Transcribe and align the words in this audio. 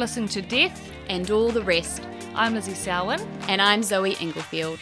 listening 0.00 0.28
to 0.30 0.42
Death. 0.42 0.90
and 1.08 1.30
all 1.30 1.50
the 1.50 1.62
rest. 1.62 2.02
I'm 2.36 2.54
Lizzie 2.54 2.72
Selwyn. 2.74 3.20
And 3.48 3.60
I'm 3.60 3.82
Zoe 3.82 4.14
Inglefield. 4.14 4.78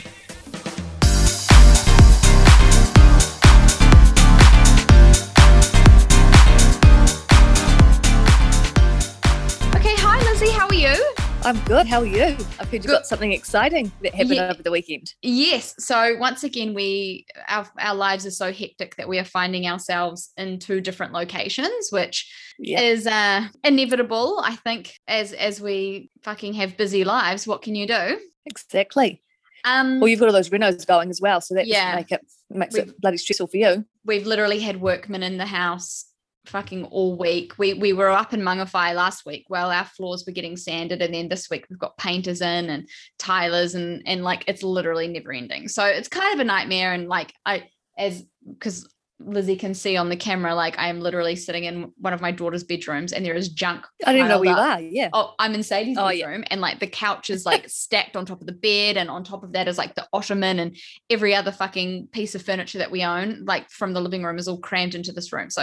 Okay, 9.76 9.94
hi 9.96 10.18
Lizzie, 10.32 10.50
how 10.50 10.66
are 10.66 10.74
you? 10.74 11.14
I'm 11.44 11.58
good. 11.64 11.86
How 11.86 12.00
are 12.00 12.06
you? 12.06 12.24
I've 12.58 12.68
heard 12.68 12.72
you 12.72 12.80
Good. 12.80 12.88
got 12.88 13.06
something 13.06 13.32
exciting 13.32 13.92
that 14.02 14.12
happened 14.12 14.34
Yeah. 14.34 14.50
over 14.50 14.62
the 14.62 14.72
weekend. 14.72 15.14
Yes. 15.22 15.74
So 15.78 16.16
once 16.18 16.42
again, 16.42 16.74
we 16.74 17.26
our 17.48 17.66
our 17.78 17.94
lives 17.94 18.26
are 18.26 18.32
so 18.32 18.52
hectic 18.52 18.96
that 18.96 19.08
we 19.08 19.18
are 19.18 19.24
finding 19.24 19.66
ourselves 19.66 20.32
in 20.36 20.58
two 20.58 20.80
different 20.80 21.12
locations, 21.12 21.90
which 21.90 22.28
Yeah. 22.58 22.80
is 22.80 23.06
uh, 23.06 23.46
inevitable. 23.64 24.40
I 24.42 24.56
think 24.56 24.94
as 25.06 25.32
as 25.32 25.60
we 25.60 26.10
fucking 26.22 26.54
have 26.54 26.76
busy 26.76 27.04
lives, 27.04 27.46
what 27.46 27.62
can 27.62 27.74
you 27.74 27.86
do? 27.86 28.18
Exactly. 28.46 29.22
Um, 29.64 30.00
Well, 30.00 30.08
you've 30.08 30.20
got 30.20 30.26
all 30.26 30.32
those 30.32 30.50
renos 30.50 30.86
going 30.86 31.10
as 31.10 31.20
well, 31.20 31.40
so 31.40 31.54
that 31.54 31.66
Yeah. 31.66 31.94
make 31.96 32.12
it 32.12 32.20
makes 32.50 32.74
it 32.74 33.00
bloody 33.00 33.16
stressful 33.18 33.48
for 33.48 33.56
you. 33.56 33.84
we've 34.04 34.26
literally 34.26 34.58
had 34.60 34.80
workmen 34.80 35.22
in 35.22 35.36
the 35.36 35.46
house 35.46 36.06
fucking 36.46 36.84
all 36.86 37.14
week. 37.16 37.58
We 37.58 37.74
we 37.74 37.92
were 37.92 38.08
up 38.08 38.32
in 38.32 38.40
Mangawhai 38.40 38.94
last 38.94 39.26
week 39.26 39.44
while 39.48 39.70
our 39.70 39.84
floors 39.84 40.24
were 40.26 40.32
getting 40.32 40.56
sanded, 40.56 41.02
and 41.02 41.12
then 41.12 41.28
this 41.28 41.50
week 41.50 41.66
we've 41.68 41.78
got 41.78 41.98
painters 41.98 42.40
in 42.40 42.70
and 42.70 42.88
tilers 43.18 43.74
and 43.74 44.02
and 44.06 44.24
like 44.24 44.44
it's 44.48 44.62
literally 44.62 45.08
never 45.08 45.32
ending. 45.32 45.68
So 45.68 45.84
it's 45.84 46.08
kind 46.08 46.32
of 46.34 46.40
a 46.40 46.44
nightmare. 46.44 46.92
And 46.94 47.08
like 47.08 47.34
I 47.44 47.68
as 47.98 48.24
because 48.48 48.88
Lizzie 49.20 49.56
can 49.56 49.74
see 49.74 49.96
on 49.96 50.08
the 50.08 50.16
camera, 50.16 50.54
like 50.54 50.78
I 50.78 50.88
am 50.88 51.00
literally 51.00 51.34
sitting 51.34 51.64
in 51.64 51.92
one 51.98 52.12
of 52.12 52.20
my 52.20 52.30
daughter's 52.30 52.62
bedrooms 52.62 53.12
and 53.12 53.24
there 53.26 53.34
is 53.34 53.48
junk. 53.48 53.84
I 54.06 54.12
don't 54.12 54.16
even 54.18 54.28
know 54.28 54.38
where 54.40 54.50
you 54.50 54.56
are. 54.56 54.80
Yeah. 54.80 55.10
Oh, 55.12 55.34
I'm 55.38 55.54
in 55.54 55.62
Sadie's 55.64 55.98
Oh, 55.98 56.08
yeah. 56.08 56.26
bedroom, 56.26 56.44
and 56.50 56.60
like 56.60 56.78
the 56.78 56.86
couch 56.86 57.28
is 57.28 57.44
like 57.44 57.68
stacked 57.68 58.16
on 58.16 58.26
top 58.26 58.40
of 58.40 58.46
the 58.46 58.52
bed, 58.52 58.96
and 58.96 59.10
on 59.10 59.24
top 59.24 59.42
of 59.42 59.52
that 59.52 59.66
is 59.66 59.76
like 59.76 59.94
the 59.96 60.06
ottoman 60.12 60.60
and 60.60 60.76
every 61.10 61.34
other 61.34 61.50
fucking 61.50 62.08
piece 62.12 62.34
of 62.36 62.42
furniture 62.42 62.78
that 62.78 62.90
we 62.92 63.02
own, 63.02 63.44
like 63.44 63.68
from 63.70 63.92
the 63.92 64.00
living 64.00 64.22
room, 64.22 64.38
is 64.38 64.46
all 64.46 64.58
crammed 64.58 64.94
into 64.94 65.10
this 65.12 65.32
room. 65.32 65.50
So, 65.50 65.62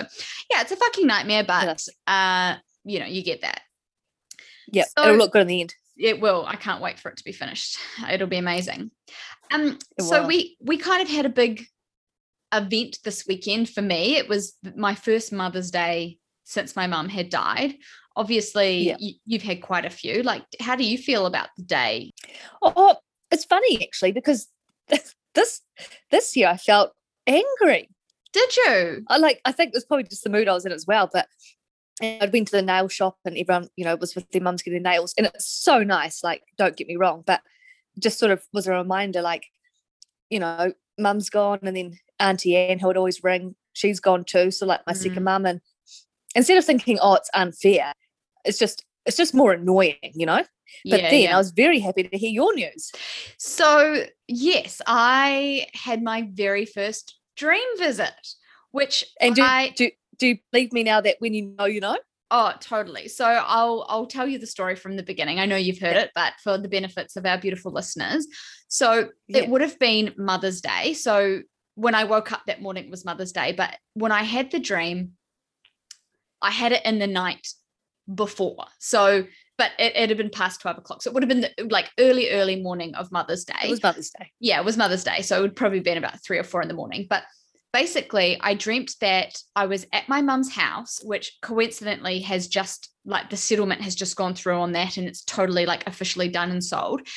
yeah, 0.52 0.62
it's 0.62 0.72
a 0.74 0.76
fucking 0.76 1.08
nightmare, 1.08 1.46
but 1.46 1.82
uh, 2.08 2.56
you 2.84 3.00
know, 3.00 3.06
you 3.06 3.24
get 3.24 3.42
that. 3.42 3.62
Yeah. 4.72 4.84
So- 4.98 5.06
It'll 5.06 5.18
look 5.18 5.32
good 5.32 5.44
in 5.44 5.48
the 5.48 5.62
end. 5.62 5.74
It 5.98 6.20
will. 6.20 6.46
I 6.46 6.58
can't 6.58 6.82
wait 6.82 7.00
for 7.00 7.10
it 7.10 7.16
to 7.18 7.24
be 7.24 7.32
finished. 7.32 7.78
It'll 8.12 8.28
be 8.28 8.36
amazing. 8.36 8.92
Um, 9.50 9.80
It 9.98 10.04
so 10.04 10.28
we 10.28 10.58
we 10.60 10.78
kind 10.78 11.02
of 11.02 11.08
had 11.08 11.26
a 11.26 11.30
big 11.30 11.66
event 12.58 13.00
this 13.04 13.26
weekend 13.28 13.70
for 13.70 13.82
me. 13.82 14.16
It 14.18 14.28
was 14.30 14.56
my 14.76 14.96
first 14.96 15.32
Mother's 15.32 15.72
Day 15.72 16.18
since 16.44 16.76
my 16.76 16.88
mum 16.88 17.10
had 17.10 17.30
died. 17.30 17.76
Obviously, 18.16 18.88
Yeah. 18.90 18.98
you, 19.00 19.14
you've 19.26 19.42
had 19.44 19.62
quite 19.62 19.86
a 19.86 19.90
few. 19.90 20.24
Like, 20.24 20.44
how 20.60 20.76
do 20.76 20.84
you 20.84 20.98
feel 20.98 21.26
about 21.26 21.50
the 21.58 21.64
day? 21.64 22.14
Oh, 22.62 22.96
it's 23.32 23.46
funny 23.46 23.84
actually 23.84 24.12
because 24.12 24.48
this 25.34 25.62
this 26.12 26.36
year 26.36 26.48
I 26.50 26.58
felt 26.58 26.92
angry. 27.28 27.90
Did 28.32 28.56
you? 28.58 29.04
I 29.08 29.18
like 29.18 29.42
I 29.46 29.52
think 29.52 29.70
it 29.70 29.78
was 29.78 29.86
probably 29.86 30.04
just 30.06 30.24
the 30.24 30.30
mood 30.30 30.48
I 30.48 30.54
was 30.54 30.66
in 30.66 30.72
as 30.72 30.86
well, 30.88 31.10
but 31.12 31.28
I'd 32.02 32.32
been 32.32 32.46
to 32.46 32.52
the 32.52 32.62
nail 32.62 32.88
shop 32.90 33.18
and 33.26 33.38
everyone, 33.38 33.70
you 33.78 33.86
know, 33.86 33.96
was 33.96 34.16
with 34.16 34.30
their 34.32 34.42
mums 34.42 34.62
getting 34.62 34.84
nails, 34.84 35.14
and 35.18 35.26
it's 35.28 35.46
so 35.48 35.84
nice. 35.84 36.24
Like, 36.24 36.44
don't 36.58 36.76
get 36.76 36.88
me 36.88 36.98
wrong, 36.98 37.24
but 37.26 37.42
just 37.98 38.20
sort 38.20 38.32
of 38.34 38.44
was 38.54 38.68
a 38.68 38.74
reminder, 38.74 39.22
like, 39.22 39.46
you 40.30 40.40
know, 40.40 40.74
mum's 41.00 41.30
gone, 41.30 41.60
and 41.64 41.76
then 41.76 41.98
Auntie 42.20 42.56
Anne, 42.56 42.80
who 42.80 42.88
would 42.88 42.98
always 42.98 43.24
ring, 43.24 43.56
she's 43.74 44.00
gone 44.00 44.24
too. 44.24 44.52
So 44.52 44.66
like 44.66 44.82
my 44.88 44.94
Mm. 44.94 44.98
second 44.98 45.24
mum, 45.24 45.46
and 45.46 45.62
instead 46.36 46.58
of 46.58 46.66
thinking, 46.66 47.00
oh, 47.02 47.16
it's 47.16 47.30
unfair, 47.34 47.94
it's 48.44 48.58
just 48.58 48.84
it's 49.06 49.18
just 49.18 49.34
more 49.36 49.52
annoying, 49.54 49.98
you 50.14 50.26
know. 50.26 50.44
But 50.90 51.02
yeah, 51.02 51.10
then 51.12 51.22
yeah. 51.22 51.36
I 51.36 51.38
was 51.38 51.52
very 51.52 51.80
happy 51.80 52.04
to 52.04 52.18
hear 52.18 52.32
your 52.32 52.54
news. 52.56 52.92
So, 53.38 54.06
yes, 54.28 54.82
I 54.88 55.68
had 55.74 56.02
my 56.02 56.28
very 56.34 56.66
first 56.66 57.20
dream 57.38 57.64
visit, 57.78 58.14
which 58.72 59.06
And 59.22 59.36
do, 59.36 59.44
I 59.44 59.74
do 59.76 59.92
do 60.18 60.28
you 60.28 60.38
believe 60.52 60.74
me 60.74 60.84
now 60.84 61.02
that 61.02 61.18
when 61.20 61.34
you 61.34 61.54
know, 61.58 61.66
you 61.66 61.82
know? 61.82 61.98
Oh, 62.32 62.54
totally. 62.60 63.08
So 63.08 63.26
I'll 63.26 63.86
I'll 63.88 64.08
tell 64.08 64.28
you 64.28 64.40
the 64.40 64.48
story 64.48 64.76
from 64.76 64.96
the 64.96 65.04
beginning. 65.04 65.40
I 65.40 65.46
know 65.46 65.56
you've 65.56 65.80
heard 65.80 65.96
it, 65.98 66.12
but 66.16 66.34
for 66.44 66.58
the 66.58 66.68
benefits 66.68 67.16
of 67.16 67.26
our 67.26 67.38
beautiful 67.38 67.72
listeners. 67.72 68.26
So 68.68 69.10
Yeah. 69.28 69.42
it 69.44 69.50
would 69.50 69.62
have 69.62 69.78
been 69.78 70.14
Mother's 70.18 70.62
Day. 70.62 70.94
So 70.94 71.42
when 71.76 71.96
I 71.96 72.06
woke 72.06 72.32
up 72.32 72.42
that 72.48 72.62
morning 72.62 72.86
it 72.86 72.92
was 72.92 73.06
Mother's 73.06 73.32
Day, 73.32 73.52
but 73.52 73.78
when 73.94 74.12
I 74.12 74.24
had 74.24 74.52
the 74.52 74.60
dream, 74.60 75.12
I 76.42 76.52
had 76.52 76.72
it 76.72 76.86
in 76.86 77.00
the 77.00 77.08
night 77.08 77.48
before. 78.14 78.66
So 78.80 79.26
but 79.58 79.72
it, 79.80 79.96
it 79.96 80.10
had 80.10 80.18
been 80.18 80.30
past 80.30 80.62
12 80.62 80.80
o'clock. 80.80 81.02
So 81.02 81.10
it 81.10 81.14
would 81.14 81.24
have 81.24 81.30
been 81.30 81.42
the, 81.42 81.68
like 81.70 81.90
early, 82.00 82.32
early 82.32 82.62
morning 82.62 82.94
of 82.96 83.12
Mother's 83.12 83.46
Day 83.46 83.54
It 83.64 83.70
was 83.70 83.84
Mother's 83.84 84.10
Day. 84.10 84.32
yeah, 84.40 84.60
it 84.60 84.66
was 84.66 84.78
Mother's 84.78 85.04
Day. 85.04 85.22
So 85.22 85.38
it 85.38 85.42
would 85.42 85.56
probably 85.56 85.80
been 85.80 85.98
about 85.98 86.22
three 86.24 86.38
or 86.38 86.44
four 86.44 86.62
in 86.62 86.68
the 86.68 86.74
morning. 86.74 87.08
But 87.10 87.24
basically, 87.72 88.38
I 88.42 88.54
dreamt 88.54 88.96
that 89.02 89.38
I 89.56 89.66
was 89.66 89.86
at 89.94 90.10
my 90.10 90.22
mum's 90.22 90.54
house, 90.54 91.00
which 91.04 91.38
coincidentally 91.42 92.20
has 92.22 92.48
just 92.48 92.90
like 93.06 93.30
the 93.30 93.38
settlement 93.38 93.82
has 93.82 93.96
just 93.96 94.16
gone 94.16 94.34
through 94.34 94.58
on 94.58 94.74
that 94.74 94.98
and 94.98 95.08
it's 95.08 95.24
totally 95.24 95.66
like 95.66 95.88
officially 95.88 96.28
done 96.28 96.52
and 96.52 96.64
sold. 96.64 97.08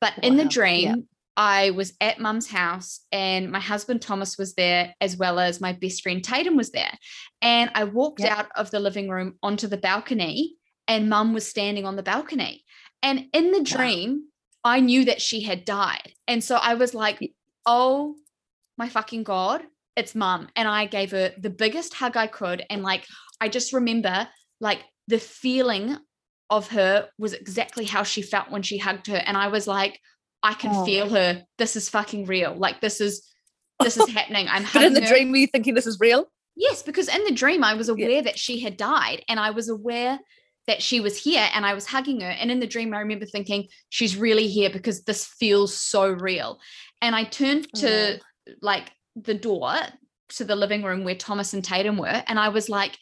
But 0.00 0.14
in 0.22 0.36
the 0.36 0.44
dream. 0.44 1.08
I 1.38 1.70
was 1.70 1.92
at 2.00 2.18
mum's 2.18 2.48
house 2.50 3.00
and 3.12 3.52
my 3.52 3.60
husband 3.60 4.02
Thomas 4.02 4.36
was 4.36 4.54
there, 4.54 4.92
as 5.00 5.16
well 5.16 5.38
as 5.38 5.60
my 5.60 5.72
best 5.72 6.02
friend 6.02 6.22
Tatum 6.22 6.56
was 6.56 6.72
there. 6.72 6.90
And 7.40 7.70
I 7.76 7.84
walked 7.84 8.20
Yeah. 8.20 8.34
out 8.34 8.48
of 8.56 8.72
the 8.72 8.80
living 8.80 9.08
room 9.08 9.38
onto 9.40 9.68
the 9.68 9.76
balcony 9.76 10.56
and 10.88 11.08
mum 11.08 11.32
was 11.34 11.46
standing 11.46 11.86
on 11.86 11.94
the 11.94 12.02
balcony. 12.02 12.64
And 13.04 13.28
in 13.32 13.52
the 13.52 13.58
Wow. 13.60 13.76
dream, 13.76 14.24
I 14.64 14.80
knew 14.80 15.04
that 15.04 15.22
she 15.22 15.42
had 15.42 15.64
died. 15.64 16.12
And 16.26 16.42
so 16.42 16.56
I 16.56 16.74
was 16.74 16.92
like, 16.92 17.20
oh 17.64 18.16
my 18.76 18.88
fucking 18.88 19.22
God, 19.22 19.62
it's 19.94 20.16
mum. 20.16 20.48
And 20.56 20.66
I 20.66 20.86
gave 20.86 21.12
her 21.12 21.32
the 21.38 21.50
biggest 21.50 21.94
hug 21.94 22.16
I 22.16 22.26
could. 22.26 22.64
And 22.68 22.82
like, 22.82 23.06
I 23.40 23.48
just 23.48 23.72
remember 23.72 24.28
like 24.60 24.82
the 25.06 25.20
feeling 25.20 25.98
of 26.50 26.68
her 26.70 27.10
was 27.16 27.32
exactly 27.32 27.84
how 27.84 28.02
she 28.02 28.22
felt 28.22 28.50
when 28.50 28.62
she 28.62 28.78
hugged 28.78 29.06
her. 29.06 29.22
And 29.24 29.36
I 29.36 29.48
was 29.48 29.68
like, 29.68 30.00
I 30.42 30.54
can 30.54 30.70
Oh. 30.74 30.84
feel 30.84 31.08
her. 31.10 31.44
This 31.58 31.76
is 31.76 31.88
fucking 31.88 32.26
real. 32.26 32.54
Like, 32.54 32.80
this 32.80 33.00
is. 33.00 33.24
This 33.80 33.96
is 33.96 34.08
happening. 34.18 34.46
I'm 34.48 34.64
But 34.72 34.82
in 34.84 34.92
the 34.94 35.00
her. 35.02 35.06
dream, 35.06 35.30
were 35.30 35.36
you 35.36 35.46
thinking 35.46 35.74
this 35.74 35.86
is 35.86 35.98
real? 36.00 36.26
Yes, 36.56 36.82
because 36.82 37.08
in 37.08 37.22
the 37.24 37.30
dream, 37.32 37.62
I 37.62 37.74
was 37.74 37.88
Yeah. 37.88 38.06
aware 38.06 38.22
that 38.22 38.38
she 38.38 38.58
had 38.58 38.76
died 38.76 39.22
and 39.28 39.38
I 39.38 39.50
was 39.50 39.68
aware 39.68 40.18
that 40.66 40.82
she 40.82 40.98
was 41.00 41.16
here 41.16 41.48
and 41.54 41.64
I 41.64 41.74
was 41.74 41.86
hugging 41.86 42.20
her. 42.20 42.28
And 42.28 42.50
in 42.50 42.58
the 42.60 42.66
dream, 42.66 42.92
I 42.92 42.98
remember 42.98 43.24
thinking, 43.26 43.68
she's 43.90 44.16
really 44.16 44.48
here 44.48 44.68
because 44.68 45.04
this 45.04 45.24
feels 45.24 45.72
so 45.74 46.10
real. 46.10 46.58
And 47.00 47.14
I 47.14 47.22
turned 47.24 47.72
to 47.74 48.16
oh. 48.16 48.52
like 48.60 48.90
the 49.14 49.34
door 49.34 49.74
to 50.30 50.44
the 50.44 50.56
living 50.56 50.82
room 50.82 51.04
where 51.04 51.14
Thomas 51.14 51.54
and 51.54 51.64
Tatum 51.64 51.96
were. 51.96 52.22
And 52.26 52.38
I 52.38 52.48
was 52.48 52.68
like, 52.68 52.98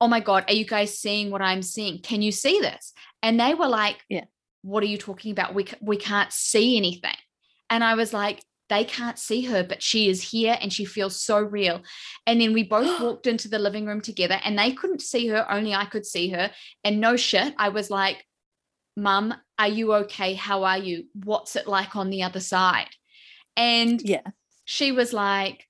oh 0.00 0.06
my 0.08 0.20
God, 0.20 0.44
are 0.48 0.54
you 0.54 0.64
guys 0.64 0.96
seeing 0.96 1.30
what 1.32 1.42
I'm 1.42 1.62
seeing? 1.62 2.00
Can 2.00 2.22
you 2.22 2.30
see 2.32 2.60
this? 2.60 2.92
And 3.22 3.38
they 3.40 3.54
were 3.54 3.68
like, 3.68 3.96
Yeah. 4.08 4.24
What 4.62 4.82
are 4.82 4.86
you 4.86 4.98
talking 4.98 5.32
about? 5.32 5.54
We, 5.54 5.66
we 5.80 5.96
can't 5.96 6.32
see 6.32 6.76
anything. 6.76 7.16
And 7.68 7.82
I 7.84 7.94
was 7.94 8.12
like, 8.12 8.44
they 8.68 8.84
can't 8.84 9.18
see 9.18 9.42
her, 9.42 9.64
but 9.64 9.82
she 9.82 10.08
is 10.08 10.22
here 10.22 10.56
and 10.60 10.72
she 10.72 10.84
feels 10.84 11.20
so 11.20 11.38
real. 11.40 11.82
And 12.26 12.40
then 12.40 12.52
we 12.52 12.62
both 12.62 13.00
walked 13.02 13.26
into 13.26 13.48
the 13.48 13.58
living 13.58 13.86
room 13.86 14.00
together 14.00 14.40
and 14.44 14.58
they 14.58 14.72
couldn't 14.72 15.02
see 15.02 15.28
her, 15.28 15.50
only 15.50 15.74
I 15.74 15.84
could 15.84 16.06
see 16.06 16.30
her. 16.30 16.50
And 16.84 17.00
no 17.00 17.16
shit, 17.16 17.54
I 17.58 17.70
was 17.70 17.90
like, 17.90 18.24
Mum, 18.96 19.34
are 19.58 19.68
you 19.68 19.94
okay? 19.94 20.34
How 20.34 20.64
are 20.64 20.78
you? 20.78 21.04
What's 21.14 21.56
it 21.56 21.66
like 21.66 21.96
on 21.96 22.10
the 22.10 22.22
other 22.22 22.40
side? 22.40 22.88
And 23.56 24.00
Yeah. 24.02 24.22
she 24.64 24.92
was 24.92 25.12
like, 25.12 25.66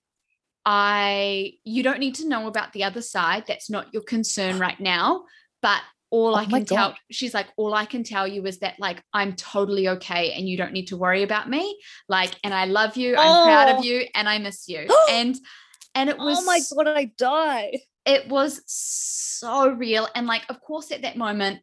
I, 0.65 1.55
you 1.65 1.83
don't 1.83 2.01
need 2.01 2.17
to 2.17 2.29
know 2.29 2.47
about 2.47 2.73
the 2.73 2.85
other 2.85 3.03
side. 3.03 3.45
That's 3.47 3.71
not 3.71 3.93
your 3.93 4.03
concern 4.03 4.59
right 4.59 4.79
now. 4.79 5.25
But 5.63 5.81
all 6.11 6.35
oh 6.35 6.39
I 6.39 6.45
Oh 6.45 6.49
my 6.49 6.59
can 6.59 6.65
tell, 6.67 6.95
she's 7.11 7.35
like, 7.35 7.47
all 7.57 7.73
I 7.75 7.85
can 7.87 8.03
tell 8.05 8.27
you 8.27 8.45
is 8.47 8.59
that 8.59 8.75
like 8.79 9.03
I'm 9.13 9.35
totally 9.35 9.89
okay 9.89 10.33
and 10.33 10.49
you 10.49 10.57
don't 10.57 10.73
need 10.73 10.89
to 10.89 10.97
worry 10.97 11.23
about 11.23 11.49
me. 11.49 11.79
Like, 12.09 12.33
and 12.45 12.53
I 12.53 12.65
love 12.65 12.97
you. 12.97 13.17
I'm 13.17 13.45
proud 13.45 13.69
Oh. 13.69 13.79
of 13.79 13.85
you 13.85 14.05
and 14.15 14.29
I 14.29 14.39
miss 14.39 14.69
you. 14.69 14.87
and 15.11 15.37
and 15.95 16.11
it 16.11 16.19
was 16.19 16.39
Oh 16.41 16.45
my 16.45 16.61
god, 16.85 16.89
I 16.97 17.05
die. 17.17 17.73
it 18.07 18.29
was 18.29 18.63
so 18.67 19.69
real 19.71 20.09
and 20.15 20.27
like 20.27 20.43
of 20.49 20.61
course 20.61 20.91
at 20.93 21.03
that 21.03 21.17
moment 21.17 21.61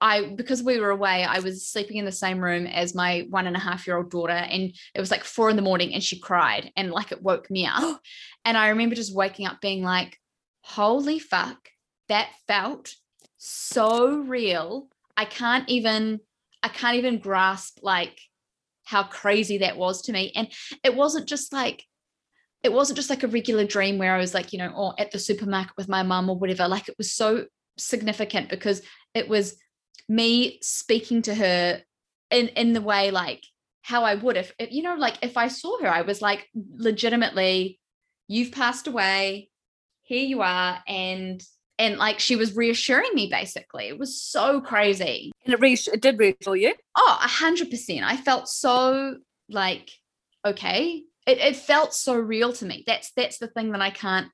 i 0.00 0.22
because 0.34 0.62
we 0.62 0.78
were 0.78 0.90
away 0.90 1.24
i 1.24 1.38
was 1.40 1.66
sleeping 1.68 1.96
in 1.96 2.04
the 2.04 2.12
same 2.12 2.38
room 2.38 2.66
as 2.66 2.94
my 2.94 3.26
one 3.30 3.46
and 3.46 3.56
a 3.56 3.58
half 3.60 3.86
year 3.86 3.96
old 3.96 4.10
daughter 4.10 4.32
and 4.32 4.72
it 4.94 5.00
was 5.00 5.10
like 5.10 5.24
four 5.24 5.48
in 5.50 5.56
the 5.56 5.62
morning 5.62 5.92
and 5.94 6.02
she 6.04 6.18
cried 6.20 6.70
and 6.76 6.90
like 6.90 7.12
it 7.12 7.22
woke 7.22 7.50
me 7.50 7.66
up 7.66 8.00
and 8.44 8.56
i 8.58 8.68
remember 8.68 8.94
just 8.94 9.14
waking 9.14 9.46
up 9.46 9.60
being 9.60 9.82
like 9.82 10.18
holy 10.62 11.18
fuck 11.18 11.58
that 12.08 12.28
felt 12.46 12.94
so 13.36 14.18
real 14.18 14.88
i 15.16 15.24
can't 15.24 15.68
even 15.68 16.20
i 16.62 16.68
can't 16.68 16.96
even 16.96 17.18
grasp 17.18 17.78
like 17.82 18.20
how 18.84 19.02
crazy 19.02 19.58
that 19.58 19.76
was 19.76 20.02
to 20.02 20.12
me 20.12 20.32
and 20.34 20.48
it 20.84 20.94
wasn't 20.94 21.26
just 21.26 21.52
like 21.52 21.84
it 22.62 22.72
wasn't 22.72 22.96
just 22.96 23.10
like 23.10 23.22
a 23.22 23.28
regular 23.28 23.64
dream 23.64 23.96
where 23.96 24.12
I 24.12 24.18
was 24.18 24.34
like, 24.34 24.52
you 24.52 24.58
know, 24.58 24.70
or 24.70 24.92
at 24.98 25.12
the 25.12 25.20
supermarket 25.20 25.76
with 25.76 25.88
my 25.88 26.02
mum 26.02 26.28
or 26.28 26.36
whatever. 26.36 26.66
Like 26.66 26.88
it 26.88 26.96
was 26.98 27.12
so 27.12 27.46
significant 27.78 28.48
because 28.48 28.82
it 29.14 29.28
was 29.28 29.56
me 30.08 30.58
speaking 30.62 31.22
to 31.22 31.34
her 31.34 31.82
in 32.30 32.48
in 32.48 32.72
the 32.72 32.80
way 32.80 33.10
like 33.10 33.44
how 33.82 34.02
I 34.04 34.14
would 34.14 34.36
if, 34.36 34.52
if 34.58 34.72
you 34.72 34.82
know 34.82 34.94
like 34.96 35.18
if 35.22 35.36
I 35.36 35.48
saw 35.48 35.80
her 35.80 35.88
I 35.88 36.02
was 36.02 36.22
like 36.22 36.48
legitimately 36.76 37.78
you've 38.28 38.52
passed 38.52 38.86
away 38.86 39.50
here 40.02 40.24
you 40.24 40.42
are 40.42 40.78
and 40.86 41.42
and 41.78 41.98
like 41.98 42.18
she 42.20 42.36
was 42.36 42.56
reassuring 42.56 43.10
me 43.14 43.28
basically. 43.30 43.88
It 43.88 43.98
was 43.98 44.20
so 44.20 44.60
crazy. 44.60 45.32
And 45.44 45.54
it, 45.54 45.60
reassure, 45.60 45.94
it 45.94 46.02
did 46.02 46.18
reassure 46.18 46.56
you? 46.56 46.74
Oh 46.96 47.18
a 47.22 47.28
hundred 47.28 47.70
percent. 47.70 48.04
I 48.04 48.16
felt 48.16 48.48
so 48.48 49.16
like 49.48 49.90
okay. 50.46 51.02
It, 51.26 51.38
it 51.38 51.56
felt 51.56 51.92
so 51.92 52.14
real 52.14 52.52
to 52.54 52.64
me. 52.64 52.84
That's 52.86 53.10
that's 53.16 53.38
the 53.38 53.48
thing 53.48 53.72
that 53.72 53.80
i 53.80 53.90
can't 53.90 54.28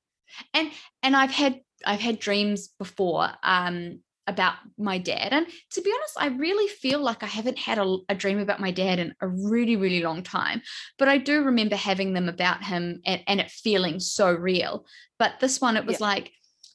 and 0.54 0.70
and 1.02 1.16
i've 1.16 1.30
had 1.30 1.60
i've 1.84 2.00
had 2.00 2.18
dreams 2.18 2.68
before 2.78 3.30
um 3.42 4.00
about 4.28 4.54
my 4.78 4.98
dad. 4.98 5.32
And 5.32 5.48
to 5.72 5.82
be 5.82 5.92
honest 5.92 6.14
i 6.16 6.28
really 6.28 6.68
feel 6.68 7.00
like 7.00 7.22
i 7.22 7.26
haven't 7.26 7.58
had 7.58 7.78
a, 7.78 7.96
a, 8.08 8.14
dream 8.14 8.38
about 8.38 8.60
my 8.60 8.70
dad 8.70 9.00
in 9.00 9.14
a 9.20 9.28
really 9.28 9.76
really 9.76 10.02
long 10.02 10.22
time. 10.22 10.62
But 10.98 11.08
i 11.08 11.18
do 11.18 11.42
remember 11.42 11.76
having 11.76 12.12
them 12.12 12.28
about 12.28 12.62
him 12.62 13.00
and, 13.04 13.22
and 13.26 13.40
it 13.40 13.50
feeling 13.50 14.00
so 14.00 14.32
real. 14.32 14.86
But 15.18 15.40
this 15.40 15.60
one 15.60 15.76
it 15.76 15.86
was 15.86 16.00
yeah. 16.00 16.06
like 16.06 16.32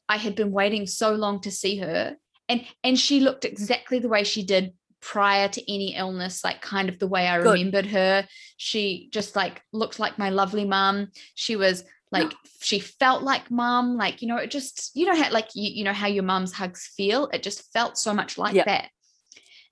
i 0.09 0.17
had 0.17 0.35
been 0.35 0.51
waiting 0.51 0.85
so 0.87 1.13
long 1.13 1.39
to 1.41 1.51
see 1.51 1.77
her. 1.77 2.15
And 2.49 2.65
and 2.83 2.97
she 2.97 3.19
looked 3.19 3.43
exactly 3.43 3.99
the 3.99 4.07
way 4.07 4.23
she 4.23 4.43
did 4.43 4.73
prior 5.01 5.47
to 5.47 5.73
any 5.73 5.95
illness 5.95 6.43
like 6.43 6.59
kind 6.61 6.89
of 6.89 6.97
the 6.97 7.07
way 7.07 7.27
i 7.27 7.37
Good. 7.37 7.51
remembered 7.51 7.85
her. 7.87 8.27
She 8.57 9.09
just 9.11 9.35
like 9.35 9.61
looked 9.71 9.99
like 9.99 10.17
my 10.17 10.29
lovely 10.29 10.65
mom 10.65 11.09
she 11.35 11.55
was 11.55 11.83
like 12.11 12.33
she 12.61 12.79
felt 12.79 13.23
like 13.23 13.51
mom 13.51 13.97
like 13.97 14.21
you 14.21 14.27
know 14.27 14.37
it 14.37 14.49
just 14.49 14.91
you 14.95 15.05
know 15.05 15.15
how 15.15 15.29
like 15.31 15.49
you, 15.55 15.69
you 15.71 15.83
know 15.83 15.93
how 15.93 16.07
your 16.07 16.23
mom's 16.23 16.53
hugs 16.53 16.87
feel? 16.95 17.27
It 17.33 17.43
just 17.43 17.71
felt 17.73 17.97
so 17.97 18.13
much 18.13 18.37
like 18.37 18.55
that. 18.65 18.89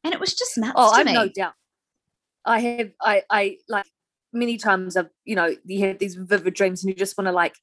And 0.03 0.13
it 0.13 0.19
was 0.19 0.35
just 0.35 0.57
nuts 0.57 0.73
oh 0.75 0.91
i've 0.91 1.05
me. 1.05 1.13
no 1.13 1.29
doubt. 1.29 1.53
I 2.43 2.59
have 2.59 2.91
i 3.01 3.23
i 3.29 3.57
like 3.67 3.85
many 4.33 4.57
times 4.57 4.97
i've 4.97 5.09
you 5.23 5.35
know 5.35 5.55
you 5.65 5.87
have 5.87 5.97
these 5.97 6.15
vivid 6.15 6.53
dreams 6.53 6.83
and 6.83 6.89
you 6.89 6.95
just 6.95 7.17
want 7.17 7.27
to 7.27 7.31
like 7.31 7.55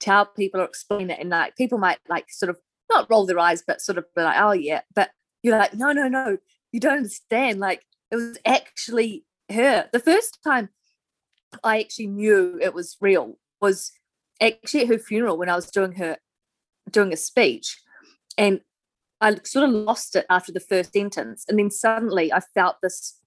tell 0.00 0.26
people 0.26 0.60
or 0.60 0.64
explain 0.64 1.10
it 1.10 1.18
and 1.20 1.30
like 1.30 1.56
people 1.56 1.78
might 1.78 1.98
like 2.08 2.30
sort 2.30 2.50
of 2.50 2.58
not 2.90 3.08
roll 3.10 3.26
their 3.26 3.38
eyes 3.38 3.62
but 3.66 3.80
sort 3.80 3.98
of 3.98 4.04
be 4.14 4.22
like 4.22 4.40
oh 4.40 4.52
yeah 4.52 4.80
but 4.94 5.10
you're 5.42 5.58
like 5.58 5.74
no 5.74 5.92
no 5.92 6.08
no 6.08 6.38
you 6.72 6.80
don't 6.80 6.98
understand 6.98 7.58
like 7.60 7.84
it 8.10 8.16
was 8.16 8.38
actually 8.46 9.24
her 9.50 9.88
the 9.92 9.98
first 10.00 10.38
time 10.44 10.68
i 11.64 11.80
actually 11.80 12.06
knew 12.06 12.58
it 12.62 12.72
was 12.72 12.96
real 13.00 13.36
was 13.60 13.92
actually 14.40 14.82
at 14.82 14.88
her 14.88 14.98
funeral 14.98 15.36
when 15.36 15.48
I 15.48 15.56
was 15.56 15.70
doing 15.70 15.92
her 15.92 16.18
doing 16.90 17.12
a 17.12 17.16
speech, 17.16 17.80
and 18.36 18.60
I 19.20 19.36
sort 19.44 19.68
of 19.68 19.74
lost 19.74 20.16
it 20.16 20.26
after 20.30 20.52
the 20.52 20.60
first 20.60 20.92
sentence, 20.92 21.44
and 21.48 21.58
then 21.58 21.70
suddenly 21.70 22.32
I 22.32 22.40
felt 22.40 22.76
this 22.82 23.18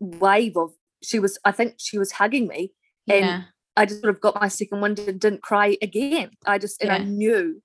wave 0.00 0.56
of 0.56 0.72
she 1.02 1.18
was 1.18 1.38
I 1.44 1.52
think 1.52 1.74
she 1.78 1.98
was 1.98 2.12
hugging 2.12 2.46
me, 2.46 2.72
and 3.08 3.24
yeah. 3.24 3.42
I 3.76 3.86
just 3.86 4.00
sort 4.00 4.14
of 4.14 4.20
got 4.20 4.40
my 4.40 4.48
second 4.48 4.80
one 4.80 4.94
and 4.98 5.20
didn't 5.20 5.42
cry 5.42 5.76
again. 5.82 6.30
I 6.46 6.58
just 6.58 6.80
and 6.82 6.88
yeah. 6.88 6.96
I 6.96 6.98
knew, 6.98 7.62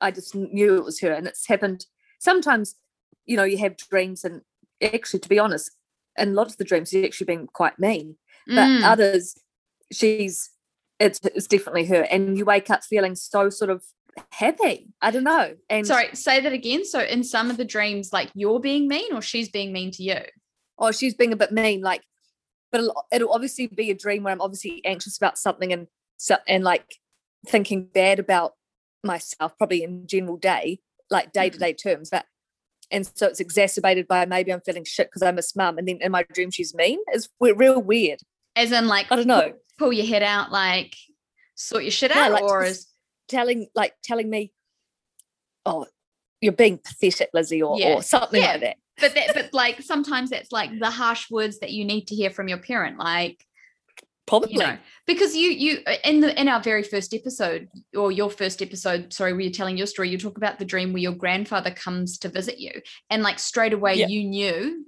I 0.00 0.10
just 0.10 0.34
knew 0.34 0.76
it 0.76 0.84
was 0.84 1.00
her, 1.00 1.12
and 1.12 1.26
it's 1.26 1.46
happened 1.46 1.86
sometimes. 2.18 2.74
You 3.24 3.36
know, 3.36 3.44
you 3.44 3.58
have 3.58 3.76
dreams, 3.76 4.24
and 4.24 4.42
actually, 4.82 5.20
to 5.20 5.28
be 5.28 5.38
honest, 5.38 5.70
and 6.16 6.30
a 6.30 6.34
lot 6.34 6.48
of 6.48 6.56
the 6.56 6.64
dreams 6.64 6.90
she's 6.90 7.04
actually 7.04 7.26
been 7.26 7.46
quite 7.46 7.78
mean, 7.78 8.16
but 8.46 8.66
mm. 8.66 8.82
others 8.82 9.34
she's 9.92 10.50
it's, 11.02 11.20
it's 11.24 11.46
definitely 11.46 11.86
her. 11.86 12.02
And 12.02 12.38
you 12.38 12.44
wake 12.44 12.70
up 12.70 12.84
feeling 12.84 13.14
so 13.14 13.50
sort 13.50 13.70
of 13.70 13.84
happy. 14.30 14.88
I 15.00 15.10
don't 15.10 15.24
know. 15.24 15.54
And 15.68 15.86
sorry, 15.86 16.14
say 16.14 16.40
that 16.40 16.52
again. 16.52 16.84
So 16.84 17.00
in 17.00 17.24
some 17.24 17.50
of 17.50 17.56
the 17.56 17.64
dreams, 17.64 18.12
like 18.12 18.30
you're 18.34 18.60
being 18.60 18.88
mean 18.88 19.12
or 19.12 19.20
she's 19.20 19.48
being 19.48 19.72
mean 19.72 19.90
to 19.92 20.02
you? 20.02 20.20
Oh, 20.78 20.92
she's 20.92 21.14
being 21.14 21.32
a 21.32 21.36
bit 21.36 21.52
mean. 21.52 21.80
Like, 21.80 22.02
but 22.72 22.80
it'll, 22.80 23.06
it'll 23.12 23.32
obviously 23.32 23.66
be 23.68 23.90
a 23.90 23.94
dream 23.94 24.24
where 24.24 24.32
I'm 24.32 24.40
obviously 24.40 24.80
anxious 24.84 25.16
about 25.16 25.38
something 25.38 25.72
and 25.72 25.86
so 26.16 26.36
and 26.48 26.64
like 26.64 26.96
thinking 27.46 27.88
bad 27.92 28.18
about 28.18 28.54
myself, 29.04 29.56
probably 29.58 29.82
in 29.82 30.06
general 30.06 30.36
day, 30.36 30.80
like 31.10 31.32
day 31.32 31.50
to 31.50 31.56
mm-hmm. 31.56 31.64
day 31.64 31.72
terms. 31.74 32.10
But 32.10 32.26
and 32.90 33.06
so 33.14 33.26
it's 33.26 33.40
exacerbated 33.40 34.08
by 34.08 34.26
maybe 34.26 34.52
I'm 34.52 34.60
feeling 34.60 34.84
shit 34.84 35.08
because 35.08 35.22
I 35.22 35.30
miss 35.30 35.54
mum, 35.54 35.78
and 35.78 35.86
then 35.86 35.98
in 36.00 36.10
my 36.10 36.24
dream 36.32 36.50
she's 36.50 36.74
mean. 36.74 36.98
It's 37.08 37.28
real 37.40 37.80
weird. 37.80 38.20
As 38.56 38.72
in, 38.72 38.88
like 38.88 39.06
I 39.10 39.16
don't 39.16 39.26
know 39.26 39.52
pull 39.78 39.92
your 39.92 40.06
head 40.06 40.22
out, 40.22 40.52
like 40.52 40.96
sort 41.54 41.82
your 41.82 41.90
shit 41.90 42.14
yeah, 42.14 42.26
out, 42.26 42.32
like 42.32 42.42
or 42.42 42.64
is 42.64 42.86
telling 43.28 43.68
like 43.74 43.94
telling 44.02 44.30
me, 44.30 44.52
oh, 45.66 45.86
you're 46.40 46.52
being 46.52 46.78
pathetic, 46.78 47.30
Lizzie, 47.34 47.62
or, 47.62 47.78
yeah. 47.78 47.94
or 47.94 48.02
something 48.02 48.42
yeah. 48.42 48.52
like 48.52 48.60
that. 48.60 48.76
But 49.00 49.14
that, 49.14 49.34
but 49.34 49.54
like 49.54 49.82
sometimes 49.82 50.30
that's 50.30 50.52
like 50.52 50.78
the 50.78 50.90
harsh 50.90 51.30
words 51.30 51.58
that 51.60 51.70
you 51.70 51.84
need 51.84 52.06
to 52.08 52.14
hear 52.14 52.30
from 52.30 52.48
your 52.48 52.58
parent, 52.58 52.98
like 52.98 53.44
probably 54.26 54.52
you 54.52 54.58
know, 54.58 54.76
because 55.06 55.34
you 55.34 55.50
you 55.50 55.78
uh, 55.86 55.94
in 56.04 56.20
the 56.20 56.38
in 56.40 56.48
our 56.48 56.60
very 56.60 56.82
first 56.82 57.14
episode 57.14 57.68
or 57.96 58.12
your 58.12 58.30
first 58.30 58.62
episode, 58.62 59.12
sorry, 59.12 59.32
where 59.32 59.42
you're 59.42 59.52
telling 59.52 59.76
your 59.76 59.86
story, 59.86 60.10
you 60.10 60.18
talk 60.18 60.36
about 60.36 60.58
the 60.58 60.64
dream 60.64 60.92
where 60.92 61.02
your 61.02 61.14
grandfather 61.14 61.70
comes 61.70 62.18
to 62.18 62.28
visit 62.28 62.58
you, 62.58 62.72
and 63.10 63.22
like 63.22 63.38
straight 63.38 63.72
away 63.72 63.94
yeah. 63.94 64.06
you 64.06 64.24
knew 64.24 64.86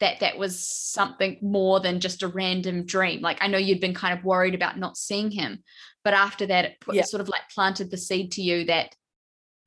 that 0.00 0.20
that 0.20 0.38
was 0.38 0.66
something 0.66 1.38
more 1.42 1.78
than 1.78 2.00
just 2.00 2.22
a 2.22 2.28
random 2.28 2.86
dream. 2.86 3.20
Like 3.20 3.38
I 3.40 3.46
know 3.46 3.58
you'd 3.58 3.80
been 3.80 3.94
kind 3.94 4.18
of 4.18 4.24
worried 4.24 4.54
about 4.54 4.78
not 4.78 4.96
seeing 4.96 5.30
him, 5.30 5.62
but 6.04 6.14
after 6.14 6.46
that, 6.46 6.64
it, 6.64 6.80
put, 6.80 6.94
yeah. 6.94 7.02
sort 7.02 7.20
of 7.20 7.28
like 7.28 7.42
planted 7.54 7.90
the 7.90 7.98
seed 7.98 8.32
to 8.32 8.42
you 8.42 8.64
that 8.64 8.94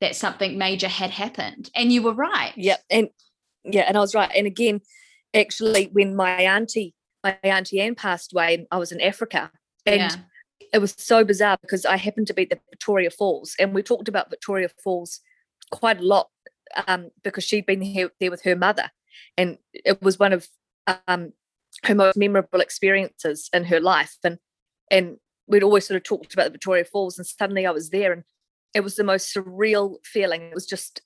that 0.00 0.16
something 0.16 0.58
major 0.58 0.88
had 0.88 1.10
happened, 1.10 1.70
and 1.74 1.92
you 1.92 2.02
were 2.02 2.14
right. 2.14 2.52
Yeah, 2.56 2.76
and 2.90 3.08
yeah, 3.64 3.82
and 3.82 3.96
I 3.96 4.00
was 4.00 4.14
right. 4.14 4.30
And 4.34 4.46
again, 4.46 4.80
actually, 5.34 5.90
when 5.92 6.16
my 6.16 6.42
auntie, 6.42 6.94
my 7.22 7.38
auntie 7.42 7.80
Anne 7.80 7.94
passed 7.94 8.32
away, 8.32 8.66
I 8.70 8.78
was 8.78 8.92
in 8.92 9.00
Africa, 9.00 9.50
and 9.86 10.00
yeah. 10.00 10.16
it 10.72 10.78
was 10.78 10.94
so 10.96 11.24
bizarre 11.24 11.58
because 11.60 11.84
I 11.84 11.96
happened 11.96 12.26
to 12.28 12.34
be 12.34 12.42
at 12.42 12.50
the 12.50 12.60
Victoria 12.70 13.10
Falls, 13.10 13.54
and 13.58 13.74
we 13.74 13.82
talked 13.82 14.08
about 14.08 14.30
Victoria 14.30 14.68
Falls 14.82 15.20
quite 15.70 16.00
a 16.00 16.04
lot 16.04 16.28
um, 16.86 17.10
because 17.22 17.44
she'd 17.44 17.66
been 17.66 17.80
here, 17.80 18.10
there 18.20 18.30
with 18.30 18.42
her 18.42 18.56
mother 18.56 18.90
and 19.36 19.58
it 19.72 20.00
was 20.02 20.18
one 20.18 20.32
of 20.32 20.48
um, 21.08 21.32
her 21.84 21.94
most 21.94 22.16
memorable 22.16 22.60
experiences 22.60 23.48
in 23.52 23.64
her 23.64 23.80
life 23.80 24.16
and 24.24 24.38
and 24.90 25.16
we'd 25.46 25.62
always 25.62 25.86
sort 25.86 25.96
of 25.96 26.02
talked 26.02 26.32
about 26.32 26.44
the 26.44 26.50
Victoria 26.50 26.84
Falls 26.84 27.18
and 27.18 27.26
suddenly 27.26 27.66
I 27.66 27.70
was 27.70 27.90
there 27.90 28.12
and 28.12 28.24
it 28.74 28.80
was 28.80 28.96
the 28.96 29.04
most 29.04 29.34
surreal 29.34 29.96
feeling 30.04 30.42
it 30.42 30.54
was 30.54 30.66
just 30.66 31.00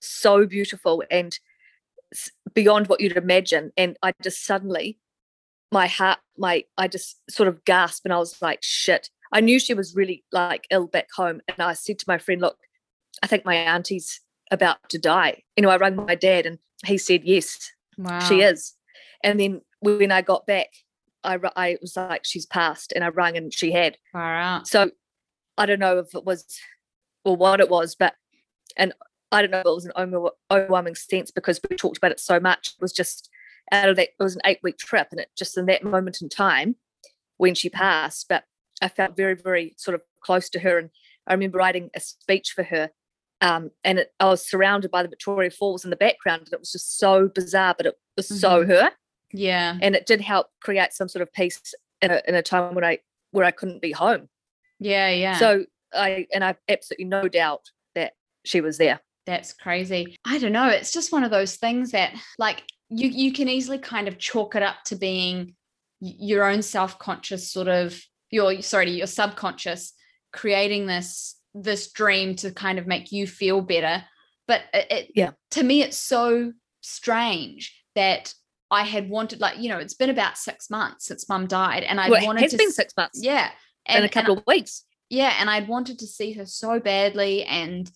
so 0.00 0.46
beautiful 0.46 1.02
and 1.10 1.38
beyond 2.54 2.88
what 2.88 3.00
you'd 3.00 3.16
imagine 3.16 3.72
and 3.76 3.96
I 4.02 4.12
just 4.22 4.44
suddenly 4.44 4.98
my 5.70 5.86
heart 5.86 6.18
my 6.36 6.64
I 6.76 6.88
just 6.88 7.20
sort 7.30 7.48
of 7.48 7.64
gasped 7.64 8.04
and 8.04 8.12
I 8.12 8.18
was 8.18 8.40
like 8.42 8.60
shit 8.62 9.10
I 9.32 9.40
knew 9.40 9.60
she 9.60 9.74
was 9.74 9.94
really 9.94 10.24
like 10.32 10.66
ill 10.70 10.88
back 10.88 11.08
home 11.14 11.40
and 11.46 11.60
I 11.60 11.74
said 11.74 11.98
to 12.00 12.04
my 12.08 12.18
friend 12.18 12.40
look 12.40 12.58
I 13.22 13.26
think 13.28 13.44
my 13.44 13.54
auntie's 13.54 14.20
about 14.50 14.88
to 14.88 14.98
die 14.98 15.42
you 15.56 15.62
know 15.62 15.70
I 15.70 15.76
rang 15.76 15.96
my 15.96 16.16
dad 16.16 16.46
and 16.46 16.58
he 16.84 16.98
said 16.98 17.22
yes 17.24 17.70
wow. 17.98 18.18
she 18.20 18.40
is 18.40 18.74
and 19.22 19.38
then 19.38 19.60
when 19.80 20.12
i 20.12 20.22
got 20.22 20.46
back 20.46 20.68
I, 21.22 21.38
I 21.56 21.78
was 21.80 21.96
like 21.96 22.24
she's 22.24 22.46
passed 22.46 22.92
and 22.94 23.04
i 23.04 23.08
rang 23.08 23.36
and 23.36 23.52
she 23.52 23.72
had 23.72 23.96
wow. 24.14 24.62
so 24.64 24.90
i 25.58 25.66
don't 25.66 25.78
know 25.78 25.98
if 25.98 26.14
it 26.14 26.24
was 26.24 26.44
or 27.24 27.36
what 27.36 27.60
it 27.60 27.68
was 27.68 27.94
but 27.94 28.14
and 28.76 28.92
i 29.32 29.40
don't 29.40 29.50
know 29.50 29.60
if 29.60 29.66
it 29.66 29.70
was 29.70 29.86
an 29.86 30.30
overwhelming 30.50 30.94
sense 30.94 31.30
because 31.30 31.60
we 31.68 31.76
talked 31.76 31.96
about 31.96 32.12
it 32.12 32.20
so 32.20 32.40
much 32.40 32.68
it 32.68 32.82
was 32.82 32.92
just 32.92 33.28
out 33.72 33.88
of 33.88 33.96
that 33.96 34.08
it 34.08 34.22
was 34.22 34.34
an 34.34 34.42
eight 34.44 34.58
week 34.62 34.78
trip 34.78 35.08
and 35.10 35.20
it 35.20 35.28
just 35.36 35.56
in 35.56 35.66
that 35.66 35.84
moment 35.84 36.20
in 36.20 36.28
time 36.28 36.76
when 37.36 37.54
she 37.54 37.68
passed 37.68 38.26
but 38.28 38.44
i 38.82 38.88
felt 38.88 39.16
very 39.16 39.34
very 39.34 39.74
sort 39.76 39.94
of 39.94 40.02
close 40.22 40.48
to 40.48 40.58
her 40.58 40.78
and 40.78 40.90
i 41.26 41.32
remember 41.32 41.58
writing 41.58 41.90
a 41.94 42.00
speech 42.00 42.52
for 42.54 42.62
her 42.62 42.90
um, 43.40 43.70
and 43.84 43.98
it, 43.98 44.12
I 44.20 44.26
was 44.26 44.46
surrounded 44.46 44.90
by 44.90 45.02
the 45.02 45.08
Victoria 45.08 45.50
Falls 45.50 45.84
in 45.84 45.90
the 45.90 45.96
background, 45.96 46.42
and 46.42 46.52
it 46.52 46.60
was 46.60 46.72
just 46.72 46.98
so 46.98 47.28
bizarre, 47.28 47.74
but 47.76 47.86
it 47.86 47.94
was 48.16 48.26
mm-hmm. 48.26 48.36
so 48.36 48.66
her. 48.66 48.90
Yeah, 49.32 49.78
and 49.80 49.94
it 49.94 50.06
did 50.06 50.20
help 50.20 50.48
create 50.60 50.92
some 50.92 51.08
sort 51.08 51.22
of 51.22 51.32
peace 51.32 51.60
in 52.02 52.10
a, 52.10 52.20
in 52.26 52.34
a 52.34 52.42
time 52.42 52.74
when 52.74 52.84
I 52.84 52.98
where 53.30 53.44
I 53.44 53.50
couldn't 53.50 53.80
be 53.80 53.92
home. 53.92 54.28
Yeah, 54.78 55.08
yeah. 55.10 55.38
So 55.38 55.64
I 55.94 56.26
and 56.34 56.44
I 56.44 56.48
have 56.48 56.58
absolutely 56.68 57.06
no 57.06 57.28
doubt 57.28 57.70
that 57.94 58.12
she 58.44 58.60
was 58.60 58.76
there. 58.76 59.00
That's 59.30 59.52
crazy. 59.52 60.16
I 60.24 60.38
don't 60.38 60.52
know. 60.52 60.68
It's 60.68 60.92
just 60.92 61.12
one 61.12 61.22
of 61.22 61.30
those 61.30 61.54
things 61.54 61.92
that, 61.92 62.12
like, 62.36 62.64
you 62.88 63.08
you 63.08 63.32
can 63.32 63.48
easily 63.48 63.78
kind 63.78 64.08
of 64.08 64.18
chalk 64.18 64.56
it 64.56 64.62
up 64.62 64.82
to 64.86 64.96
being 64.96 65.54
your 66.00 66.44
own 66.44 66.62
self 66.62 66.98
conscious 66.98 67.50
sort 67.50 67.68
of 67.68 67.98
your 68.30 68.60
sorry 68.62 68.90
your 68.90 69.06
subconscious 69.06 69.92
creating 70.32 70.86
this 70.86 71.36
this 71.54 71.92
dream 71.92 72.34
to 72.34 72.50
kind 72.50 72.78
of 72.78 72.86
make 72.86 73.12
you 73.12 73.26
feel 73.26 73.60
better 73.60 74.02
but 74.48 74.62
it, 74.72 75.10
yeah 75.14 75.30
to 75.50 75.62
me 75.62 75.82
it's 75.82 75.96
so 75.96 76.52
strange 76.80 77.84
that 77.94 78.32
I 78.70 78.82
had 78.82 79.10
wanted 79.10 79.40
like 79.40 79.58
you 79.58 79.68
know 79.68 79.78
it's 79.78 79.94
been 79.94 80.10
about 80.10 80.38
six 80.38 80.70
months 80.70 81.06
since 81.06 81.28
mum 81.28 81.46
died 81.46 81.82
and 81.82 82.00
I 82.00 82.08
well, 82.08 82.26
wanted 82.26 82.44
it's 82.44 82.52
to 82.52 82.58
been 82.58 82.72
six 82.72 82.94
months 82.96 83.20
yeah 83.22 83.50
and, 83.86 83.98
and 83.98 84.04
a 84.04 84.08
couple 84.08 84.32
and, 84.32 84.38
of 84.40 84.46
weeks 84.46 84.84
yeah 85.08 85.34
and 85.38 85.50
I'd 85.50 85.68
wanted 85.68 85.98
to 86.00 86.06
see 86.06 86.32
her 86.32 86.46
so 86.46 86.80
badly 86.80 87.44
and 87.44 87.90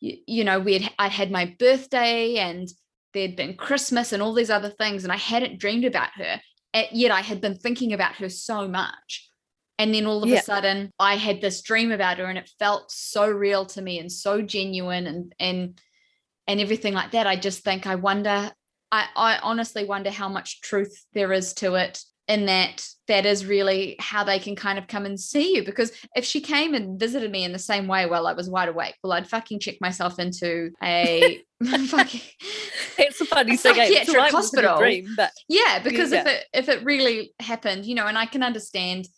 you, 0.00 0.18
you 0.26 0.44
know 0.44 0.58
we 0.60 0.78
had 0.78 0.92
I'd 0.98 1.12
had 1.12 1.30
my 1.30 1.54
birthday 1.58 2.36
and 2.36 2.68
there'd 3.14 3.36
been 3.36 3.56
Christmas 3.56 4.12
and 4.12 4.22
all 4.22 4.34
these 4.34 4.50
other 4.50 4.70
things, 4.70 5.04
and 5.04 5.12
I 5.12 5.16
hadn't 5.16 5.58
dreamed 5.58 5.84
about 5.84 6.10
her. 6.14 6.40
Eh, 6.74 6.86
yet 6.92 7.10
I 7.10 7.20
had 7.20 7.40
been 7.40 7.56
thinking 7.56 7.92
about 7.92 8.16
her 8.16 8.28
so 8.28 8.68
much. 8.68 9.30
And 9.78 9.94
then 9.94 10.06
all 10.06 10.24
of 10.24 10.28
Yeah. 10.28 10.40
a 10.40 10.42
sudden, 10.42 10.90
I 10.98 11.16
had 11.16 11.40
this 11.40 11.62
dream 11.62 11.92
about 11.92 12.18
her, 12.18 12.24
and 12.24 12.36
it 12.38 12.50
felt 12.58 12.90
so 12.90 13.28
real 13.28 13.64
to 13.66 13.82
me 13.82 13.98
and 13.98 14.10
so 14.10 14.42
genuine, 14.42 15.06
and 15.06 15.34
and 15.38 15.80
and 16.46 16.60
everything 16.60 16.94
like 16.94 17.12
that. 17.12 17.26
I 17.26 17.36
just 17.36 17.62
think 17.64 17.86
I 17.86 17.94
wonder. 17.94 18.52
I, 18.90 19.06
I 19.14 19.38
honestly 19.42 19.84
wonder 19.84 20.10
how 20.10 20.28
much 20.30 20.62
truth 20.62 21.04
there 21.12 21.32
is 21.32 21.52
to 21.54 21.74
it 21.74 22.02
in 22.28 22.46
that 22.46 22.86
that 23.08 23.24
is 23.24 23.46
really 23.46 23.96
how 23.98 24.22
they 24.22 24.38
can 24.38 24.54
kind 24.54 24.78
of 24.78 24.86
come 24.86 25.06
and 25.06 25.18
see 25.18 25.56
you 25.56 25.64
because 25.64 25.90
if 26.14 26.26
she 26.26 26.40
came 26.42 26.74
and 26.74 27.00
visited 27.00 27.30
me 27.32 27.42
in 27.42 27.52
the 27.52 27.58
same 27.58 27.86
way 27.88 28.04
while 28.04 28.26
I 28.26 28.34
was 28.34 28.50
wide 28.50 28.68
awake 28.68 28.94
well 29.02 29.14
I'd 29.14 29.26
fucking 29.26 29.60
check 29.60 29.76
myself 29.80 30.18
into 30.18 30.70
a 30.82 31.40
fucking 31.64 32.20
It's 32.98 33.20
a 33.20 33.24
funny 33.24 33.56
thing. 33.56 33.78
eh? 33.78 33.84
It's 33.84 34.06
psychiatric 34.06 34.08
all 34.10 34.14
right, 34.22 34.32
it 34.32 34.36
was 34.36 34.52
in 34.52 34.58
a 34.64 34.68
hospital. 34.68 34.78
dream, 34.78 35.14
but 35.16 35.32
yeah 35.48 35.80
because 35.82 36.12
if 36.12 36.26
it 36.26 36.44
if 36.52 36.68
it 36.68 36.84
really 36.84 37.32
happened 37.40 37.86
you 37.86 37.94
know 37.94 38.06
and 38.06 38.18
I 38.18 38.26
can 38.26 38.42
understand 38.42 39.08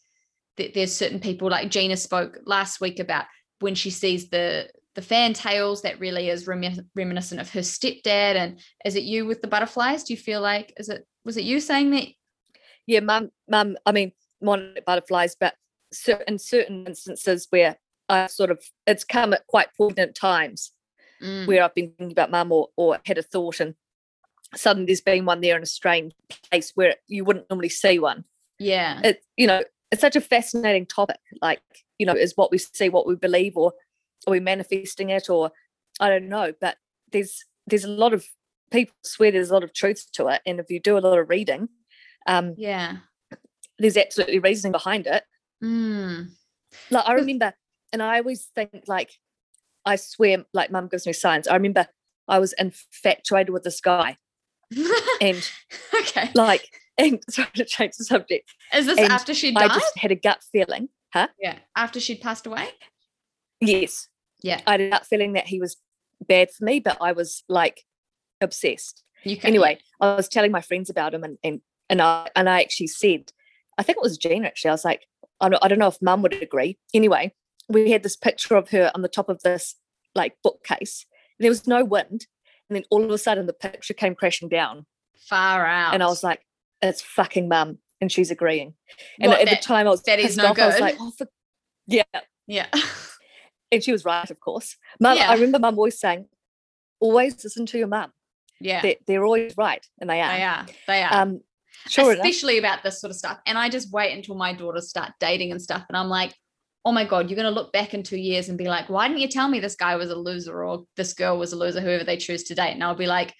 that 0.56 0.72
there's 0.74 0.94
certain 0.94 1.18
people 1.20 1.48
like 1.50 1.70
Gina 1.70 1.96
spoke 1.96 2.38
last 2.46 2.80
week 2.80 3.00
about 3.00 3.24
when 3.58 3.74
she 3.74 3.90
sees 3.90 4.30
the 4.30 4.70
the 4.94 5.02
fantails 5.02 5.82
that 5.82 5.98
really 6.00 6.28
is 6.28 6.46
remi- 6.46 6.80
reminiscent 6.94 7.40
of 7.40 7.50
her 7.50 7.60
stepdad 7.60 8.34
and 8.36 8.60
is 8.84 8.94
it 8.96 9.02
you 9.04 9.24
with 9.26 9.40
the 9.40 9.48
butterflies 9.48 10.04
do 10.04 10.12
you 10.12 10.18
feel 10.18 10.40
like 10.40 10.72
is 10.76 10.88
it 10.88 11.04
was 11.24 11.36
it 11.36 11.44
you 11.44 11.60
saying 11.60 11.90
that 11.90 12.06
yeah, 12.90 13.00
mum, 13.00 13.30
mum. 13.48 13.76
I 13.86 13.92
mean, 13.92 14.12
monarch 14.42 14.84
butterflies, 14.84 15.36
but 15.38 15.54
in 16.26 16.38
certain 16.38 16.86
instances 16.86 17.46
where 17.50 17.76
I 18.08 18.26
sort 18.26 18.50
of 18.50 18.60
it's 18.86 19.04
come 19.04 19.32
at 19.32 19.46
quite 19.46 19.68
poignant 19.76 20.14
times 20.14 20.72
Mm, 21.22 21.46
where 21.46 21.62
I've 21.62 21.74
been 21.74 21.92
thinking 21.98 22.12
about 22.12 22.30
mum 22.30 22.50
or 22.50 22.68
or 22.76 22.98
had 23.04 23.18
a 23.18 23.22
thought, 23.22 23.60
and 23.60 23.74
suddenly 24.56 24.86
there's 24.86 25.02
been 25.02 25.26
one 25.26 25.42
there 25.42 25.54
in 25.54 25.62
a 25.62 25.66
strange 25.66 26.14
place 26.50 26.72
where 26.74 26.94
you 27.08 27.26
wouldn't 27.26 27.50
normally 27.50 27.68
see 27.68 27.98
one. 27.98 28.24
yeah 28.58 29.00
It 29.04 29.22
you 29.36 29.46
know 29.46 29.62
it's 29.92 30.00
such 30.00 30.16
a 30.16 30.20
fascinating 30.22 30.86
topic. 30.86 31.18
Like 31.42 31.60
you 31.98 32.06
know, 32.06 32.14
is 32.14 32.32
what 32.36 32.50
we 32.50 32.56
see 32.56 32.88
what 32.88 33.06
we 33.06 33.16
believe, 33.16 33.54
or 33.56 33.74
are 34.26 34.30
we 34.30 34.40
manifesting 34.40 35.10
it, 35.10 35.28
or 35.28 35.52
I 36.00 36.08
don't 36.08 36.30
know. 36.30 36.54
But 36.58 36.78
there's 37.12 37.44
there's 37.66 37.84
a 37.84 37.88
lot 37.88 38.14
of 38.14 38.24
people 38.70 38.94
swear 39.04 39.30
there's 39.30 39.50
a 39.50 39.54
lot 39.54 39.64
of 39.64 39.74
truth 39.74 40.06
to 40.14 40.28
it, 40.28 40.40
and 40.46 40.58
if 40.58 40.70
you 40.70 40.80
do 40.80 40.96
a 40.96 41.00
lot 41.00 41.18
of 41.18 41.28
reading, 41.28 41.68
um, 42.26 42.54
yeah 42.56 42.96
there's 43.80 43.96
absolutely 43.96 44.38
reasoning 44.38 44.72
behind 44.72 45.06
it. 45.06 45.24
mm. 45.62 46.28
Like 46.90 47.08
I 47.08 47.14
remember, 47.14 47.52
and 47.92 48.02
I 48.02 48.18
always 48.18 48.48
think 48.54 48.84
like, 48.86 49.10
I 49.84 49.96
swear, 49.96 50.44
like 50.52 50.70
mum 50.70 50.88
gives 50.88 51.06
me 51.06 51.12
signs. 51.12 51.48
I 51.48 51.54
remember 51.54 51.88
I 52.28 52.38
was 52.38 52.52
infatuated 52.58 53.50
with 53.50 53.64
this 53.64 53.80
guy, 53.80 54.16
and 55.20 55.50
okay 55.98 56.30
like, 56.34 56.68
and 56.96 57.20
sorry 57.30 57.48
to 57.56 57.64
change 57.64 57.94
the 57.96 58.04
subject. 58.04 58.52
is 58.74 58.86
this 58.86 58.98
and 58.98 59.10
after 59.10 59.34
she 59.34 59.52
died? 59.52 59.70
I 59.70 59.74
just 59.74 59.98
had 59.98 60.12
a 60.12 60.16
gut 60.16 60.44
feeling, 60.52 60.90
huh? 61.12 61.28
yeah 61.40 61.58
after 61.74 61.98
she'd 61.98 62.20
passed 62.20 62.46
away 62.46 62.68
Yes, 63.60 64.08
yeah 64.42 64.60
I 64.66 64.72
had 64.72 64.80
a 64.80 64.90
gut 64.90 65.06
feeling 65.06 65.32
that 65.32 65.48
he 65.48 65.58
was 65.58 65.76
bad 66.26 66.50
for 66.50 66.64
me, 66.64 66.80
but 66.80 66.98
I 67.00 67.12
was 67.12 67.42
like 67.48 67.84
obsessed. 68.40 69.02
you 69.24 69.36
can 69.36 69.48
Anyway, 69.48 69.78
I 70.00 70.14
was 70.14 70.28
telling 70.28 70.52
my 70.52 70.60
friends 70.60 70.90
about 70.90 71.14
him, 71.14 71.24
and 71.24 71.38
and 71.42 71.60
and 71.90 72.00
I 72.00 72.30
and 72.34 72.48
I 72.48 72.62
actually 72.62 72.86
said, 72.86 73.32
I 73.76 73.82
think 73.82 73.96
it 73.98 74.02
was 74.02 74.16
Gina 74.16 74.46
actually. 74.46 74.70
I 74.70 74.74
was 74.74 74.84
like, 74.84 75.06
I 75.40 75.48
don't, 75.50 75.62
I 75.62 75.68
don't 75.68 75.78
know 75.78 75.88
if 75.88 76.00
Mum 76.00 76.22
would 76.22 76.42
agree. 76.42 76.78
Anyway, 76.94 77.34
we 77.68 77.90
had 77.90 78.02
this 78.02 78.16
picture 78.16 78.56
of 78.56 78.70
her 78.70 78.90
on 78.94 79.02
the 79.02 79.08
top 79.08 79.28
of 79.28 79.42
this 79.42 79.74
like 80.14 80.36
bookcase. 80.42 81.04
And 81.38 81.44
there 81.44 81.50
was 81.50 81.66
no 81.66 81.84
wind, 81.84 82.26
and 82.68 82.76
then 82.76 82.84
all 82.90 83.04
of 83.04 83.10
a 83.10 83.18
sudden 83.18 83.46
the 83.46 83.52
picture 83.52 83.94
came 83.94 84.14
crashing 84.14 84.48
down, 84.48 84.86
far 85.18 85.66
out 85.66 85.92
and 85.92 86.02
I 86.02 86.06
was 86.06 86.22
like, 86.22 86.40
it's 86.82 87.02
fucking 87.02 87.48
Mum, 87.48 87.78
and 88.00 88.10
she's 88.10 88.30
agreeing. 88.30 88.74
And 89.20 89.30
What, 89.30 89.40
at 89.40 89.46
that- 89.48 89.60
the 89.60 89.64
time, 89.66 89.86
I 89.86 89.90
was 89.90 90.02
that 90.04 90.18
is 90.18 90.36
no 90.36 90.46
off. 90.48 90.58
I 90.58 90.66
was 90.66 90.80
like, 90.80 90.96
oh, 91.00 91.12
for... 91.16 91.26
yeah, 91.86 92.02
yeah 92.46 92.66
and 93.72 93.82
she 93.82 93.92
was 93.92 94.04
right, 94.04 94.30
of 94.30 94.40
course. 94.40 94.76
Mum, 95.00 95.16
Yeah. 95.16 95.30
I 95.30 95.34
remember 95.34 95.58
Mum 95.58 95.76
always 95.78 95.98
saying, 95.98 96.26
always 97.00 97.42
listen 97.42 97.66
to 97.66 97.78
your 97.78 97.86
mum. 97.86 98.12
yeah 98.60 98.82
They're, 98.82 98.96
they're 99.06 99.24
always 99.24 99.56
right, 99.56 99.86
and 100.00 100.10
they 100.10 100.20
are. 100.20 100.36
they 100.36 100.42
are 100.42 100.66
they 100.86 101.02
are 101.02 101.22
Um, 101.22 101.40
sure 101.88 102.12
enough. 102.12 102.24
especially 102.24 102.58
about 102.58 102.82
this 102.82 103.00
sort 103.00 103.10
of 103.10 103.16
stuff. 103.16 103.38
And 103.46 103.56
I 103.58 103.68
just 103.68 103.92
wait 103.92 104.16
until 104.16 104.34
my 104.34 104.52
daughters 104.52 104.88
start 104.88 105.12
dating 105.20 105.50
and 105.52 105.60
stuff. 105.62 105.84
And 105.88 105.96
I'm 105.96 106.08
like, 106.08 106.34
oh 106.84 106.92
my 106.92 107.04
God, 107.04 107.28
you're 107.28 107.36
going 107.36 107.44
to 107.52 107.60
look 107.60 107.72
back 107.72 107.92
in 107.94 108.02
two 108.02 108.16
years 108.18 108.48
and 108.48 108.56
be 108.56 108.64
like, 108.66 108.88
why 108.88 109.06
didn't 109.06 109.20
you 109.20 109.28
tell 109.28 109.48
me 109.48 109.60
this 109.60 109.76
guy 109.76 109.96
was 109.96 110.10
a 110.10 110.14
loser 110.16 110.64
or 110.64 110.84
this 110.96 111.12
girl 111.12 111.38
was 111.38 111.52
a 111.52 111.56
loser, 111.56 111.80
whoever 111.80 112.04
they 112.04 112.16
choose 112.16 112.44
to 112.44 112.54
date? 112.54 112.72
And 112.72 112.82
I'll 112.82 112.94
be 112.94 113.06
like, 113.06 113.34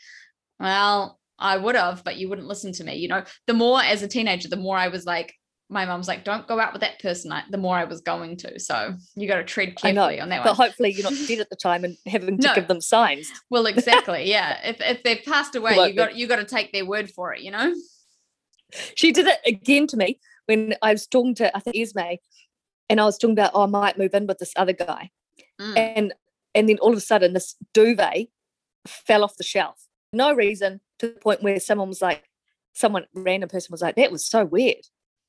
well, 0.59 1.19
I 1.39 1.57
would 1.57 1.75
have, 1.75 2.05
but 2.05 2.17
you 2.17 2.29
wouldn't 2.29 2.49
listen 2.49 2.73
to 2.75 2.85
me. 2.85 2.97
You 2.97 3.09
know, 3.09 3.25
the 3.47 3.55
more 3.55 3.81
as 3.83 4.03
a 4.03 4.09
teenager, 4.09 4.49
the 4.49 4.57
more 4.57 4.77
I 4.77 4.89
was 4.89 5.07
like, 5.07 5.35
my 5.73 5.87
mom's 5.87 6.09
like, 6.09 6.25
don't 6.25 6.47
go 6.49 6.59
out 6.59 6.73
with 6.73 6.83
that 6.83 7.01
person. 7.01 7.31
I, 7.33 7.45
the 7.49 7.57
more 7.57 7.77
I 7.77 7.85
was 7.85 8.01
going 8.01 8.37
to. 8.39 8.59
So 8.59 8.95
you 9.15 9.29
got 9.29 9.37
to 9.37 9.45
tread 9.45 9.75
I 9.85 9.93
know, 9.93 10.01
carefully 10.03 10.21
on 10.21 10.29
that 10.31 10.43
But 10.43 10.59
one. 10.59 10.67
hopefully 10.69 10.93
you're 10.93 11.05
not 11.09 11.15
dead 11.29 11.39
at 11.39 11.49
the 11.49 11.57
time 11.57 11.85
and 11.85 11.97
having 12.07 12.39
to 12.41 12.49
No. 12.49 12.55
give 12.57 12.67
them 12.69 12.81
signs. 12.81 13.31
Well, 13.51 13.67
exactly. 13.67 14.29
Yeah. 14.29 14.59
If, 14.69 14.81
if 14.81 15.03
they've 15.05 15.23
passed 15.25 15.55
away, 15.55 15.77
you 15.89 15.95
got 15.95 16.17
you 16.17 16.27
got 16.27 16.37
to 16.37 16.45
take 16.45 16.73
their 16.73 16.85
word 16.85 17.09
for 17.11 17.33
it, 17.33 17.41
you 17.43 17.53
know? 17.53 17.73
She 18.95 19.13
did 19.13 19.27
it 19.27 19.39
again 19.47 19.87
to 19.89 19.97
me 19.97 20.19
when 20.47 20.75
I 20.83 20.93
was 20.93 21.07
talking 21.07 21.35
to, 21.37 21.57
I 21.57 21.61
think, 21.61 21.77
Esme, 21.77 22.17
and 22.89 23.01
I 23.01 23.05
was 23.05 23.19
talking 23.19 23.35
about, 23.35 23.53
oh, 23.55 23.63
I 23.63 23.67
might 23.67 23.99
move 23.99 24.15
in 24.15 24.27
with 24.27 24.39
this 24.39 24.53
other 24.57 24.73
guy. 24.73 25.11
Mm. 25.61 25.79
And 25.97 26.15
and 26.55 26.69
then 26.69 26.79
all 26.79 26.91
of 26.91 26.99
a 26.99 27.01
sudden 27.01 27.33
this 27.33 27.55
duvet 27.73 28.29
fell 28.87 29.23
off 29.23 29.37
the 29.37 29.45
shelf. 29.45 29.87
No 30.13 30.35
reason 30.35 30.81
to 30.99 31.09
the 31.09 31.21
point 31.21 31.43
where 31.43 31.61
someone 31.61 31.89
was 31.89 32.03
like, 32.03 32.25
someone 32.75 33.07
random 33.15 33.49
person 33.49 33.69
was 33.71 33.83
like, 33.83 33.97
that 33.97 34.11
was 34.11 34.27
so 34.27 34.45
weird. 34.45 34.85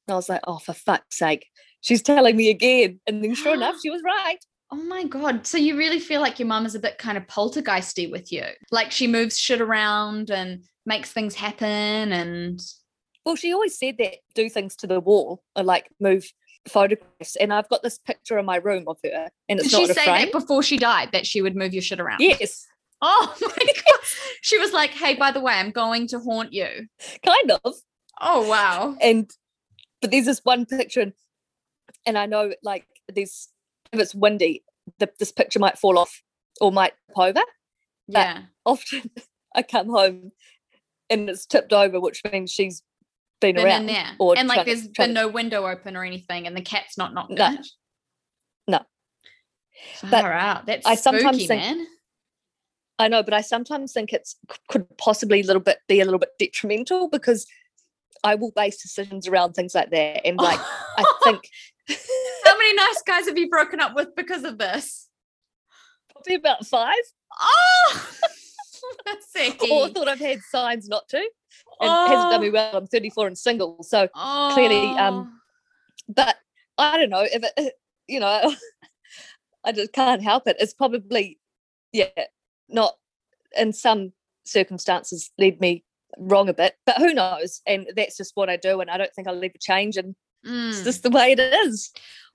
And 0.08 0.14
I 0.14 0.16
was 0.16 0.30
like, 0.30 0.42
oh, 0.48 0.58
for 0.58 0.74
fuck's 0.74 1.18
sake. 1.18 1.48
She's 1.82 2.02
telling 2.02 2.36
me 2.36 2.50
again. 2.50 3.00
And 3.06 3.24
then 3.24 3.36
sure 3.36 3.54
enough, 3.54 3.76
she 3.82 3.90
was 3.90 4.02
right. 4.04 4.38
Oh 4.74 4.82
my 4.86 5.04
God. 5.04 5.46
So 5.46 5.58
you 5.58 5.78
really 5.78 6.00
feel 6.00 6.22
like 6.22 6.40
your 6.40 6.48
mum 6.48 6.66
is 6.66 6.76
a 6.76 6.80
bit 6.80 6.98
kind 6.98 7.18
of 7.18 7.28
poltergeisty 7.28 8.10
with 8.10 8.32
you? 8.32 8.46
Like 8.72 8.90
she 8.90 9.06
moves 9.06 9.38
shit 9.38 9.60
around 9.60 10.30
and 10.30 10.64
makes 10.86 11.12
things 11.12 11.36
happen 11.36 11.68
and 12.14 12.58
Well, 13.26 13.36
she 13.36 13.54
always 13.54 13.78
said 13.78 13.98
that 14.00 14.16
do 14.34 14.50
things 14.50 14.76
to 14.78 14.88
the 14.88 15.00
wall 15.00 15.44
or 15.56 15.64
like 15.64 15.90
move 16.00 16.32
photographs. 16.68 17.36
And 17.36 17.54
I've 17.54 17.70
got 17.70 17.84
this 17.84 17.98
picture 18.00 18.38
in 18.38 18.46
my 18.46 18.58
room 18.58 18.86
of 18.88 18.98
her 19.04 19.30
and 19.50 19.60
it's 19.60 19.70
did 19.70 19.76
she 19.76 19.82
not 19.82 19.90
a 19.92 19.94
say 19.94 20.06
frame. 20.06 20.26
that 20.26 20.32
before 20.32 20.64
she 20.64 20.78
died 20.78 21.10
that 21.12 21.26
she 21.26 21.42
would 21.42 21.56
move 21.56 21.74
your 21.74 21.82
shit 21.82 22.00
around? 22.00 22.20
Yes, 22.20 22.68
Oh 23.02 23.36
my 23.42 23.66
God. 23.66 24.00
She 24.42 24.58
was 24.60 24.74
like, 24.74 24.92
hey, 24.92 25.16
by 25.16 25.32
the 25.32 25.42
way, 25.42 25.54
I'm 25.54 25.72
going 25.72 26.08
to 26.08 26.20
haunt 26.20 26.54
you. 26.54 26.88
kind 27.26 27.52
of. 27.64 27.76
Oh 28.20 28.48
wow. 28.48 28.96
And 29.02 29.30
but 30.02 30.12
there's 30.12 30.26
this 30.26 30.42
one 30.44 30.66
picture 30.66 31.02
and, 31.02 31.14
and 32.06 32.18
I 32.18 32.26
know 32.26 32.54
like 32.64 32.86
there's 33.14 33.50
if 33.92 34.00
it's 34.00 34.16
windy, 34.16 34.64
the, 35.00 35.10
this 35.20 35.32
picture 35.32 35.60
might 35.60 35.78
fall 35.78 35.98
off 35.98 36.22
or 36.60 36.72
might 36.72 36.94
tip 37.08 37.18
over. 37.18 37.42
Yeah. 38.08 38.44
Often 38.66 39.10
I 39.56 39.64
come 39.64 39.90
home 39.90 40.32
and 41.10 41.30
it's 41.30 41.46
tipped 41.46 41.74
over, 41.74 42.00
which 42.00 42.22
means 42.32 42.52
she's 42.52 42.84
been, 43.42 43.56
Been 43.56 43.66
around. 43.66 43.82
in 43.82 43.88
there. 43.88 44.08
or 44.20 44.38
and 44.38 44.48
like 44.48 44.66
there's 44.66 44.88
been 44.88 45.14
no 45.14 45.28
window 45.28 45.68
open 45.68 45.98
or 45.98 46.06
anything 46.06 46.48
and 46.48 46.56
the 46.56 46.62
cat's 46.62 46.98
not 46.98 47.14
knocked 47.14 47.32
No. 47.32 47.52
it. 47.52 47.68
No. 48.68 48.80
Far 49.96 50.10
But 50.12 50.26
out. 50.26 50.66
That's 50.68 50.86
I 50.86 50.96
sometimes 50.96 51.38
think- 51.48 51.62
man. 51.62 51.88
I 53.00 53.08
know, 53.08 53.24
but 53.24 53.34
I 53.34 53.42
sometimes 53.42 53.94
think 53.94 54.14
it's 54.14 54.36
could 54.70 54.86
possibly 54.98 55.42
a 55.42 55.44
little 55.44 55.62
bit 55.62 55.80
be 55.88 56.00
a 56.02 56.06
little 56.06 56.20
bit 56.20 56.30
detrimental 56.38 57.10
because 57.10 57.48
I 58.24 58.36
will 58.36 58.52
base 58.52 58.80
decisions 58.82 59.28
around 59.28 59.54
things 59.54 59.74
like 59.74 59.90
that. 59.90 60.26
And 60.26 60.38
like 60.50 60.60
I 60.98 61.04
think 61.24 61.42
How 62.46 62.58
many 62.58 62.74
nice 62.76 63.02
guys 63.06 63.26
have 63.26 63.38
you 63.40 63.50
broken 63.50 63.80
up 63.82 63.96
with 63.96 64.16
because 64.16 64.44
of 64.44 64.58
this? 64.60 65.08
probably 66.12 66.36
about 66.36 66.66
five. 66.68 66.94
Oh, 67.42 68.10
that's 69.06 69.62
Or 69.72 69.88
thought 69.90 70.08
I've 70.08 70.20
had 70.20 70.42
signs 70.50 70.88
not 70.88 71.08
to. 71.10 71.18
And 71.80 71.92
hasn't 72.08 72.30
done 72.30 72.42
me 72.42 72.50
well. 72.50 72.76
I'm 72.78 72.88
34 72.88 73.28
and 73.28 73.38
single. 73.38 73.82
So 73.84 74.08
Oh, 74.16 74.50
clearly, 74.52 74.96
um, 74.98 75.42
but 76.08 76.38
I 76.78 76.98
don't 76.98 77.10
know 77.10 77.26
if 77.30 77.44
it, 77.58 77.74
you 78.08 78.20
know, 78.20 78.54
I 79.64 79.72
just 79.72 79.94
can't 79.94 80.22
help 80.22 80.48
it. 80.48 80.58
It's 80.60 80.74
probably, 80.74 81.40
yeah, 81.92 82.08
not 82.70 82.96
in 83.58 83.74
some 83.74 84.14
circumstances 84.44 85.32
led 85.38 85.60
me 85.60 85.84
wrong 86.18 86.50
a 86.50 86.54
bit, 86.54 86.76
but 86.86 86.98
who 86.98 87.14
knows? 87.14 87.62
And 87.68 87.88
that's 87.96 88.18
just 88.18 88.32
what 88.36 88.50
I 88.50 88.58
do. 88.58 88.82
And 88.82 88.90
I 88.90 88.98
don't 88.98 89.14
think 89.14 89.28
I'll 89.28 89.38
ever 89.44 89.54
change. 89.60 89.98
And 89.98 90.16
it's 90.44 90.80
Mm. 90.82 90.84
just 90.86 91.04
the 91.04 91.12
way 91.12 91.34
it 91.34 91.40
is. 91.40 91.92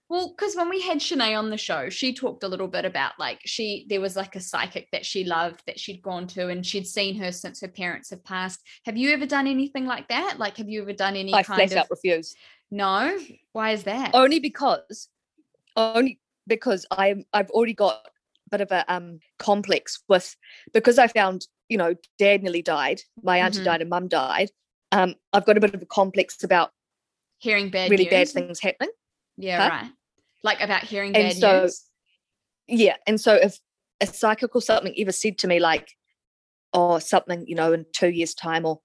Well, 0.09 0.29
because 0.37 0.55
when 0.55 0.69
we 0.69 0.81
had 0.83 0.99
Shanae 0.99 1.37
on 1.37 1.51
the 1.51 1.57
show, 1.57 1.89
she 1.91 2.15
talked 2.15 2.45
a 2.45 2.49
little 2.49 2.69
bit 2.69 2.85
about 2.85 3.15
like 3.19 3.41
she 3.45 3.87
there 3.89 4.01
was 4.01 4.15
like 4.15 4.37
a 4.37 4.41
psychic 4.41 4.89
that 4.93 5.05
she 5.05 5.25
loved 5.25 5.63
that 5.67 5.81
she'd 5.81 6.01
gone 6.01 6.29
to 6.29 6.49
and 6.49 6.65
she'd 6.65 6.87
seen 6.87 7.17
her 7.17 7.33
since 7.33 7.61
her 7.61 7.69
parents 7.69 8.11
have 8.11 8.25
passed. 8.25 8.61
Have 8.85 8.97
you 8.97 9.11
ever 9.11 9.27
done 9.27 9.49
anything 9.49 9.85
like 9.85 10.07
that? 10.09 10.39
Like, 10.39 10.59
have 10.59 10.69
you 10.69 10.83
ever 10.83 10.93
done 10.93 11.17
any 11.17 11.35
I 11.35 11.43
kind 11.43 11.59
flat 11.59 11.73
of 11.73 11.79
out 11.79 11.91
refuse. 11.91 12.37
no? 12.71 13.19
Why 13.53 13.73
is 13.73 13.83
that? 13.85 14.15
Only 14.15 14.39
because, 14.39 15.09
only 15.77 16.21
because 16.47 16.87
I'm 16.93 17.25
I've 17.33 17.51
already 17.51 17.75
got 17.75 18.07
a 18.07 18.51
bit 18.51 18.61
of 18.61 18.71
a 18.71 18.85
um 18.93 19.19
complex 19.41 20.03
with 20.09 20.37
because 20.73 20.99
I 20.99 21.09
found 21.09 21.49
you 21.69 21.79
know, 21.79 21.95
dad 22.19 22.45
nearly 22.45 22.63
died, 22.63 23.03
my 23.25 23.39
auntie 23.39 23.59
Mhm. 23.61 23.65
died, 23.65 23.81
and 23.81 23.91
mum 23.91 24.07
died. 24.07 24.51
Um, 24.93 25.17
I've 25.33 25.45
got 25.47 25.57
a 25.57 25.61
bit 25.61 25.75
of 25.75 25.83
a 25.83 25.87
complex 25.87 26.45
about 26.45 26.71
Hearing 27.39 27.71
bad 27.71 27.91
really 27.91 28.05
news. 28.05 28.11
bad 28.13 28.29
things 28.29 28.61
happening. 28.61 28.91
Yeah, 29.37 29.59
Huh? 29.59 29.69
right. 29.71 29.96
Like 30.47 30.61
about 30.63 30.85
hearing 30.85 31.15
And 31.17 31.29
bad 31.29 31.37
so- 31.37 31.61
news. 31.63 31.85
Yeah. 32.69 32.97
And 33.07 33.21
so 33.21 33.35
if 33.35 33.59
a 34.01 34.07
psychic 34.07 34.55
or 34.55 34.63
something 34.63 34.95
ever 34.97 35.13
said 35.13 35.39
to 35.39 35.49
me 35.49 35.59
like, 35.59 35.91
oh, 36.73 36.99
something, 37.01 37.45
you 37.47 37.55
know, 37.57 37.73
in 37.73 37.85
two 37.93 38.11
years' 38.11 38.35
time 38.35 38.65
or 38.65 38.81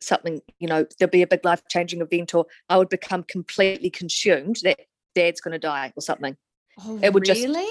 something, 0.00 0.40
you 0.58 0.66
know, 0.66 0.86
there'll 0.98 1.10
be 1.10 1.22
a 1.22 1.26
big 1.26 1.44
life 1.44 1.62
changing 1.68 2.00
event, 2.00 2.34
or 2.34 2.46
I 2.68 2.78
would 2.78 2.88
become 2.88 3.22
completely 3.22 3.90
consumed 3.90 4.56
that 4.62 4.80
dad's 5.14 5.40
gonna 5.40 5.58
die 5.58 5.92
or 5.94 6.02
something. 6.02 6.36
Oh, 6.84 6.98
it 7.02 7.12
would 7.12 7.24
just- 7.24 7.42
really? 7.42 7.68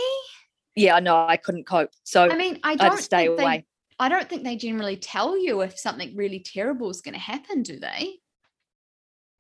Yeah, 0.76 0.96
I 0.96 1.00
know 1.00 1.16
I 1.28 1.38
couldn't 1.38 1.66
cope. 1.66 1.92
So 2.04 2.30
I 2.30 2.36
mean, 2.36 2.60
I 2.64 2.76
don't 2.76 2.98
to 2.98 3.04
stay 3.04 3.28
away. 3.28 3.38
They, 3.38 3.66
I 4.00 4.10
don't 4.10 4.28
think 4.28 4.44
they 4.44 4.56
generally 4.56 4.98
tell 4.98 5.38
you 5.38 5.62
if 5.62 5.78
something 5.78 6.16
really 6.16 6.40
terrible 6.40 6.90
is 6.90 7.02
going 7.02 7.14
to 7.14 7.20
happen, 7.20 7.62
do 7.62 7.80
they? 7.80 8.16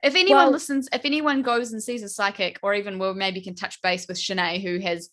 If 0.03 0.15
anyone 0.15 0.43
Well- 0.43 0.51
listens, 0.51 0.89
if 0.91 1.05
anyone 1.05 1.41
goes 1.41 1.71
and 1.71 1.81
sees 1.81 2.03
a 2.03 2.09
psychic, 2.09 2.59
or 2.61 2.73
even 2.73 2.99
well, 2.99 3.13
maybe 3.13 3.41
can 3.41 3.55
touch 3.55 3.81
base 3.81 4.07
with 4.07 4.17
Shanae 4.17 4.61
who 4.61 4.79
has 4.79 5.09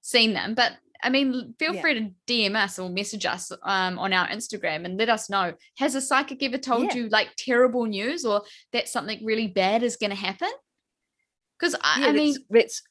seen 0.00 0.34
them. 0.34 0.54
But 0.54 0.72
I 1.04 1.10
mean, 1.10 1.54
feel 1.58 1.74
Yeah. 1.74 1.80
free 1.80 1.94
to 1.94 2.10
DM 2.28 2.54
us 2.54 2.78
or 2.78 2.88
message 2.88 3.26
us 3.26 3.50
um, 3.64 3.98
on 3.98 4.12
our 4.12 4.28
Instagram 4.28 4.84
and 4.84 4.96
let 4.98 5.08
us 5.08 5.28
know. 5.28 5.54
Has 5.78 5.96
a 5.96 6.00
psychic 6.00 6.42
ever 6.44 6.58
told 6.58 6.84
Yeah. 6.84 6.94
you 6.94 7.08
like 7.08 7.30
terrible 7.36 7.86
news 7.86 8.24
or 8.24 8.44
that 8.72 8.88
something 8.88 9.24
really 9.24 9.48
bad 9.48 9.82
is 9.82 9.96
going 9.96 10.10
to 10.10 10.16
happen? 10.16 10.50
Because 11.58 11.74
I, 11.80 12.00
yeah, 12.02 12.06
I 12.06 12.12
mean, 12.12 12.36
that's 12.50 12.82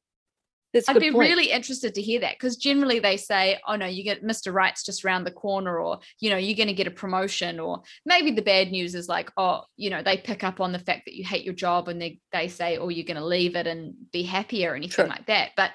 that's 0.73 0.87
I'd 0.87 0.99
be 0.99 1.11
point. 1.11 1.29
really 1.29 1.51
interested 1.51 1.95
to 1.95 2.01
hear 2.01 2.21
that 2.21 2.35
because 2.35 2.55
generally 2.55 2.99
they 2.99 3.17
say, 3.17 3.59
oh 3.67 3.75
no, 3.75 3.85
you 3.85 4.03
get 4.03 4.23
Mr. 4.23 4.53
Right's 4.53 4.83
just 4.83 5.03
around 5.03 5.25
the 5.25 5.31
corner, 5.31 5.79
or 5.79 5.99
you 6.19 6.29
know, 6.29 6.37
you're 6.37 6.55
going 6.55 6.67
to 6.67 6.73
get 6.73 6.87
a 6.87 6.91
promotion, 6.91 7.59
or 7.59 7.81
maybe 8.05 8.31
the 8.31 8.41
bad 8.41 8.71
news 8.71 8.95
is 8.95 9.09
like, 9.09 9.29
oh, 9.37 9.63
you 9.75 9.89
know, 9.89 10.01
they 10.01 10.17
pick 10.17 10.43
up 10.43 10.61
on 10.61 10.71
the 10.71 10.79
fact 10.79 11.03
that 11.05 11.15
you 11.15 11.25
hate 11.25 11.43
your 11.43 11.53
job 11.53 11.87
and 11.89 12.01
they 12.01 12.19
they 12.31 12.47
say, 12.47 12.77
oh, 12.77 12.89
you're 12.89 13.05
going 13.05 13.17
to 13.17 13.25
leave 13.25 13.55
it 13.55 13.67
and 13.67 13.93
be 14.11 14.23
happier 14.23 14.71
or 14.71 14.75
anything 14.75 15.05
True. 15.05 15.07
like 15.07 15.25
that. 15.27 15.51
But 15.57 15.71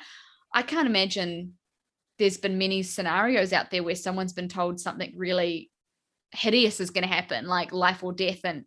I 0.54 0.62
can't 0.62 0.88
imagine 0.88 1.54
there's 2.18 2.38
been 2.38 2.56
many 2.56 2.82
scenarios 2.82 3.52
out 3.52 3.70
there 3.70 3.82
where 3.82 3.94
someone's 3.94 4.32
been 4.32 4.48
told 4.48 4.80
something 4.80 5.12
really 5.16 5.70
hideous 6.32 6.80
is 6.80 6.90
going 6.90 7.06
to 7.06 7.12
happen, 7.14 7.46
like 7.46 7.72
life 7.72 8.02
or 8.02 8.12
death, 8.12 8.40
and 8.44 8.64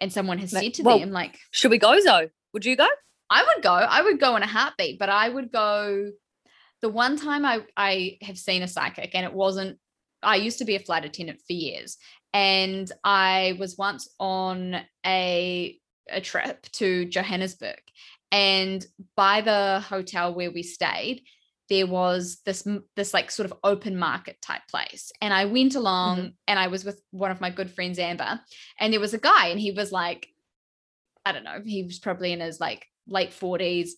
and 0.00 0.12
someone 0.12 0.38
has 0.38 0.52
Like, 0.52 0.62
said 0.64 0.74
to 0.74 0.82
well, 0.82 0.98
them 0.98 1.10
like, 1.10 1.38
Should 1.50 1.70
we 1.70 1.78
go, 1.78 1.98
Zoe? 2.00 2.30
Would 2.52 2.64
you 2.64 2.76
go? 2.76 2.88
I 3.30 3.42
would 3.42 3.62
go. 3.62 3.72
I 3.72 4.02
would 4.02 4.20
go 4.20 4.36
in 4.36 4.42
a 4.42 4.46
heartbeat, 4.46 4.98
but 4.98 5.08
I 5.08 5.28
would 5.28 5.52
go. 5.52 6.12
The 6.82 6.88
one 6.88 7.16
time 7.16 7.44
I 7.44 7.64
I 7.76 8.18
have 8.22 8.38
seen 8.38 8.62
a 8.62 8.68
psychic, 8.68 9.14
and 9.14 9.24
it 9.24 9.32
wasn't. 9.32 9.78
I 10.22 10.36
used 10.36 10.58
to 10.58 10.64
be 10.64 10.76
a 10.76 10.80
flight 10.80 11.04
attendant 11.04 11.40
for 11.46 11.52
years, 11.52 11.96
and 12.32 12.90
I 13.02 13.56
was 13.58 13.78
once 13.78 14.08
on 14.20 14.76
a 15.04 15.78
a 16.08 16.20
trip 16.20 16.62
to 16.72 17.04
Johannesburg, 17.06 17.80
and 18.30 18.84
by 19.16 19.40
the 19.40 19.80
hotel 19.80 20.34
where 20.34 20.50
we 20.50 20.62
stayed, 20.62 21.22
there 21.68 21.86
was 21.86 22.38
this 22.44 22.66
this 22.94 23.12
like 23.12 23.30
sort 23.30 23.50
of 23.50 23.58
open 23.64 23.96
market 23.96 24.40
type 24.40 24.62
place, 24.70 25.10
and 25.20 25.34
I 25.34 25.46
went 25.46 25.74
along, 25.74 26.18
mm-hmm. 26.18 26.28
and 26.46 26.58
I 26.58 26.68
was 26.68 26.84
with 26.84 27.00
one 27.10 27.30
of 27.30 27.40
my 27.40 27.50
good 27.50 27.70
friends 27.70 27.98
Amber, 27.98 28.40
and 28.78 28.92
there 28.92 29.00
was 29.00 29.14
a 29.14 29.18
guy, 29.18 29.48
and 29.48 29.58
he 29.58 29.72
was 29.72 29.90
like 29.90 30.28
I 31.24 31.32
don't 31.32 31.42
know, 31.42 31.60
he 31.64 31.82
was 31.82 31.98
probably 31.98 32.32
in 32.32 32.38
his 32.38 32.60
like 32.60 32.86
late 33.08 33.30
40s, 33.30 33.90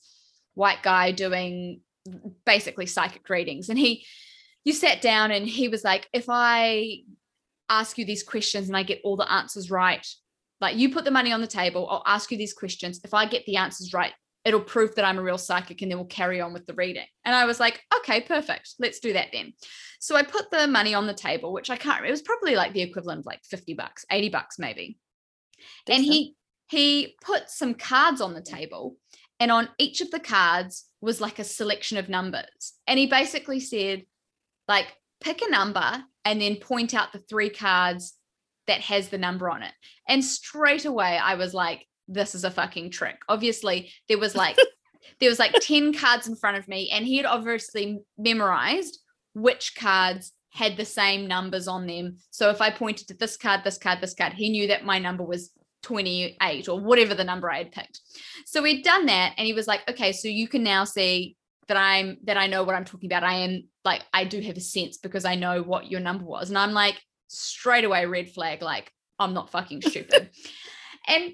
white 0.54 0.82
guy 0.82 1.12
doing 1.12 1.80
basically 2.44 2.86
psychic 2.86 3.28
readings. 3.28 3.68
And 3.68 3.78
he, 3.78 4.04
you 4.64 4.72
sat 4.72 5.00
down 5.00 5.30
and 5.30 5.46
he 5.46 5.68
was 5.68 5.84
like, 5.84 6.08
if 6.12 6.26
I 6.28 7.00
ask 7.68 7.98
you 7.98 8.04
these 8.04 8.22
questions 8.22 8.68
and 8.68 8.76
I 8.76 8.82
get 8.82 9.00
all 9.04 9.16
the 9.16 9.30
answers 9.30 9.70
right, 9.70 10.06
like 10.60 10.76
you 10.76 10.92
put 10.92 11.04
the 11.04 11.10
money 11.10 11.32
on 11.32 11.40
the 11.40 11.46
table, 11.46 11.88
I'll 11.88 12.02
ask 12.06 12.30
you 12.30 12.38
these 12.38 12.54
questions. 12.54 13.00
If 13.04 13.14
I 13.14 13.26
get 13.26 13.44
the 13.46 13.56
answers 13.56 13.92
right, 13.94 14.12
it'll 14.44 14.60
prove 14.60 14.94
that 14.94 15.04
I'm 15.04 15.18
a 15.18 15.22
real 15.22 15.38
psychic 15.38 15.82
and 15.82 15.90
then 15.90 15.98
we'll 15.98 16.06
carry 16.06 16.40
on 16.40 16.52
with 16.52 16.66
the 16.66 16.74
reading. 16.74 17.06
And 17.24 17.34
I 17.34 17.44
was 17.44 17.60
like, 17.60 17.82
okay, 17.98 18.20
perfect. 18.20 18.74
Let's 18.78 18.98
do 18.98 19.12
that 19.12 19.28
then. 19.32 19.52
So 20.00 20.16
I 20.16 20.22
put 20.22 20.50
the 20.50 20.66
money 20.66 20.94
on 20.94 21.06
the 21.06 21.14
table, 21.14 21.52
which 21.52 21.70
I 21.70 21.76
can't, 21.76 21.96
remember 21.96 22.08
it 22.08 22.12
was 22.12 22.22
probably 22.22 22.56
like 22.56 22.72
the 22.72 22.82
equivalent 22.82 23.20
of 23.20 23.26
like 23.26 23.40
50 23.44 23.74
bucks, 23.74 24.04
80 24.10 24.30
bucks 24.30 24.58
maybe 24.58 24.98
and 25.88 26.04
he 26.04 26.34
he 26.68 27.16
put 27.22 27.50
some 27.50 27.74
cards 27.74 28.20
on 28.20 28.34
the 28.34 28.42
table 28.42 28.96
and 29.40 29.50
on 29.50 29.68
each 29.78 30.00
of 30.00 30.10
the 30.10 30.20
cards 30.20 30.86
was 31.00 31.20
like 31.20 31.38
a 31.38 31.44
selection 31.44 31.96
of 31.96 32.08
numbers. 32.08 32.74
And 32.86 32.98
he 32.98 33.06
basically 33.06 33.60
said 33.60 34.04
like 34.66 34.86
pick 35.20 35.42
a 35.42 35.50
number 35.50 36.04
and 36.24 36.40
then 36.40 36.56
point 36.56 36.94
out 36.94 37.12
the 37.12 37.20
three 37.20 37.50
cards 37.50 38.14
that 38.66 38.80
has 38.82 39.08
the 39.08 39.18
number 39.18 39.48
on 39.48 39.62
it. 39.62 39.72
And 40.06 40.24
straight 40.24 40.84
away 40.84 41.18
i 41.18 41.34
was 41.34 41.54
like 41.54 41.86
this 42.10 42.34
is 42.34 42.44
a 42.44 42.50
fucking 42.50 42.90
trick. 42.90 43.18
Obviously 43.28 43.92
there 44.08 44.18
was 44.18 44.34
like 44.34 44.58
there 45.20 45.30
was 45.30 45.38
like 45.38 45.54
10 45.60 45.94
cards 45.94 46.26
in 46.26 46.36
front 46.36 46.58
of 46.58 46.68
me 46.68 46.90
and 46.90 47.06
he 47.06 47.16
had 47.16 47.26
obviously 47.26 48.00
memorized 48.18 48.98
which 49.34 49.74
cards 49.74 50.32
had 50.50 50.76
the 50.76 50.84
same 50.84 51.26
numbers 51.26 51.68
on 51.68 51.86
them. 51.86 52.16
So 52.30 52.50
if 52.50 52.60
i 52.60 52.70
pointed 52.70 53.08
to 53.08 53.14
this 53.14 53.36
card 53.36 53.62
this 53.64 53.78
card 53.78 54.00
this 54.00 54.14
card 54.14 54.34
he 54.34 54.50
knew 54.50 54.66
that 54.68 54.84
my 54.84 54.98
number 54.98 55.24
was 55.24 55.50
28 55.82 56.68
or 56.68 56.80
whatever 56.80 57.14
the 57.14 57.24
number 57.24 57.50
I 57.50 57.58
had 57.58 57.72
picked. 57.72 58.00
So 58.46 58.62
we'd 58.62 58.84
done 58.84 59.06
that 59.06 59.34
and 59.36 59.46
he 59.46 59.52
was 59.52 59.66
like, 59.66 59.88
okay, 59.88 60.12
so 60.12 60.28
you 60.28 60.48
can 60.48 60.62
now 60.62 60.84
see 60.84 61.36
that 61.68 61.76
I'm 61.76 62.18
that 62.24 62.36
I 62.36 62.46
know 62.46 62.64
what 62.64 62.74
I'm 62.74 62.84
talking 62.84 63.08
about. 63.10 63.24
I 63.24 63.34
am 63.34 63.64
like 63.84 64.02
I 64.12 64.24
do 64.24 64.40
have 64.40 64.56
a 64.56 64.60
sense 64.60 64.96
because 64.96 65.24
I 65.24 65.34
know 65.34 65.62
what 65.62 65.90
your 65.90 66.00
number 66.00 66.24
was. 66.24 66.48
And 66.48 66.58
I'm 66.58 66.72
like 66.72 67.00
straight 67.28 67.84
away 67.84 68.06
red 68.06 68.30
flag 68.30 68.62
like 68.62 68.90
I'm 69.18 69.34
not 69.34 69.50
fucking 69.50 69.82
stupid. 69.82 70.30
and 71.08 71.32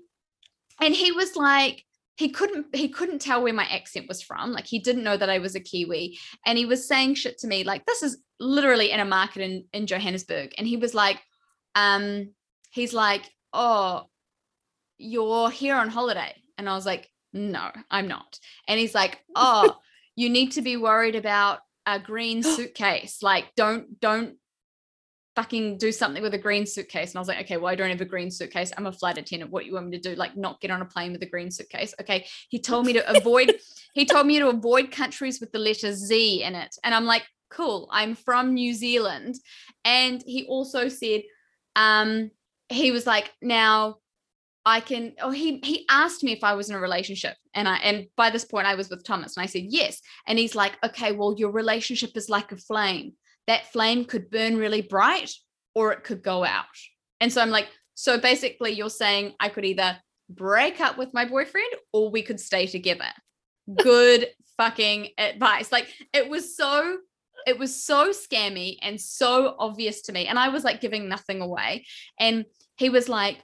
and 0.81 0.95
he 0.95 1.13
was 1.13 1.37
like 1.37 1.85
he 2.17 2.29
couldn't 2.29 2.75
he 2.75 2.89
couldn't 2.89 3.21
tell 3.21 3.43
where 3.43 3.53
my 3.53 3.65
accent 3.65 4.07
was 4.09 4.23
from. 4.23 4.53
Like 4.53 4.67
he 4.67 4.79
didn't 4.79 5.05
know 5.05 5.17
that 5.17 5.31
I 5.31 5.39
was 5.39 5.55
a 5.55 5.61
Kiwi 5.61 6.19
and 6.45 6.59
he 6.59 6.67
was 6.67 6.87
saying 6.87 7.15
shit 7.15 7.39
to 7.39 7.47
me 7.47 7.65
like 7.65 7.87
this 7.87 8.03
is 8.03 8.19
literally 8.41 8.91
in 8.91 9.01
a 9.01 9.05
market 9.05 9.43
in 9.43 9.65
in 9.73 9.87
Johannesburg 9.87 10.53
and 10.59 10.67
he 10.67 10.77
was 10.77 10.95
like 10.95 11.21
um 11.77 12.31
he's 12.71 12.93
like 12.93 13.31
oh 13.53 14.05
you're 14.99 15.51
here 15.51 15.77
on 15.77 15.89
holiday. 15.89 16.35
And 16.59 16.69
I 16.69 16.75
was 16.75 16.87
like, 16.87 17.11
no, 17.33 17.71
I'm 17.91 18.09
not. 18.09 18.39
And 18.69 18.79
he's 18.79 18.95
like, 18.95 19.21
oh, 19.37 19.77
you 20.17 20.31
need 20.31 20.53
to 20.53 20.63
be 20.63 20.77
worried 20.77 21.17
about 21.17 21.61
a 21.87 21.99
green 21.99 22.43
suitcase. 22.43 23.23
Like, 23.23 23.47
don't, 23.57 24.01
don't 24.01 24.37
fucking 25.37 25.79
do 25.79 25.91
something 25.91 26.23
with 26.23 26.35
a 26.35 26.39
green 26.39 26.65
suitcase. 26.65 27.11
And 27.11 27.19
I 27.19 27.21
was 27.21 27.29
like, 27.29 27.41
okay, 27.41 27.57
well, 27.57 27.73
I 27.73 27.75
don't 27.75 27.91
have 27.91 28.01
a 28.01 28.07
green 28.07 28.31
suitcase. 28.31 28.73
I'm 28.77 28.87
a 28.87 28.93
flight 28.93 29.19
attendant. 29.19 29.51
What 29.51 29.63
do 29.63 29.67
you 29.67 29.75
want 29.75 29.89
me 29.89 29.99
to 29.99 30.11
do? 30.11 30.15
Like, 30.15 30.37
not 30.37 30.61
get 30.61 30.71
on 30.71 30.81
a 30.81 30.87
plane 30.87 31.13
with 31.13 31.23
a 31.23 31.27
green 31.27 31.51
suitcase. 31.51 31.95
Okay. 32.01 32.27
He 32.49 32.61
told 32.61 32.87
me 32.87 32.93
to 32.93 33.11
avoid, 33.17 33.57
he 33.95 34.05
told 34.05 34.27
me 34.27 34.39
to 34.39 34.49
avoid 34.49 34.93
countries 34.93 35.41
with 35.41 35.51
the 35.53 35.59
letter 35.59 35.93
Z 35.93 36.43
in 36.43 36.55
it. 36.55 36.77
And 36.85 36.95
I'm 36.95 37.05
like, 37.05 37.25
cool. 37.51 37.89
I'm 37.91 38.15
from 38.15 38.55
New 38.55 38.73
Zealand. 38.75 39.37
And 39.85 40.23
he 40.25 40.47
also 40.47 40.89
said, 40.89 41.23
um, 41.77 42.31
he 42.69 42.93
was 42.93 43.07
like, 43.07 43.33
now 43.43 43.97
I 44.67 44.81
can 44.81 45.13
oh 45.21 45.31
he 45.31 45.61
he 45.63 45.85
asked 45.91 46.23
me 46.25 46.33
if 46.33 46.43
I 46.43 46.55
was 46.55 46.71
in 46.71 46.77
a 46.77 46.81
relationship 46.81 47.37
and 47.55 47.69
I 47.69 47.77
and 47.77 48.07
by 48.17 48.31
this 48.31 48.45
point 48.45 48.67
I 48.67 48.75
was 48.75 48.89
with 48.89 49.05
Thomas 49.05 49.37
and 49.37 49.45
I 49.45 49.47
said 49.47 49.65
yes. 49.69 50.01
And 50.27 50.39
he's 50.39 50.55
like 50.55 50.73
okay 50.85 51.13
well 51.13 51.35
your 51.37 51.51
relationship 51.51 52.17
is 52.17 52.29
like 52.29 52.53
a 52.53 52.57
flame. 52.57 53.13
That 53.47 53.73
flame 53.73 54.05
could 54.07 54.31
burn 54.31 54.57
really 54.57 54.81
bright 54.81 55.31
or 55.75 55.93
it 55.93 56.05
could 56.05 56.23
go 56.23 56.45
out. 56.45 56.65
And 57.21 57.33
so 57.33 57.43
I'm 57.43 57.51
like 57.51 57.69
so 57.95 58.19
basically 58.19 58.73
you're 58.73 58.91
saying 58.91 59.35
I 59.39 59.49
could 59.51 59.65
either 59.65 59.99
break 60.31 60.81
up 60.81 60.97
with 60.97 61.13
my 61.13 61.27
boyfriend 61.27 61.73
or 61.93 62.11
we 62.11 62.23
could 62.23 62.41
stay 62.41 62.67
together. 62.67 63.11
Good 63.83 64.29
fucking 64.57 65.09
advice. 65.19 65.71
Like 65.73 65.89
it 66.13 66.29
was 66.29 66.57
so 66.57 66.99
it 67.47 67.59
was 67.59 67.83
so 67.83 68.11
scammy 68.11 68.79
and 68.81 68.99
so 68.99 69.55
obvious 69.59 70.03
to 70.03 70.13
me. 70.13 70.27
And 70.27 70.39
I 70.39 70.49
was 70.49 70.65
like 70.65 70.81
giving 70.81 71.09
nothing 71.09 71.43
away. 71.43 71.85
And 72.19 72.47
he 72.77 72.89
was 72.89 73.09
like 73.09 73.43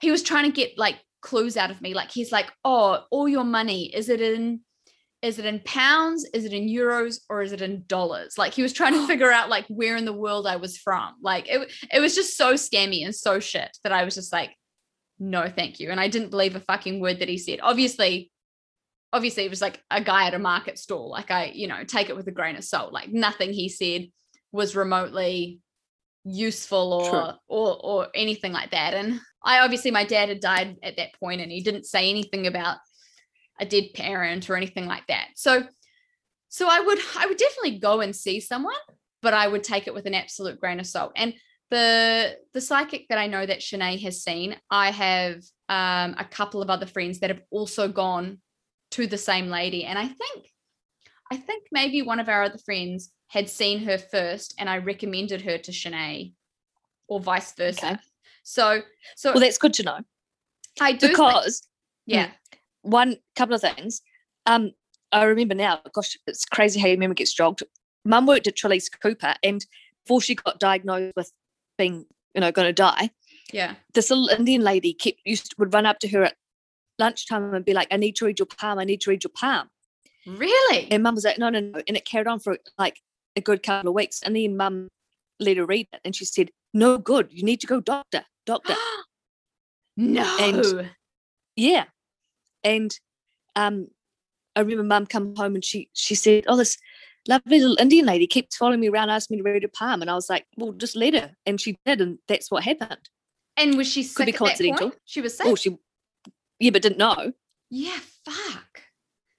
he 0.00 0.10
was 0.10 0.22
trying 0.22 0.44
to 0.44 0.52
get 0.52 0.78
like 0.78 0.96
clues 1.22 1.56
out 1.56 1.70
of 1.70 1.80
me. 1.80 1.94
Like 1.94 2.10
he's 2.10 2.32
like 2.32 2.50
oh 2.64 3.04
all 3.10 3.28
your 3.28 3.44
money 3.44 3.94
is 3.94 4.08
it 4.08 4.20
in 4.20 4.60
is 5.22 5.38
it 5.38 5.46
in 5.46 5.60
pounds? 5.64 6.28
Is 6.34 6.44
it 6.44 6.52
in 6.52 6.68
euros? 6.68 7.20
Or 7.28 7.42
is 7.42 7.50
it 7.52 7.62
in 7.62 7.84
dollars? 7.86 8.36
Like 8.38 8.52
he 8.52 8.62
was 8.62 8.72
trying 8.72 8.92
to 8.92 9.00
oh. 9.00 9.06
figure 9.06 9.32
out 9.32 9.48
like 9.48 9.66
where 9.68 9.96
in 9.96 10.04
the 10.04 10.12
world 10.12 10.46
i 10.46 10.56
was 10.56 10.78
from. 10.78 11.14
Like 11.20 11.48
it, 11.48 11.72
it 11.92 12.00
was 12.00 12.14
just 12.14 12.36
so 12.36 12.54
scammy 12.54 13.04
and 13.04 13.14
so 13.14 13.40
shit 13.40 13.76
that 13.82 13.92
i 13.92 14.04
was 14.04 14.14
just 14.14 14.32
like 14.32 14.50
no 15.18 15.48
thank 15.48 15.80
you. 15.80 15.90
And 15.90 16.00
i 16.00 16.08
didn't 16.08 16.30
believe 16.30 16.54
a 16.54 16.60
fucking 16.60 17.00
word 17.00 17.20
that 17.20 17.28
he 17.28 17.38
said. 17.38 17.60
Obviously 17.62 18.30
obviously 19.12 19.44
it 19.44 19.50
was 19.50 19.62
like 19.62 19.80
a 19.90 20.02
guy 20.02 20.26
at 20.26 20.34
a 20.34 20.38
market 20.38 20.78
stall. 20.78 21.10
Like 21.10 21.30
i 21.30 21.46
you 21.46 21.66
know 21.66 21.84
take 21.84 22.08
it 22.08 22.16
with 22.16 22.28
a 22.28 22.32
grain 22.32 22.56
of 22.56 22.64
salt. 22.64 22.92
Like 22.92 23.12
nothing 23.12 23.52
he 23.52 23.68
said 23.68 24.08
was 24.52 24.76
remotely 24.76 25.60
useful 26.24 26.92
or 26.92 27.10
True. 27.10 27.38
or 27.48 27.80
or 27.82 28.08
anything 28.14 28.52
like 28.52 28.72
that. 28.72 28.94
And 28.94 29.20
i 29.46 29.60
obviously 29.60 29.90
my 29.90 30.04
dad 30.04 30.28
had 30.28 30.40
died 30.40 30.76
at 30.82 30.96
that 30.96 31.14
point 31.18 31.40
and 31.40 31.50
he 31.50 31.62
didn't 31.62 31.86
say 31.86 32.10
anything 32.10 32.46
about 32.46 32.76
a 33.58 33.64
dead 33.64 33.84
parent 33.94 34.50
or 34.50 34.56
anything 34.56 34.86
like 34.86 35.06
that 35.06 35.28
so 35.34 35.64
so 36.48 36.68
i 36.68 36.80
would 36.80 36.98
i 37.16 37.26
would 37.26 37.38
definitely 37.38 37.78
go 37.78 38.00
and 38.00 38.14
see 38.14 38.40
someone 38.40 38.74
but 39.22 39.32
i 39.32 39.48
would 39.48 39.64
take 39.64 39.86
it 39.86 39.94
with 39.94 40.06
an 40.06 40.14
absolute 40.14 40.60
grain 40.60 40.78
of 40.78 40.86
salt 40.86 41.12
and 41.16 41.32
the 41.70 42.36
the 42.52 42.60
psychic 42.60 43.08
that 43.08 43.18
I 43.18 43.26
know 43.26 43.44
that 43.44 43.60
Shanae 43.60 44.00
has 44.02 44.22
seen, 44.22 44.56
I 44.70 44.90
have 44.90 45.36
um, 45.68 46.14
a 46.18 46.26
couple 46.30 46.62
of 46.62 46.70
other 46.70 46.86
friends 46.86 47.20
that 47.20 47.30
have 47.30 47.42
also 47.50 47.88
gone 47.88 48.38
to 48.92 49.06
the 49.06 49.18
same 49.18 49.48
lady, 49.48 49.84
and 49.84 49.98
I 49.98 50.06
think 50.06 50.50
I 51.30 51.36
think 51.36 51.64
maybe 51.72 52.02
one 52.02 52.20
of 52.20 52.28
our 52.28 52.44
other 52.44 52.58
friends 52.58 53.10
had 53.28 53.50
seen 53.50 53.84
her 53.84 53.98
first, 53.98 54.54
and 54.58 54.70
I 54.70 54.78
recommended 54.78 55.42
her 55.42 55.58
to 55.58 55.72
Shanae, 55.72 56.34
or 57.08 57.20
vice 57.20 57.52
versa. 57.54 57.86
Okay. 57.86 58.00
So 58.46 58.82
so 59.16 59.32
Well, 59.32 59.40
that's 59.40 59.58
good 59.58 59.74
to 59.74 59.82
know 59.82 59.98
I 60.80 60.92
do 60.92 61.08
think- 61.08 61.16
because 61.18 61.66
yeah 62.06 62.30
one 62.82 63.16
couple 63.34 63.56
of 63.56 63.60
things. 63.60 64.00
Um, 64.46 64.70
I 65.10 65.24
remember 65.24 65.56
now. 65.56 65.80
Gosh, 65.92 66.16
it's 66.28 66.44
crazy 66.44 66.78
how 66.78 66.86
your 66.86 66.98
memory 66.98 67.16
gets 67.16 67.34
jogged. 67.34 67.64
Mum 68.04 68.26
worked 68.26 68.46
at 68.46 68.54
Trelise 68.54 68.88
Cooper, 69.02 69.34
and 69.42 69.66
before 70.04 70.20
she 70.20 70.36
got 70.36 70.60
diagnosed 70.60 71.12
with 71.16 71.32
being, 71.76 72.06
you 72.34 72.40
know, 72.40 72.52
going 72.52 72.68
to 72.68 72.72
die, 72.72 73.10
yeah 73.52 73.74
this 73.94 74.10
little 74.10 74.28
Indian 74.28 74.62
lady 74.62 74.92
kept 74.92 75.18
used 75.24 75.54
would 75.58 75.74
run 75.74 75.86
up 75.86 75.98
to 75.98 76.08
her 76.08 76.22
at 76.22 76.36
lunchtime 77.00 77.52
and 77.52 77.64
be 77.64 77.74
like, 77.74 77.88
"I 77.90 77.96
need 77.96 78.14
to 78.16 78.26
read 78.26 78.38
your 78.38 78.46
palm. 78.46 78.78
I 78.78 78.84
need 78.84 79.00
to 79.00 79.10
read 79.10 79.24
your 79.24 79.32
palm." 79.34 79.68
really 80.26 80.88
And 80.92 81.02
Mum 81.02 81.16
was 81.16 81.24
like, 81.24 81.38
"No, 81.38 81.48
no, 81.48 81.58
no," 81.58 81.82
and 81.88 81.96
it 81.96 82.04
carried 82.04 82.28
on 82.28 82.38
for 82.38 82.58
like 82.78 83.00
a 83.34 83.40
good 83.40 83.64
couple 83.64 83.88
of 83.88 83.94
weeks, 83.94 84.22
and 84.22 84.36
then 84.36 84.56
Mum 84.56 84.86
let 85.40 85.56
her 85.56 85.66
read 85.66 85.88
it, 85.92 86.00
and 86.04 86.14
she 86.14 86.24
said, 86.24 86.50
"No 86.72 86.98
good. 86.98 87.28
You 87.32 87.42
need 87.42 87.60
to 87.62 87.66
go 87.66 87.80
doctor, 87.80 88.24
doctor." 88.46 88.74
no 89.96 90.84
Yeah. 91.56 91.84
And 92.64 92.98
um 93.54 93.88
I 94.54 94.60
remember 94.60 94.84
mum 94.84 95.06
come 95.06 95.34
home 95.36 95.54
and 95.54 95.64
she 95.64 95.90
she 95.92 96.14
said, 96.14 96.44
Oh, 96.48 96.56
this 96.56 96.78
lovely 97.28 97.60
little 97.60 97.76
Indian 97.78 98.06
lady 98.06 98.26
keeps 98.26 98.56
following 98.56 98.80
me 98.80 98.88
around, 98.88 99.10
asking 99.10 99.36
me 99.36 99.42
to 99.42 99.50
read 99.50 99.62
her 99.62 99.68
palm. 99.68 100.00
And 100.00 100.10
I 100.10 100.14
was 100.14 100.30
like, 100.30 100.46
Well, 100.56 100.72
just 100.72 100.96
let 100.96 101.14
her. 101.14 101.32
And 101.44 101.60
she 101.60 101.76
did, 101.84 102.00
and 102.00 102.18
that's 102.28 102.50
what 102.50 102.62
happened. 102.64 103.08
and 103.56 103.76
was 103.76 103.86
she 103.90 104.02
sick 104.02 104.16
Could 104.16 104.26
be 104.26 104.32
coincidental. 104.32 104.92
she 105.04 105.20
was 105.20 105.36
sick 105.36 105.46
Oh, 105.46 105.54
she 105.56 105.76
yeah, 106.58 106.70
but 106.70 106.82
didn't 106.82 106.98
know. 106.98 107.32
Yeah, 107.70 107.98
fuck. 108.24 108.82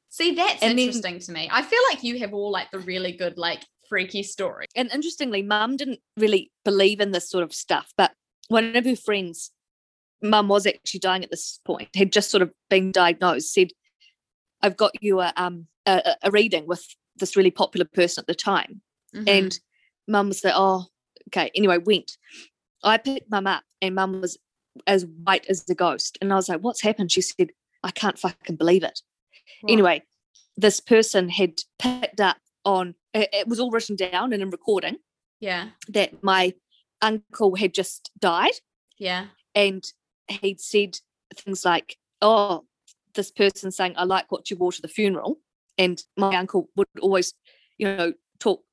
See, 0.10 0.34
that's 0.36 0.62
And 0.62 0.78
then- 0.78 0.88
interesting 0.88 1.20
to 1.20 1.32
me. 1.32 1.50
I 1.52 1.62
feel 1.64 1.80
like 1.90 2.04
you 2.04 2.20
have 2.20 2.34
all 2.34 2.52
like 2.52 2.70
the 2.72 2.80
really 2.80 3.12
good, 3.12 3.38
like 3.38 3.64
freaky 3.90 4.22
story. 4.24 4.66
And 4.76 4.92
interestingly, 4.92 5.42
mum 5.42 5.78
didn't 5.78 6.00
really 6.18 6.52
believe 6.66 7.00
in 7.00 7.12
this 7.12 7.30
sort 7.30 7.44
of 7.44 7.54
stuff, 7.54 7.94
but 7.98 8.12
one 8.48 8.76
of 8.76 8.86
her 8.86 8.96
friends, 8.96 9.52
mum 10.22 10.48
was 10.48 10.66
actually 10.66 11.00
dying 11.00 11.24
at 11.24 11.32
this 11.32 11.60
point, 11.66 11.90
had 11.96 12.12
just 12.12 12.32
sort 12.32 12.42
of 12.42 12.52
been 12.70 12.92
diagnosed, 12.92 13.54
said, 13.54 13.70
I've 14.62 14.78
got 14.78 14.92
you 15.02 15.20
a 15.22 15.32
um 15.38 15.68
a, 15.86 16.02
a- 16.06 16.28
a 16.28 16.32
reading 16.32 16.66
with 16.68 16.86
this 17.18 17.36
really 17.36 17.52
popular 17.52 17.86
person 17.86 18.22
at 18.22 18.28
the 18.28 18.36
time. 18.36 18.82
Mhm. 19.16 19.28
And 19.28 19.60
mum 20.08 20.28
was 20.30 20.44
like, 20.44 20.54
oh, 20.56 20.86
okay. 21.30 21.50
Anyway, 21.56 21.78
went. 21.78 22.18
I 22.84 22.98
picked 22.98 23.30
mum 23.30 23.48
up 23.48 23.64
and 23.82 23.96
mum 23.96 24.22
was 24.22 24.38
as 24.86 25.06
white 25.24 25.46
as 25.50 25.64
the 25.66 25.76
ghost. 25.76 26.18
And 26.22 26.32
I 26.32 26.36
was 26.36 26.48
like, 26.50 26.62
what's 26.62 26.82
happened? 26.82 27.12
She 27.12 27.22
said, 27.22 27.50
I 27.84 27.92
can't 27.92 28.20
fucking 28.20 28.56
believe 28.58 28.84
it. 28.84 29.02
What? 29.62 29.72
Anyway, 29.72 30.04
this 30.56 30.80
person 30.80 31.30
had 31.30 31.62
picked 31.80 32.20
up 32.22 32.38
on, 32.66 32.94
it, 33.14 33.30
it 33.34 33.48
was 33.48 33.60
all 33.60 33.72
written 33.72 33.96
down 33.96 34.34
and 34.34 34.42
in 34.42 34.50
recording 34.50 34.98
yeah, 35.40 35.70
that 35.90 36.24
my 36.24 36.54
uncle 37.02 37.56
had 37.56 37.74
just 37.74 38.12
died. 38.20 38.54
yeah, 38.98 39.28
And 39.56 39.84
he'd 40.28 40.60
said 40.60 41.00
things 41.36 41.64
like, 41.66 41.98
oh, 42.22 42.66
this 43.14 43.32
person 43.32 43.72
saying, 43.72 43.94
I 43.98 44.04
like 44.04 44.32
what 44.32 44.50
you 44.50 44.58
wore 44.58 44.72
to 44.72 44.82
the 44.82 44.88
funeral. 44.88 45.38
And 45.78 46.02
my 46.18 46.36
uncle 46.36 46.70
would 46.76 46.88
always, 47.02 47.34
you 47.78 47.88
know, 47.88 48.14
talk 48.40 48.64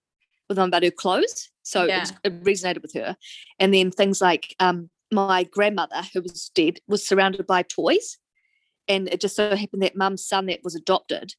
with 0.49 0.57
them 0.57 0.69
about 0.69 0.83
her 0.83 0.91
clothes. 0.91 1.51
So 1.63 1.85
it, 1.85 1.91
was, 2.01 2.13
it 2.25 2.45
resonated 2.45 2.83
with 2.83 2.95
her. 2.95 3.17
And 3.59 3.73
then 3.75 3.91
things 3.91 4.21
like 4.21 4.55
um, 4.61 4.91
my 5.13 5.45
grandmother, 5.45 6.03
who 6.13 6.23
was 6.23 6.51
dead, 6.55 6.81
was 6.87 7.07
surrounded 7.07 7.47
by 7.47 7.63
toys. 7.63 8.19
And 8.89 9.09
it 9.09 9.21
just 9.21 9.37
so 9.37 9.55
happened 9.57 9.83
that 9.83 9.97
mum's 9.97 10.27
son 10.27 10.47
that 10.47 10.61
was 10.63 10.75
adopted 10.75 11.35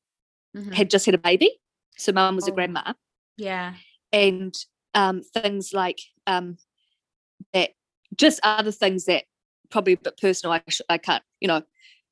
mhm, 0.55 0.73
had 0.73 0.89
just 0.89 1.05
had 1.05 1.15
a 1.15 1.19
baby. 1.19 1.59
So 1.97 2.11
mum 2.11 2.35
was 2.35 2.47
a 2.47 2.51
Oh. 2.51 2.55
grandma. 2.55 2.93
yeah, 3.37 3.73
And 4.11 4.55
um, 4.93 5.21
things 5.21 5.73
like 5.73 5.99
um, 6.27 6.57
that, 7.53 7.71
just 8.15 8.39
other 8.43 8.71
things 8.71 9.05
that 9.05 9.23
probably 9.69 9.93
a 9.93 9.97
bit 9.97 10.17
personal. 10.19 10.53
I, 10.53 10.61
sh- 10.69 10.81
I 10.89 10.97
can't, 10.97 11.23
you 11.39 11.47
know, 11.47 11.61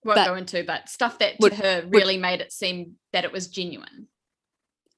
won't 0.03 0.15
But- 0.17 0.25
go 0.27 0.35
into, 0.35 0.63
but 0.63 0.89
stuff 0.89 1.19
that 1.19 1.33
to 1.33 1.37
would- 1.41 1.53
her 1.53 1.85
really 1.89 2.17
made 2.17 2.41
it 2.41 2.51
seem 2.51 2.95
that 3.13 3.23
it 3.23 3.31
was 3.31 3.47
genuine. 3.47 4.07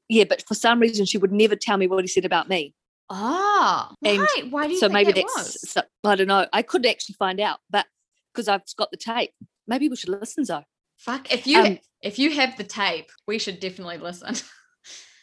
yeah, 0.09 0.23
but 0.23 0.43
for 0.47 0.53
some 0.55 0.79
reason 0.79 1.05
she 1.05 1.17
would 1.17 1.31
never 1.31 1.55
tell 1.55 1.77
me 1.77 1.87
what 1.87 2.03
he 2.03 2.07
said 2.07 2.25
about 2.25 2.47
me. 2.49 2.73
Oh, 3.09 3.89
And 4.03 4.19
right. 4.19 4.43
Why 4.49 4.65
do 4.67 4.73
you 4.73 4.79
so 4.79 4.87
think 4.87 4.93
maybe 4.93 5.11
that 5.11 5.25
that's 5.35 5.47
was? 5.63 5.71
so- 5.71 5.81
I 6.03 6.15
don't 6.15 6.27
know. 6.27 6.47
I 6.53 6.61
couldn't 6.61 6.89
actually 6.89 7.15
find 7.19 7.39
out, 7.39 7.59
but 7.69 7.85
because 8.33 8.47
I've 8.47 8.63
got 8.77 8.89
the 8.91 8.97
tape, 8.97 9.31
maybe 9.67 9.89
we 9.89 9.95
should 9.95 10.09
listen. 10.09 10.43
Zoe. 10.45 10.65
Fuck. 10.97 11.31
If 11.31 11.45
you 11.45 11.59
um, 11.59 11.79
if 12.01 12.17
you 12.19 12.31
have 12.35 12.57
the 12.57 12.63
tape, 12.63 13.09
we 13.27 13.37
should 13.39 13.59
definitely 13.59 13.97
listen. 13.97 14.35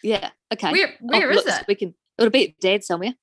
Yeah. 0.05 0.31
Okay. 0.53 0.73
Where 0.73 0.89
I'll 0.89 1.09
where 1.21 1.31
is 1.31 1.37
look- 1.37 1.47
it? 1.47 1.65
We 1.69 1.75
can. 1.77 1.95
It'll 2.19 2.31
be 2.33 2.49
at 2.49 2.59
Dad 2.61 2.83
somewhere. 2.83 3.15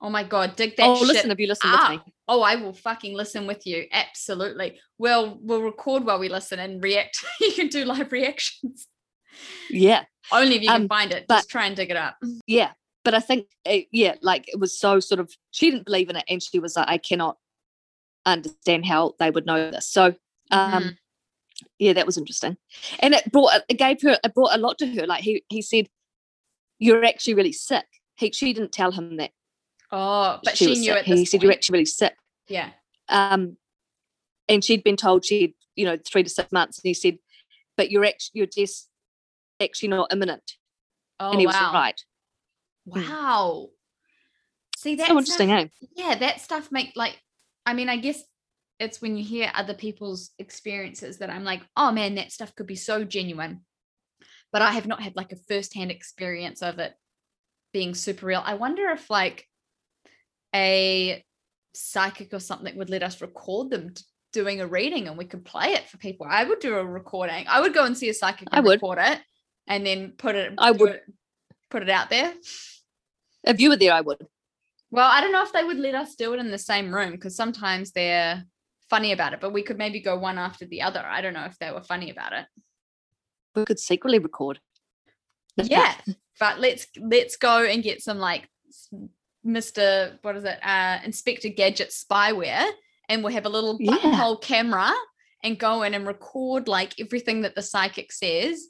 Oh 0.00 0.10
my 0.10 0.22
god, 0.24 0.56
dig 0.56 0.76
that 0.76 0.86
oh, 0.86 0.96
shit 0.96 1.08
listen 1.08 1.30
if 1.30 1.38
you 1.38 1.46
listen 1.46 1.70
up. 1.70 1.90
with 1.90 2.00
me. 2.06 2.12
Oh, 2.28 2.42
I 2.42 2.56
will 2.56 2.74
fucking 2.74 3.14
listen 3.14 3.46
with 3.46 3.66
you. 3.66 3.86
Absolutely. 3.92 4.78
Well, 4.98 5.38
we'll 5.40 5.62
record 5.62 6.04
while 6.04 6.18
we 6.18 6.28
listen 6.28 6.58
and 6.58 6.82
react. 6.82 7.24
you 7.40 7.52
can 7.52 7.68
do 7.68 7.84
live 7.84 8.12
reactions. 8.12 8.88
Yeah. 9.70 10.04
Only 10.32 10.56
if 10.56 10.62
you 10.62 10.68
can 10.68 10.82
Um, 10.82 10.88
find 10.88 11.12
it. 11.12 11.26
but- 11.28 11.36
Just 11.36 11.50
try 11.50 11.66
and 11.66 11.76
dig 11.76 11.90
it 11.90 11.96
up. 11.96 12.16
Yeah. 12.46 12.72
But 13.04 13.14
I 13.14 13.20
think, 13.20 13.46
uh, 13.64 13.78
yeah, 13.92 14.16
like 14.22 14.48
it 14.48 14.58
was 14.58 14.78
so 14.78 14.98
sort 14.98 15.20
of, 15.20 15.32
she 15.52 15.70
didn't 15.70 15.86
believe 15.86 16.10
in 16.10 16.16
it. 16.16 16.24
And 16.28 16.42
she 16.42 16.58
was 16.58 16.74
like, 16.76 16.88
I 16.88 16.98
cannot 16.98 17.36
understand 18.26 18.84
how 18.84 19.14
they 19.20 19.30
would 19.30 19.46
know 19.46 19.70
this. 19.70 19.88
So, 19.88 20.06
um, 20.50 20.82
Mhm. 20.82 20.96
yeah, 21.78 21.92
that 21.92 22.04
was 22.06 22.18
interesting. 22.18 22.56
And 22.98 23.14
it 23.14 23.30
brought, 23.30 23.52
it 23.68 23.78
gave 23.78 24.02
her, 24.02 24.18
it 24.24 24.34
brought 24.34 24.54
a 24.56 24.58
lot 24.58 24.78
to 24.78 24.86
her. 24.88 25.06
Like 25.06 25.22
he, 25.22 25.44
he 25.48 25.62
said, 25.62 25.88
you're 26.80 27.04
actually 27.04 27.34
really 27.34 27.52
sick. 27.52 27.86
He, 28.16 28.32
she 28.32 28.52
didn't 28.52 28.72
tell 28.72 28.90
him 28.90 29.16
that 29.18 29.30
Oh, 29.96 30.38
but 30.44 30.56
she, 30.56 30.74
she, 30.74 30.80
knew 30.80 30.94
this 30.94 31.06
He 31.06 31.24
said, 31.24 31.42
you're 31.42 31.52
actually 31.52 31.74
really 31.74 31.86
sick. 31.86 32.14
Yeah. 32.48 32.70
Um, 33.08 33.56
and 34.48 34.62
she'd 34.62 34.84
been 34.84 34.96
told 34.96 35.24
she'd, 35.24 35.54
you 35.74 35.86
know, 35.86 35.96
three 35.96 36.22
to 36.22 36.28
six 36.28 36.52
months. 36.52 36.78
And 36.78 36.88
he 36.88 36.94
said, 36.94 37.18
but 37.76 37.90
you're 37.90 38.04
actually, 38.04 38.32
you're 38.34 38.46
just 38.46 38.88
actually 39.60 39.88
not 39.88 40.12
imminent. 40.12 40.52
Oh 41.18 41.30
and 41.30 41.40
he 41.40 41.46
wow. 41.46 41.52
was 41.52 41.74
right. 41.74 42.04
Mm. 42.88 43.08
Wow. 43.08 43.68
See 44.76 44.96
that 44.96 45.08
so 45.08 45.18
interesting, 45.18 45.50
eh? 45.50 45.68
yeah, 45.96 46.14
that 46.16 46.40
stuff 46.40 46.70
make 46.70 46.92
like 46.94 47.18
I 47.64 47.72
mean, 47.72 47.88
I 47.88 47.96
guess 47.96 48.22
it's 48.78 49.00
when 49.00 49.16
you 49.16 49.24
hear 49.24 49.50
other 49.54 49.74
people's 49.74 50.30
experiences 50.38 51.18
that 51.18 51.30
I'm 51.30 51.44
like, 51.44 51.62
oh 51.76 51.90
man, 51.90 52.16
that 52.16 52.30
stuff 52.30 52.54
could 52.54 52.66
be 52.66 52.76
so 52.76 53.02
genuine. 53.02 53.62
But 54.52 54.62
I 54.62 54.72
have 54.72 54.86
not 54.86 55.02
had 55.02 55.16
like 55.16 55.32
a 55.32 55.36
first-hand 55.48 55.90
experience 55.90 56.62
of 56.62 56.78
it 56.78 56.94
being 57.72 57.94
super 57.94 58.26
real. 58.26 58.42
I 58.44 58.54
wonder 58.54 58.90
if 58.90 59.08
like 59.10 59.46
a 60.54 61.24
psychic 61.74 62.32
or 62.32 62.40
something 62.40 62.76
would 62.76 62.90
let 62.90 63.02
us 63.02 63.20
record 63.20 63.70
them 63.70 63.92
doing 64.32 64.60
a 64.60 64.66
reading 64.66 65.08
and 65.08 65.16
we 65.18 65.24
could 65.24 65.44
play 65.44 65.68
it 65.72 65.88
for 65.88 65.98
people. 65.98 66.26
I 66.28 66.44
would 66.44 66.60
do 66.60 66.76
a 66.76 66.84
recording. 66.84 67.44
I 67.48 67.60
would 67.60 67.74
go 67.74 67.84
and 67.84 67.96
see 67.96 68.08
a 68.08 68.14
psychic 68.14 68.48
I 68.52 68.60
would. 68.60 68.80
record 68.82 68.98
it 69.00 69.20
and 69.66 69.84
then 69.86 70.12
put 70.16 70.34
it 70.34 70.52
I 70.58 70.70
would. 70.70 70.90
it- 70.96 71.04
put 71.70 71.82
it 71.82 71.90
out 71.90 72.08
there. 72.10 72.32
If 73.44 73.60
you 73.60 73.70
were 73.70 73.76
there, 73.76 73.92
I 73.92 74.00
would. 74.00 74.24
Well, 74.92 75.10
I 75.10 75.20
don't 75.20 75.32
know 75.32 75.42
if 75.42 75.52
they 75.52 75.64
would 75.64 75.78
let 75.78 75.96
us 75.96 76.14
do 76.14 76.32
it 76.32 76.38
in 76.38 76.50
the 76.52 76.58
same 76.58 76.94
room 76.94 77.10
because 77.10 77.34
sometimes 77.34 77.90
they're 77.90 78.44
funny 78.88 79.10
about 79.12 79.32
it, 79.32 79.40
but 79.40 79.52
we 79.52 79.62
could 79.62 79.76
maybe 79.76 80.00
go 80.00 80.16
one 80.16 80.38
after 80.38 80.64
the 80.64 80.82
other. 80.82 81.00
I 81.04 81.20
don't 81.20 81.34
know 81.34 81.44
if 81.44 81.58
they 81.58 81.72
were 81.72 81.82
funny 81.82 82.10
about 82.10 82.32
it. 82.32 82.46
We 83.56 83.64
could 83.64 83.80
secretly 83.80 84.20
record. 84.20 84.60
Yeah, 85.56 85.94
but 86.38 86.60
let's 86.60 86.86
let's 87.00 87.36
go 87.36 87.64
and 87.64 87.82
get 87.82 88.00
some 88.00 88.18
like 88.18 88.48
Mr. 89.46 90.18
What 90.22 90.36
is 90.36 90.44
it? 90.44 90.58
Uh, 90.62 90.98
Inspector 91.04 91.48
Gadget 91.50 91.90
spyware, 91.90 92.68
and 93.08 93.22
we'll 93.22 93.32
have 93.32 93.46
a 93.46 93.50
little 93.50 93.76
Yeah. 93.80 93.92
buttonhole 93.92 94.38
camera 94.38 94.92
and 95.44 95.58
go 95.58 95.82
in 95.82 95.94
and 95.94 96.06
record 96.06 96.66
like 96.68 96.98
everything 96.98 97.42
that 97.42 97.54
the 97.54 97.62
psychic 97.62 98.10
says. 98.12 98.66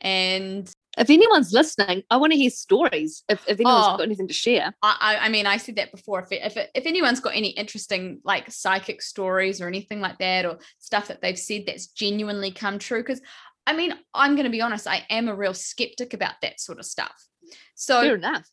And 0.00 0.70
If 0.98 1.10
anyone's 1.10 1.52
listening, 1.52 2.02
I 2.10 2.16
want 2.18 2.32
to 2.32 2.38
hear 2.38 2.50
stories. 2.50 3.22
If, 3.28 3.42
if 3.48 3.58
anyone's 3.60 3.84
Oh. 3.86 3.96
got 3.96 4.02
anything 4.02 4.28
to 4.28 4.34
share, 4.34 4.74
I, 4.82 5.18
I, 5.22 5.28
mean, 5.28 5.46
I 5.46 5.56
said 5.56 5.76
that 5.76 5.90
before. 5.90 6.20
If, 6.22 6.32
it- 6.32 6.42
if, 6.44 6.56
it- 6.56 6.70
if 6.74 6.86
anyone's 6.86 7.20
got 7.20 7.34
any 7.34 7.48
interesting 7.48 8.20
like 8.24 8.50
psychic 8.50 9.02
stories 9.02 9.60
or 9.60 9.68
anything 9.68 10.00
like 10.00 10.18
that, 10.18 10.46
or 10.46 10.58
stuff 10.78 11.08
that 11.08 11.20
they've 11.22 11.38
said 11.38 11.64
that's 11.66 11.88
genuinely 11.88 12.50
come 12.50 12.78
true, 12.78 13.00
because 13.02 13.20
I 13.66 13.74
mean, 13.74 13.94
I'm 14.14 14.36
going 14.36 14.44
to 14.44 14.50
be 14.50 14.60
honest, 14.60 14.86
I 14.86 15.04
am 15.10 15.28
a 15.28 15.34
real 15.34 15.52
skeptic 15.54 16.14
about 16.14 16.34
that 16.42 16.60
sort 16.60 16.78
of 16.78 16.86
stuff. 16.86 17.26
So, 17.74 18.00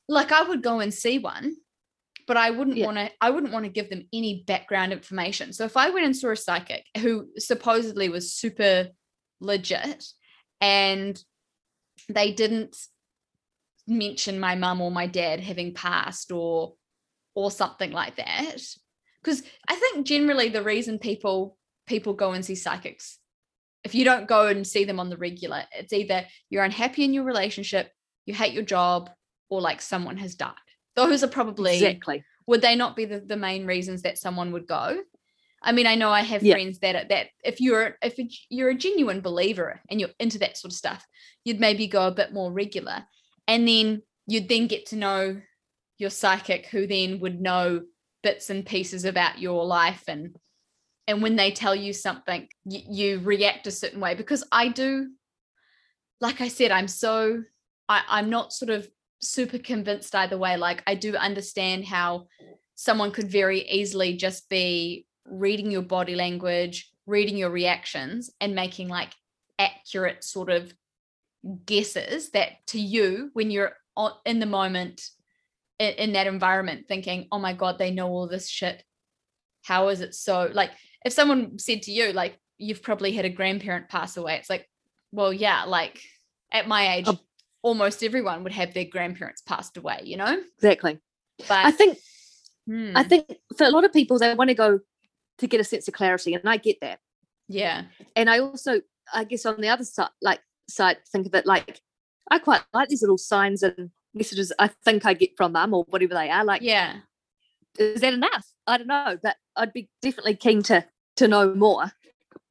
like, 0.08 0.32
I 0.32 0.44
would 0.44 0.62
go 0.62 0.80
and 0.80 0.94
see 0.94 1.20
one, 1.20 1.56
but 2.28 2.38
I 2.38 2.52
wouldn't 2.52 2.78
Yeah. 2.78 2.86
want 2.86 2.98
to. 2.98 3.12
I 3.22 3.30
wouldn't 3.30 3.54
want 3.54 3.66
to 3.66 3.72
give 3.72 3.90
them 3.90 4.08
any 4.14 4.44
background 4.46 4.94
information. 4.94 5.54
So, 5.54 5.66
if 5.66 5.78
I 5.78 5.90
went 5.90 6.06
and 6.06 6.16
saw 6.16 6.32
a 6.32 6.36
psychic 6.36 6.86
who 6.98 7.30
supposedly 7.38 8.10
was 8.10 8.34
super 8.34 8.90
legit, 9.40 10.06
and 10.62 11.22
they 12.10 12.32
didn't 12.32 12.78
mention 13.88 14.40
my 14.40 14.56
mum 14.56 14.82
or 14.82 14.92
my 14.92 15.08
dad 15.08 15.40
having 15.40 15.74
passed 15.74 16.32
or 16.32 16.76
or 17.36 17.52
something 17.52 17.92
like 17.92 18.16
that 18.16 18.58
because 19.22 19.44
i 19.68 19.76
think 19.76 20.06
generally 20.08 20.50
the 20.50 20.64
reason 20.64 20.98
people 20.98 21.58
people 21.86 22.14
go 22.14 22.32
and 22.32 22.46
see 22.46 22.56
psychics 22.56 23.20
if 23.84 23.94
you 23.94 24.06
don't 24.06 24.28
go 24.28 24.48
and 24.48 24.66
see 24.66 24.86
them 24.86 25.00
on 25.00 25.10
the 25.10 25.18
regular 25.18 25.64
it's 25.74 25.92
either 25.92 26.26
you're 26.50 26.64
unhappy 26.64 27.04
in 27.04 27.14
your 27.14 27.26
relationship 27.26 27.92
you 28.26 28.34
hate 28.34 28.54
your 28.54 28.64
job 28.64 29.10
or 29.50 29.62
like 29.62 29.82
someone 29.82 30.18
has 30.18 30.36
died. 30.36 30.54
Those 30.96 31.24
are 31.24 31.28
probably 31.28 31.76
exactly. 31.76 32.24
would 32.48 32.62
they 32.62 32.76
not 32.76 32.96
be 32.96 33.06
the, 33.06 33.20
the 33.20 33.38
main 33.38 33.66
reasons 33.66 34.02
that 34.04 34.18
someone 34.18 34.52
would 34.52 34.68
go? 34.68 35.02
I 35.66 35.72
mean 35.72 35.88
i 35.88 35.96
know 35.96 36.10
i 36.10 36.22
have 36.22 36.44
Yeah. 36.44 36.56
friends 36.56 36.80
that 36.80 37.08
that 37.08 37.28
if 37.44 37.62
you're 37.62 37.96
if 38.02 38.16
you're 38.50 38.72
a 38.72 38.76
genuine 38.76 39.22
believer 39.22 39.80
and 39.90 39.98
you're 39.98 40.10
into 40.20 40.40
that 40.40 40.58
sort 40.58 40.74
of 40.74 40.78
stuff 40.78 41.06
you'd 41.46 41.60
maybe 41.62 41.88
go 41.88 42.06
a 42.08 42.12
bit 42.12 42.34
more 42.34 42.52
regular. 42.52 43.06
And 43.48 43.66
then 43.68 44.02
you'd 44.28 44.50
then 44.50 44.68
get 44.68 44.88
to 44.88 44.98
know 44.98 45.42
your 45.98 46.10
psychic 46.10 46.66
who 46.68 46.86
then 46.88 47.20
would 47.22 47.40
know 47.40 47.82
bits 48.24 48.50
and 48.50 48.66
pieces 48.66 49.06
about 49.06 49.40
your 49.40 49.66
life 49.66 50.04
and 50.08 50.36
and 51.08 51.22
when 51.22 51.36
they 51.38 51.52
tell 51.52 51.76
you 51.76 51.92
something 51.94 52.48
you, 52.66 52.80
you 52.90 53.20
react 53.20 53.68
a 53.68 53.72
certain 53.72 54.02
way. 54.02 54.16
Because 54.16 54.44
i 54.52 54.68
do 54.68 55.10
like 56.20 56.42
i 56.42 56.48
said 56.50 56.72
i'm 56.72 56.88
so 56.90 57.42
I, 57.90 58.02
i'm 58.10 58.30
not 58.30 58.54
sort 58.54 58.70
of 58.70 58.88
super 59.20 59.58
convinced 59.58 60.14
either 60.16 60.38
way 60.38 60.58
like 60.58 60.84
i 60.88 60.96
do 60.96 61.16
understand 61.16 61.86
how 61.86 62.28
someone 62.76 63.12
could 63.12 63.30
very 63.30 63.62
easily 63.70 64.16
just 64.16 64.50
be 64.50 65.06
reading 65.26 65.72
your 65.72 65.82
body 65.82 66.16
language 66.16 66.92
reading 67.06 67.38
your 67.38 67.50
reactions 67.50 68.30
and 68.42 68.56
making 68.56 68.90
like 68.90 69.14
accurate 69.60 70.24
sort 70.24 70.50
of 70.50 70.74
guesses 71.66 72.32
that 72.32 72.66
to 72.68 72.80
you 72.80 73.30
when 73.34 73.52
you're 73.52 73.74
in 74.26 74.40
the 74.40 74.46
moment 74.46 75.02
in, 75.80 76.14
that 76.14 76.28
environment 76.28 76.88
thinking 76.88 77.28
oh 77.32 77.40
my 77.40 77.54
god 77.54 77.78
they 77.78 77.92
know 77.92 78.08
all 78.08 78.28
this 78.28 78.50
shit 78.50 78.84
how 79.64 79.90
is 79.90 80.02
it 80.02 80.16
so 80.16 80.50
like 80.54 80.72
if 81.06 81.14
someone 81.14 81.60
said 81.60 81.82
to 81.82 81.92
you 81.92 82.14
like 82.14 82.38
you've 82.58 82.82
probably 82.82 83.12
had 83.12 83.26
a 83.26 83.30
grandparent 83.30 83.90
pass 83.90 84.16
away 84.16 84.36
it's 84.36 84.50
like 84.50 84.70
well 85.12 85.34
yeah 85.34 85.64
like 85.66 86.02
at 86.54 86.68
my 86.68 86.96
age. 86.96 87.08
Almost 87.64 88.04
everyone 88.04 88.44
would 88.44 88.52
have 88.54 88.74
their 88.74 88.86
grandparents 88.86 89.42
passed 89.42 89.76
away 89.78 90.02
you 90.04 90.18
know? 90.18 90.40
Exactly. 90.58 91.00
But 91.48 91.66
i 91.66 91.72
think 91.72 91.98
hmm, 92.68 92.92
i 92.96 93.02
think 93.04 93.26
for 93.58 93.66
a 93.66 93.72
lot 93.72 93.84
of 93.86 93.92
people 93.92 94.20
they 94.20 94.36
want 94.36 94.50
to 94.50 94.54
go 94.56 94.80
to 95.40 95.48
get 95.48 95.60
a 95.60 95.64
sense 95.64 95.88
of 95.88 95.96
clarity 95.96 96.36
and 96.36 96.48
i 96.48 96.58
get 96.58 96.78
that. 96.82 97.00
Yeah. 97.48 97.86
And 98.16 98.30
i 98.30 98.40
also 98.40 98.82
i 99.14 99.24
guess 99.24 99.46
on 99.46 99.60
the 99.60 99.70
other 99.70 99.84
side 99.84 100.10
like 100.22 100.40
side 100.70 100.98
think 101.12 101.26
of 101.26 101.34
it 101.36 101.46
like 101.46 101.82
i 102.32 102.40
quite 102.40 102.62
like 102.74 102.88
these 102.90 103.02
little 103.02 103.18
signs 103.18 103.64
and 103.64 103.90
messages 104.14 104.54
i 104.60 104.68
think 104.86 105.06
i 105.06 105.14
get 105.14 105.36
from 105.36 105.52
them 105.54 105.74
or 105.74 105.84
whatever 105.90 106.14
they 106.14 106.30
are 106.30 106.46
like 106.46 106.62
yeah. 106.62 106.98
Is 107.80 108.02
that 108.02 108.14
enough? 108.14 108.46
I 108.68 108.78
don't 108.78 108.88
know 108.88 109.18
but 109.22 109.36
i'd 109.58 109.74
be 109.74 109.90
definitely 110.02 110.36
keen 110.36 110.62
to 110.64 110.86
to 111.18 111.28
know 111.28 111.54
more. 111.56 111.86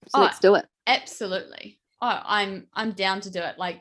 So 0.09 0.19
Oh, 0.19 0.23
let's 0.23 0.39
do 0.41 0.55
it. 0.57 0.67
absolutely. 0.87 1.79
Oh 2.03 2.21
i'm 2.25 2.67
i'm 2.75 2.91
down 2.93 3.21
to 3.23 3.31
do 3.31 3.41
it. 3.41 3.57
Like 3.59 3.81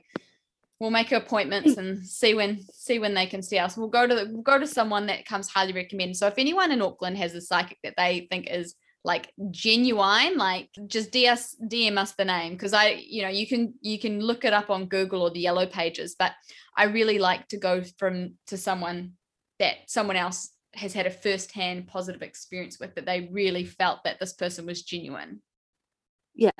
we'll 0.81 0.89
make 0.89 1.11
appointments 1.11 1.75
hmm. 1.75 1.79
and 1.79 2.05
see 2.07 2.33
when 2.33 2.59
see 2.73 2.97
when 2.97 3.13
they 3.13 3.27
can 3.27 3.43
see 3.43 3.59
us. 3.59 3.77
We'll 3.77 3.87
go 3.87 4.07
to 4.07 4.15
the, 4.15 4.25
we'll 4.25 4.41
go 4.41 4.57
to 4.57 4.65
someone 4.65 5.05
that 5.05 5.27
comes 5.27 5.47
highly 5.47 5.73
recommended. 5.73 6.17
So 6.17 6.25
if 6.25 6.39
anyone 6.39 6.71
in 6.71 6.81
auckland 6.81 7.17
has 7.17 7.35
a 7.35 7.41
psychic 7.41 7.77
that 7.83 7.93
they 7.97 8.27
think 8.31 8.49
is 8.49 8.75
like 9.03 9.31
genuine 9.49 10.37
like 10.37 10.69
just 10.85 11.11
ds 11.11 11.55
dm 11.67 11.97
us 11.97 12.13
the 12.13 12.25
name. 12.25 12.53
Because 12.53 12.73
i 12.73 12.89
you 13.07 13.21
know 13.21 13.29
you 13.29 13.47
can 13.47 13.75
you 13.81 13.99
can 13.99 14.19
look 14.19 14.43
it 14.43 14.53
up 14.53 14.71
on 14.71 14.87
google 14.87 15.21
or 15.21 15.29
the 15.29 15.39
yellow 15.39 15.67
pages 15.67 16.15
but 16.17 16.31
i 16.75 16.85
really 16.85 17.19
like 17.19 17.47
to 17.49 17.57
go 17.57 17.83
from 17.99 18.33
to 18.47 18.57
someone 18.57 19.13
that 19.59 19.75
someone 19.87 20.17
else 20.17 20.49
has 20.73 20.93
had 20.93 21.05
a 21.05 21.11
first-hand 21.11 21.87
positive 21.87 22.23
experience 22.23 22.79
with 22.79 22.95
that 22.95 23.05
they 23.05 23.29
really 23.31 23.65
felt 23.65 24.03
that 24.05 24.19
this 24.19 24.33
person 24.33 24.65
was 24.65 24.81
genuine. 24.83 25.41
Yeah. 26.33 26.51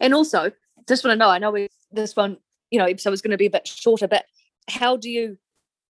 and 0.00 0.12
also 0.12 0.50
just 0.88 1.04
want 1.04 1.14
to 1.14 1.18
know 1.18 1.30
i 1.30 1.38
know 1.38 1.50
we 1.50 1.68
this 1.92 2.16
one 2.16 2.38
you 2.70 2.78
know 2.78 2.84
episode 2.86 3.10
was 3.10 3.22
going 3.22 3.30
to 3.32 3.36
be 3.36 3.46
a 3.46 3.50
bit 3.50 3.66
shorter 3.66 4.08
but 4.08 4.24
how 4.68 4.96
do 4.96 5.10
you 5.10 5.36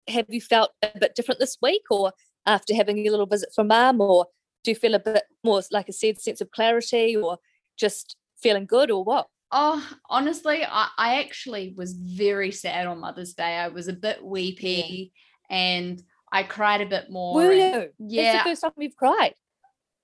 have 0.08 0.26
you 0.28 0.40
felt 0.40 0.70
a 0.82 0.98
bit 0.98 1.14
different 1.14 1.40
this 1.40 1.56
week 1.62 1.82
or 1.90 2.12
after 2.46 2.74
having 2.74 2.98
your 2.98 3.12
little 3.12 3.26
visit 3.26 3.48
from 3.54 3.68
mum 3.68 4.00
or 4.00 4.26
do 4.62 4.70
you 4.70 4.74
feel 4.74 4.94
a 4.94 4.98
bit 4.98 5.24
more 5.42 5.62
like 5.70 5.88
a 5.88 5.92
said 5.92 6.20
sense 6.20 6.40
of 6.40 6.50
clarity 6.50 7.16
or 7.16 7.38
just 7.76 8.16
feeling 8.40 8.66
good 8.66 8.90
or 8.90 9.04
what 9.04 9.28
Oh, 9.56 9.86
honestly, 10.10 10.64
I, 10.68 10.88
I 10.98 11.20
actually 11.20 11.74
was 11.76 11.92
very 11.92 12.50
sad 12.50 12.88
on 12.88 12.98
Mother's 12.98 13.34
Day. 13.34 13.56
I 13.56 13.68
was 13.68 13.86
a 13.86 13.92
bit 13.92 14.24
weepy 14.24 15.12
and 15.48 16.02
I 16.32 16.42
cried 16.42 16.80
a 16.80 16.86
bit 16.86 17.08
more. 17.08 17.34
were 17.36 17.52
you 17.52 17.70
that's 17.70 17.90
Yeah. 18.00 18.38
the 18.42 18.48
first 18.50 18.62
time 18.62 18.72
you've 18.78 18.96
cried 18.96 19.34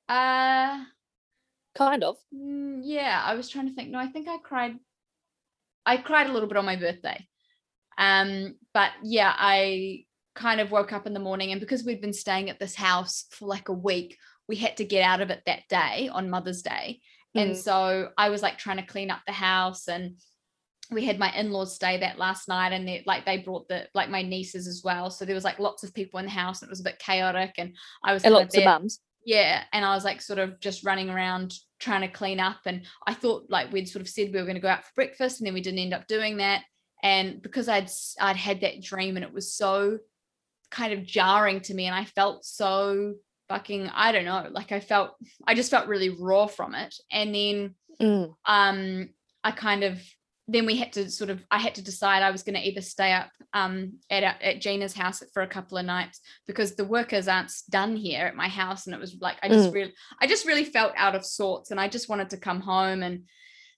Uh 0.09 0.85
kind 1.74 2.04
of 2.04 2.16
mm, 2.33 2.80
yeah, 2.85 3.22
I 3.24 3.35
was 3.35 3.48
trying 3.48 3.68
to 3.68 3.74
think. 3.74 3.90
No, 3.90 3.98
I 3.98 4.06
think 4.06 4.28
I 4.28 4.38
cried 4.38 4.76
I 5.90 5.96
cried 5.96 6.29
a 6.29 6.33
little 6.33 6.48
bit 6.48 6.57
on 6.57 6.64
my 6.64 6.76
birthday. 6.76 7.26
Um, 7.98 8.55
but 8.72 8.92
yeah, 9.03 9.33
I 9.37 10.05
kind 10.37 10.61
of 10.61 10.70
woke 10.70 10.92
up 10.92 11.07
in 11.09 11.14
the 11.14 11.20
morning 11.29 11.50
and 11.50 11.61
because 11.61 11.83
we'd 11.85 12.00
been 12.00 12.12
staying 12.12 12.48
at 12.48 12.61
this 12.61 12.76
house 12.76 13.24
for 13.33 13.46
like 13.46 13.68
a 13.68 13.72
week, 13.72 14.16
we 14.48 14.55
had 14.57 14.76
to 14.76 14.85
get 14.85 15.03
out 15.03 15.20
of 15.20 15.31
it 15.31 15.42
that 15.46 15.62
day 15.68 16.09
on 16.12 16.31
Mother's 16.31 16.62
Day. 16.62 17.00
And 17.35 17.50
Mhm. 17.53 17.57
so 17.57 18.11
I 18.16 18.31
was 18.31 18.40
like 18.42 18.57
trying 18.57 18.76
to 18.79 18.87
clean 18.92 19.11
up 19.11 19.22
the 19.26 19.33
house 19.33 19.88
and 19.88 20.16
we 20.90 21.05
had 21.05 21.18
my 21.18 21.33
in-laws 21.37 21.74
stay 21.74 21.98
that 21.98 22.18
last 22.18 22.48
night 22.48 22.72
and 22.72 22.87
they 22.87 23.03
like 23.07 23.24
they 23.26 23.38
brought 23.38 23.68
the 23.68 23.88
like 23.94 24.11
my 24.11 24.22
nieces 24.22 24.66
as 24.68 24.83
well. 24.85 25.11
So 25.11 25.24
there 25.24 25.35
was 25.37 25.44
like 25.44 25.59
lots 25.59 25.83
of 25.85 25.92
people 25.94 26.18
in 26.20 26.26
the 26.26 26.31
house 26.42 26.62
and 26.62 26.68
it 26.68 26.70
was 26.76 26.81
a 26.81 26.85
bit 26.90 26.98
chaotic 27.00 27.55
and 27.59 27.76
I 28.05 28.12
was 28.12 28.24
and 28.24 28.35
lots 28.35 28.55
of 28.57 28.61
there- 28.62 28.68
mums 28.72 29.00
yeah 29.24 29.62
and 29.72 29.85
i 29.85 29.94
was 29.94 30.04
like 30.04 30.20
sort 30.20 30.38
of 30.38 30.59
just 30.61 30.85
running 30.85 31.11
around 31.11 31.54
trying 31.78 32.00
to 32.00 32.09
clean 32.09 32.40
up 32.40 32.59
and 32.66 32.87
i 33.06 33.14
thought 33.14 33.44
like 33.48 33.72
we'd 33.72 33.88
sort 33.88 34.02
of 34.02 34.09
said 34.09 34.33
we 34.33 34.38
were 34.38 34.44
going 34.46 34.54
to 34.54 34.61
go 34.61 34.68
out 34.68 34.85
for 34.85 34.92
breakfast 34.94 35.40
and 35.40 35.46
then 35.46 35.54
we 35.54 35.61
didn't 35.61 35.78
end 35.78 35.94
up 35.94 36.06
doing 36.06 36.38
that 36.38 36.62
and 37.02 37.42
because 37.42 37.68
i'd 37.68 37.90
i'd 38.20 38.37
had 38.37 38.61
that 38.61 38.83
dream 38.83 39.16
and 39.16 39.24
it 39.24 39.33
was 39.33 39.52
so 39.52 39.98
kind 40.70 40.92
of 40.92 41.04
jarring 41.04 41.61
to 41.61 41.74
me 41.74 41.87
and 41.87 41.94
i 41.94 42.04
felt 42.04 42.44
so 42.44 43.14
fucking 43.48 43.88
i 43.94 44.12
don't 44.12 44.24
know 44.24 44.46
like 44.52 44.70
i 44.72 44.78
felt 44.80 45.12
i 45.46 45.54
just 45.54 45.70
felt 45.70 45.88
really 45.88 46.09
raw 46.11 46.46
from 46.46 46.74
it 46.74 46.94
and 47.11 47.35
then 47.35 47.74
Mm. 48.00 48.35
um 48.46 49.11
i 49.44 49.50
kind 49.50 49.85
of 49.85 50.00
then 50.52 50.66
we 50.66 50.76
had 50.76 50.92
to 50.92 51.10
sort 51.10 51.30
of 51.30 51.38
i 51.50 51.58
had 51.58 51.74
to 51.74 51.82
decide 51.82 52.22
i 52.22 52.30
was 52.30 52.42
going 52.42 52.54
to 52.60 52.66
either 52.68 52.80
stay 52.80 53.12
up 53.12 53.30
um 53.54 53.92
at, 54.10 54.22
our- 54.24 54.42
at 54.42 54.60
gina's 54.60 54.94
house 54.94 55.22
for 55.32 55.42
a 55.42 55.46
couple 55.56 55.78
of 55.78 55.84
nights 55.86 56.20
because 56.46 56.74
the 56.74 56.84
workers 56.84 57.28
aren't 57.28 57.52
done 57.70 57.94
here 57.96 58.26
at 58.26 58.34
my 58.34 58.48
house 58.48 58.86
and 58.86 58.94
it 58.94 59.00
was 59.00 59.16
like 59.20 59.36
i 59.42 59.48
just 59.48 59.70
Mm. 59.70 59.74
really 59.74 59.94
i 60.20 60.26
just 60.26 60.46
really 60.46 60.64
felt 60.64 60.92
out 60.96 61.14
of 61.14 61.24
sorts 61.24 61.70
and 61.70 61.80
i 61.80 61.88
just 61.88 62.08
wanted 62.08 62.30
to 62.30 62.36
come 62.36 62.60
home 62.60 63.02
and 63.02 63.24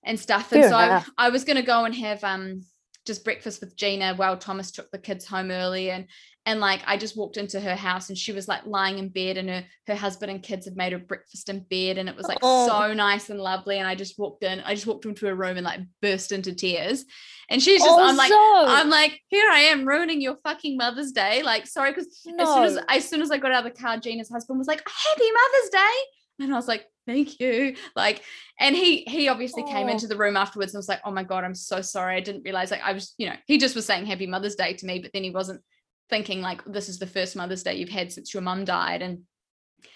and 0.05 0.19
stuff 0.19 0.51
and 0.53 0.63
Fair 0.63 0.71
so 0.71 0.77
I. 0.77 1.05
I 1.27 1.29
was 1.29 1.45
going 1.45 1.57
to 1.57 1.63
go 1.75 1.85
and 1.85 1.95
have 1.95 2.25
um 2.25 2.63
just 3.07 3.25
breakfast 3.25 3.61
with 3.61 3.77
gina 3.77 4.15
while 4.15 4.37
thomas 4.37 4.71
took 4.71 4.91
the 4.91 4.99
kids 4.99 5.27
home 5.27 5.51
early 5.51 5.91
and 5.91 6.07
and 6.45 6.59
like 6.59 6.81
I 6.89 6.97
just 6.97 7.17
walked 7.17 7.37
into 7.37 7.61
her 7.61 7.77
house 7.77 8.09
and 8.09 8.19
she 8.19 8.33
was 8.33 8.49
like 8.49 8.67
lying 8.67 8.99
in 8.99 9.11
bed 9.11 9.37
and 9.37 9.49
her 9.49 9.65
her 9.87 9.95
husband 9.95 10.31
and 10.33 10.43
kids 10.43 10.65
had 10.65 10.77
made 10.77 10.93
her 10.93 10.99
breakfast 10.99 11.49
in 11.49 11.61
bed 11.61 11.99
and 11.99 12.09
it 12.09 12.17
was 12.17 12.27
like 12.27 12.39
Oh. 12.43 12.67
so 12.67 12.93
nice 12.93 13.31
and 13.31 13.39
lovely 13.39 13.79
and 13.79 13.87
I 13.87 13.95
just 13.95 14.19
walked 14.19 14.43
in 14.43 14.59
I 14.59 14.75
just 14.75 14.89
walked 14.89 15.05
into 15.05 15.27
her 15.27 15.37
room 15.37 15.57
and 15.57 15.65
like 15.65 15.79
burst 16.01 16.33
into 16.33 16.53
tears. 16.53 17.05
And 17.49 17.63
she's 17.63 17.81
just 17.81 17.89
Oh, 17.89 18.09
I'm 18.09 18.17
like 18.17 18.33
oh, 18.35 18.65
so- 18.67 18.75
I'm 18.75 18.91
like 18.91 19.21
here 19.29 19.49
I 19.53 19.61
am 19.61 19.87
ruining 19.87 20.21
your 20.21 20.37
fucking 20.43 20.77
Mother's 20.77 21.13
Day 21.13 21.45
like 21.45 21.69
sorry 21.69 21.93
because 21.93 22.07
as 22.09 22.19
soon 22.23 22.41
as 22.65 22.79
as 22.89 23.09
soon 23.09 23.23
as 23.23 23.31
I 23.31 23.39
got 23.39 23.53
out 23.53 23.65
of 23.65 23.73
the 23.73 23.81
car 23.81 23.99
Gina's 23.99 24.29
husband 24.29 24.59
was 24.59 24.67
like 24.67 24.81
happy 24.85 25.31
Mother's 25.31 25.71
Day 25.71 26.03
and 26.41 26.53
I 26.53 26.57
was 26.57 26.69
like 26.69 26.87
thank 27.07 27.41
you. 27.41 27.75
Like 27.97 28.23
and 28.61 28.77
he 28.77 29.03
he 29.03 29.29
obviously 29.29 29.65
came 29.65 29.89
Oh. 29.89 29.91
into 29.91 30.07
the 30.07 30.17
room 30.17 30.37
afterwards 30.37 30.73
and 30.73 30.79
was 30.79 30.89
like 30.89 31.01
oh 31.05 31.11
my 31.11 31.25
god 31.25 31.45
I'm 31.45 31.55
so 31.55 31.83
sorry. 31.83 32.17
I 32.17 32.21
didn't 32.21 32.45
realize 32.45 32.71
like 32.71 32.83
I 32.85 32.93
was 32.93 33.15
you 33.19 33.29
know 33.29 33.37
he 33.47 33.59
just 33.59 33.75
was 33.75 33.87
saying 33.87 34.07
happy 34.07 34.27
Mother's 34.27 34.55
Day 34.55 34.75
to 34.75 34.87
me 34.87 35.01
but 35.01 35.11
then 35.13 35.25
he 35.25 35.31
wasn't 35.31 35.63
thinking 36.11 36.41
like 36.43 36.65
this 36.65 36.89
is 36.89 36.99
the 36.99 37.07
first 37.07 37.37
mother's 37.37 37.63
day 37.63 37.75
you've 37.75 37.89
had 37.89 38.13
since 38.13 38.35
your 38.35 38.43
mum 38.43 38.65
died 38.65 39.03
and 39.03 39.21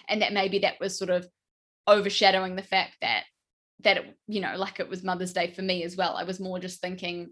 and 0.08 0.22
that 0.22 0.32
maybe 0.32 0.60
that 0.60 0.80
was 0.80 0.98
sort 0.98 1.10
of 1.10 1.28
overshadowing 1.86 2.56
the 2.56 2.62
fact 2.62 2.96
that 3.00 3.24
that 3.80 3.98
it, 3.98 4.16
you 4.26 4.40
know 4.40 4.54
like 4.56 4.80
it 4.80 4.88
was 4.88 5.04
mother's 5.04 5.32
day 5.32 5.52
for 5.52 5.62
me 5.62 5.82
as 5.84 5.96
well. 5.96 6.16
I 6.16 6.24
was 6.24 6.40
more 6.40 6.58
just 6.58 6.80
thinking 6.80 7.30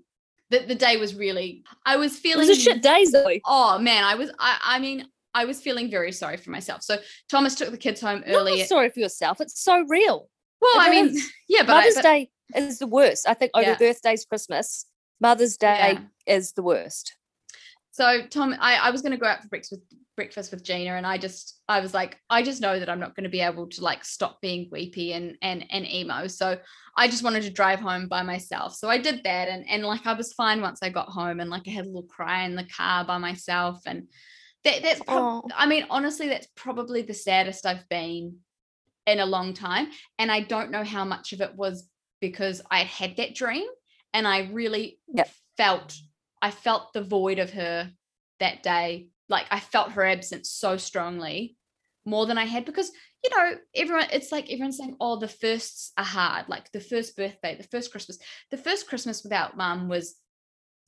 that 0.51 0.69
the 0.69 0.75
day 0.75 0.99
was 0.99 1.15
really 1.15 1.65
i 1.87 1.97
was 1.97 2.15
it 2.17 2.21
feeling 2.21 2.47
was 2.47 2.59
a 2.59 2.61
shit 2.61 2.83
day 2.83 3.05
Zoe 3.07 3.41
oh 3.47 3.79
man 3.79 4.05
i 4.05 4.15
was 4.15 4.31
i 4.39 4.59
i 4.63 4.79
mean 4.79 5.09
i 5.35 5.45
was 5.45 5.61
feeling 5.61 5.91
very 5.91 6.13
sorry 6.13 6.37
for 6.37 6.51
myself 6.51 6.83
so 6.83 6.97
thomas 7.29 7.55
took 7.55 7.71
the 7.71 7.77
kids 7.79 8.01
home 8.01 8.23
early 8.27 8.59
Not 8.59 8.69
sorry 8.69 8.91
for 8.91 9.01
yourself 9.01 9.41
it's 9.41 9.61
so 9.61 9.85
real 9.89 10.29
well 10.61 10.73
i 10.81 10.91
mean 10.91 11.07
is. 11.09 11.31
yeah 11.49 11.63
but, 11.63 11.73
I, 11.73 11.79
Mother's 11.81 11.95
but 11.97 12.03
Day 12.03 12.31
is 12.57 12.79
the 12.79 12.87
worst. 12.87 13.29
I 13.29 13.35
think 13.35 13.51
over 13.55 13.63
Yeah. 13.63 13.77
birthdays, 13.79 14.25
Christmas, 14.27 14.85
Mother's 15.21 15.57
Day 15.57 15.93
Yeah. 15.95 16.35
is 16.37 16.53
the 16.53 16.63
worst. 16.63 17.15
so 17.91 18.23
tom 18.29 18.55
i, 18.61 18.77
I 18.77 18.91
was 18.91 19.03
going 19.03 19.13
to 19.13 19.19
go 19.19 19.27
out 19.27 19.43
for 19.43 19.49
breakfast 19.49 19.73
with 19.73 19.81
breakfast 20.17 20.53
with 20.53 20.63
gina 20.63 20.93
and 20.95 21.05
i 21.07 21.19
just 21.19 21.61
i 21.69 21.81
was 21.81 21.93
like 21.93 22.17
i 22.31 22.41
just 22.43 22.61
know 22.61 22.79
that 22.79 22.89
i'm 22.89 23.01
not 23.01 23.17
going 23.17 23.25
to 23.25 23.31
be 23.31 23.41
able 23.41 23.67
to 23.69 23.83
like 23.83 24.05
stop 24.05 24.41
being 24.41 24.69
weepy 24.71 25.13
and 25.13 25.37
and 25.43 25.65
and 25.71 25.85
emo 25.93 26.29
so 26.29 26.57
i 26.97 27.09
just 27.09 27.25
wanted 27.25 27.43
to 27.43 27.51
drive 27.51 27.81
home 27.81 28.07
by 28.07 28.23
myself 28.23 28.75
so 28.77 28.89
i 28.89 28.97
did 28.97 29.21
that 29.25 29.49
and 29.49 29.69
and 29.69 29.83
like 29.85 30.07
i 30.07 30.13
was 30.13 30.33
fine 30.35 30.61
once 30.61 30.81
i 30.83 30.89
got 30.89 31.09
home 31.09 31.41
and 31.41 31.51
like 31.51 31.63
i 31.67 31.71
had 31.71 31.85
a 31.85 31.89
little 31.89 32.05
cry 32.05 32.45
in 32.45 32.55
the 32.55 32.67
car 32.77 33.05
by 33.05 33.19
myself 33.19 33.81
and 33.87 34.07
that, 34.65 34.83
that's 34.83 35.03
prob- 35.03 35.45
Oh. 35.45 35.49
I 35.55 35.67
mean, 35.67 35.87
honestly, 35.91 36.29
that's 36.29 36.49
probably 36.55 37.03
the 37.03 37.15
saddest 37.15 37.67
I've 37.67 37.89
been 37.89 38.39
in 39.07 39.21
a 39.21 39.27
long 39.27 39.53
time. 39.55 39.89
And 40.19 40.31
I 40.33 40.41
don't 40.41 40.71
know 40.71 40.85
how 40.85 41.05
much 41.05 41.33
of 41.33 41.41
it 41.41 41.55
was 41.55 41.89
because 42.21 42.63
I 42.71 42.85
had 42.85 43.17
that 43.19 43.35
dream 43.35 43.67
and 44.13 44.27
I 44.27 44.49
really 44.51 44.99
Yep. 45.13 45.31
felt 45.57 45.97
I 46.41 46.51
felt 46.51 46.93
the 46.93 47.03
void 47.03 47.39
of 47.39 47.53
her 47.53 47.91
that 48.41 48.63
day. 48.63 49.09
Like 49.29 49.47
I 49.51 49.61
felt 49.61 49.93
her 49.93 50.05
absence 50.05 50.51
so 50.51 50.77
strongly 50.77 51.57
more 52.05 52.27
than 52.27 52.37
I 52.39 52.45
had 52.45 52.65
because 52.67 52.91
you 53.23 53.31
know 53.31 53.57
everyone 53.75 54.07
it's 54.13 54.31
like 54.31 54.51
everyone's 54.51 54.77
saying 54.77 54.97
oh 55.01 55.19
the 55.19 55.29
firsts 55.29 55.93
are 55.97 56.05
hard 56.05 56.47
like 56.49 56.71
the 56.73 56.81
first 56.81 57.17
birthday 57.17 57.57
the 57.57 57.63
first 57.69 57.91
Christmas 57.91 58.19
the 58.51 58.59
first 58.59 58.87
Christmas 58.87 59.23
without 59.23 59.57
mum 59.57 59.89
was 59.89 60.15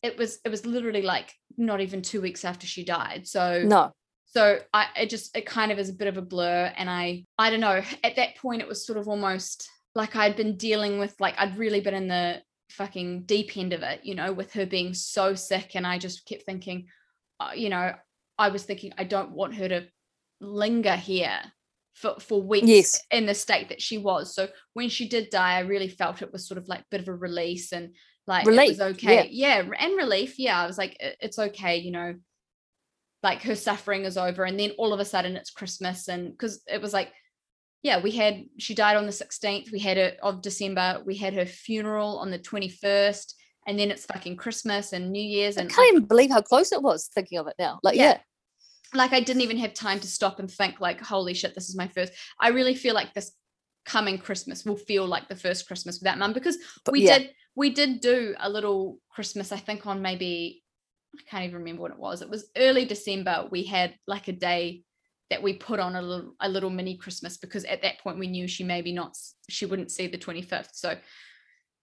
it 0.03 0.17
was 0.19 0.39
it 0.45 0.49
was 0.49 0.67
literally 0.67 1.03
like 1.03 1.33
not 1.57 1.81
even 1.81 2.03
2 2.03 2.21
weeks 2.21 2.45
after 2.45 2.67
she 2.67 2.85
died 2.85 3.27
so 3.27 3.63
No. 3.65 3.93
so 4.27 4.59
I 4.73 4.87
it 4.97 5.11
just 5.11 5.37
it 5.37 5.47
kind 5.47 5.73
of 5.73 5.79
is 5.79 5.89
a 5.89 5.95
bit 5.95 6.09
of 6.09 6.17
a 6.17 6.23
blur 6.23 6.73
and 6.77 6.89
I 6.91 7.25
I 7.39 7.51
don't 7.51 7.61
know 7.61 7.83
at 8.05 8.17
that 8.17 8.37
point 8.37 8.63
it 8.63 8.69
was 8.69 8.87
sort 8.87 8.99
of 8.99 9.09
almost 9.09 9.69
like 9.95 10.15
I'd 10.17 10.37
been 10.37 10.57
dealing 10.57 10.99
with 10.99 11.15
like 11.21 11.35
I'd 11.39 11.57
really 11.59 11.81
been 11.81 11.95
in 11.95 12.09
the 12.09 12.43
fucking 12.71 13.23
deep 13.23 13.57
end 13.57 13.73
of 13.73 13.83
it 13.83 14.01
you 14.05 14.15
know 14.15 14.33
with 14.33 14.53
her 14.53 14.67
being 14.67 14.93
so 14.93 15.35
sick 15.35 15.75
and 15.75 15.87
I 15.87 15.99
just 15.99 16.27
kept 16.27 16.43
thinking 16.45 16.87
uh, 17.41 17.51
you 17.55 17.69
know 17.71 17.93
I 18.39 18.49
was 18.51 18.65
thinking 18.65 18.93
I 18.99 19.05
don't 19.05 19.31
want 19.31 19.55
her 19.55 19.69
to 19.69 19.87
linger 20.41 20.97
here 20.97 21.41
for 21.95 22.17
for 22.21 22.43
weeks 22.43 22.67
Yes. 22.67 23.03
in 23.11 23.25
the 23.25 23.35
state 23.35 23.71
that 23.71 23.81
she 23.81 23.97
was 23.97 24.35
so 24.35 24.49
when 24.75 24.91
she 24.91 25.09
did 25.09 25.31
die 25.31 25.55
I 25.57 25.61
really 25.61 25.89
felt 25.89 26.21
it 26.21 26.33
was 26.33 26.47
sort 26.47 26.59
of 26.59 26.69
like 26.69 26.81
a 26.81 26.87
bit 26.91 27.01
of 27.01 27.09
a 27.09 27.15
release 27.15 27.73
and 27.73 27.95
like 28.27 28.45
it 28.45 28.51
Relief, 28.51 28.69
was 28.71 28.81
okay 28.81 29.29
yeah 29.31 29.63
and 29.79 29.97
relief 29.97 30.39
yeah 30.39 30.61
I 30.61 30.67
was 30.67 30.79
like 30.79 30.97
it's 30.99 31.39
okay 31.39 31.77
you 31.79 31.91
know 31.91 32.15
like 33.23 33.43
her 33.43 33.55
suffering 33.55 34.05
is 34.05 34.17
over 34.17 34.45
and 34.45 34.59
then 34.59 34.71
all 34.79 34.93
of 34.93 35.01
a 35.01 35.05
sudden 35.05 35.37
it's 35.37 35.51
christmas 35.51 36.09
and 36.09 36.31
because 36.31 36.63
it 36.67 36.81
was 36.81 36.93
like 36.93 37.13
yeah 37.83 38.01
we 38.01 38.11
had 38.11 38.45
she 38.59 38.75
died 38.75 38.97
on 38.97 39.07
the 39.07 39.13
16th 39.13 39.71
we 39.73 39.79
had 39.79 39.97
it 39.99 40.19
of 40.23 40.43
december 40.43 41.03
we 41.05 41.17
had 41.17 41.35
her 41.35 41.47
funeral 41.47 42.19
on 42.19 42.31
the 42.31 42.39
21st 42.39 43.33
and 43.67 43.79
then 43.79 43.91
it's 43.91 44.07
fucking 44.07 44.37
christmas 44.37 44.93
and 44.93 45.11
new 45.11 45.23
year's 45.23 45.57
and 45.57 45.71
I 45.71 45.75
can't 45.75 45.89
even 45.89 46.05
believe 46.05 46.31
how 46.31 46.41
close 46.41 46.73
it 46.73 46.83
was 46.83 47.09
thinking 47.13 47.39
of 47.39 47.49
it 47.49 47.55
now. 47.59 47.81
Like, 47.83 47.97
Yeah. 47.97 48.05
yeah. 48.05 48.19
like 48.95 49.13
i 49.13 49.21
didn't 49.21 49.43
even 49.43 49.59
have 49.59 49.75
time 49.75 49.99
to 50.01 50.07
stop 50.07 50.39
and 50.39 50.51
think 50.51 50.81
like 50.81 51.01
holy 51.01 51.35
shit 51.35 51.55
this 51.55 51.69
is 51.69 51.77
my 51.77 51.89
first 51.89 52.13
i 52.41 52.49
really 52.49 52.75
feel 52.75 52.95
like 52.95 53.13
this 53.15 53.33
coming 53.85 54.19
christmas 54.19 54.65
will 54.65 54.77
feel 54.77 55.07
like 55.07 55.29
the 55.29 55.37
first 55.37 55.67
christmas 55.67 56.01
without 56.01 56.19
mum 56.19 56.33
because 56.33 56.59
we 56.91 57.03
yeah. 57.03 57.19
did 57.19 57.31
we 57.57 57.71
did 57.71 58.01
do 58.01 58.35
a 58.39 58.49
little 58.49 59.01
christmas 59.11 59.51
i 59.51 59.57
think 59.57 59.87
on 59.87 60.01
maybe 60.03 60.63
i 61.19 61.23
can't 61.29 61.45
even 61.45 61.57
remember 61.57 61.83
what 61.83 61.91
it 61.91 61.99
was. 61.99 62.23
It 62.23 62.31
was 62.31 62.51
early 62.57 62.85
december. 62.85 63.49
We 63.51 63.65
had 63.65 63.95
like 64.07 64.29
a 64.29 64.33
day 64.33 64.83
that 65.31 65.43
we 65.43 65.55
put 65.55 65.81
on 65.81 65.97
a 65.97 66.03
little 66.03 66.35
a 66.41 66.49
little 66.49 66.71
mini 66.71 66.97
christmas 66.97 67.37
because 67.37 67.65
at 67.65 67.83
that 67.83 67.99
point 68.01 68.19
we 68.19 68.29
knew 68.29 68.47
she 68.47 68.63
maybe 68.63 68.93
not 68.93 69.17
she 69.49 69.67
wouldn't 69.67 69.91
see 69.91 70.07
the 70.07 70.19
25th 70.19 70.69
so 70.73 70.97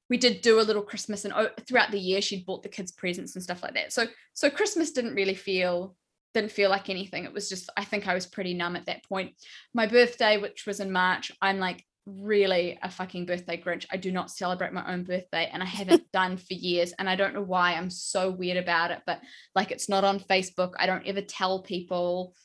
we 0.09 0.17
did 0.17 0.41
do 0.41 0.59
a 0.59 0.61
little 0.61 0.83
christmas 0.83 1.25
and 1.25 1.33
o- 1.33 1.49
throughout 1.67 1.91
the 1.91 1.99
year 1.99 2.21
she'd 2.21 2.45
bought 2.45 2.63
the 2.63 2.69
kids 2.69 2.91
presents 2.91 3.35
and 3.35 3.43
stuff 3.43 3.63
like 3.63 3.73
that. 3.73 3.91
So 3.91 4.05
so 4.33 4.49
christmas 4.49 4.91
didn't 4.91 5.15
really 5.15 5.35
feel 5.35 5.95
didn't 6.33 6.51
feel 6.51 6.69
like 6.69 6.89
anything. 6.89 7.25
It 7.25 7.33
was 7.33 7.49
just 7.49 7.69
i 7.75 7.83
think 7.83 8.07
i 8.07 8.13
was 8.13 8.27
pretty 8.27 8.53
numb 8.53 8.75
at 8.75 8.85
that 8.85 9.03
point. 9.03 9.33
My 9.73 9.87
birthday 9.87 10.37
which 10.37 10.65
was 10.65 10.79
in 10.79 10.91
march 10.91 11.31
i'm 11.41 11.59
like 11.59 11.83
really 12.05 12.77
a 12.83 12.89
fucking 12.89 13.25
birthday 13.25 13.55
grinch 13.59 13.85
i 13.91 13.97
do 13.97 14.11
not 14.11 14.29
celebrate 14.29 14.73
my 14.73 14.91
own 14.91 15.03
birthday 15.03 15.49
and 15.53 15.63
i 15.63 15.65
haven't 15.65 16.03
done 16.13 16.35
for 16.35 16.53
years 16.53 16.93
and 16.99 17.09
i 17.09 17.15
don't 17.15 17.33
know 17.33 17.41
why 17.41 17.73
i'm 17.73 17.89
so 17.89 18.29
weird 18.29 18.57
about 18.57 18.91
it 18.91 18.99
but 19.05 19.21
like 19.55 19.71
it's 19.71 19.87
not 19.87 20.03
on 20.03 20.19
facebook 20.19 20.73
i 20.77 20.85
don't 20.85 21.07
ever 21.07 21.21
tell 21.21 21.61
people 21.61 22.35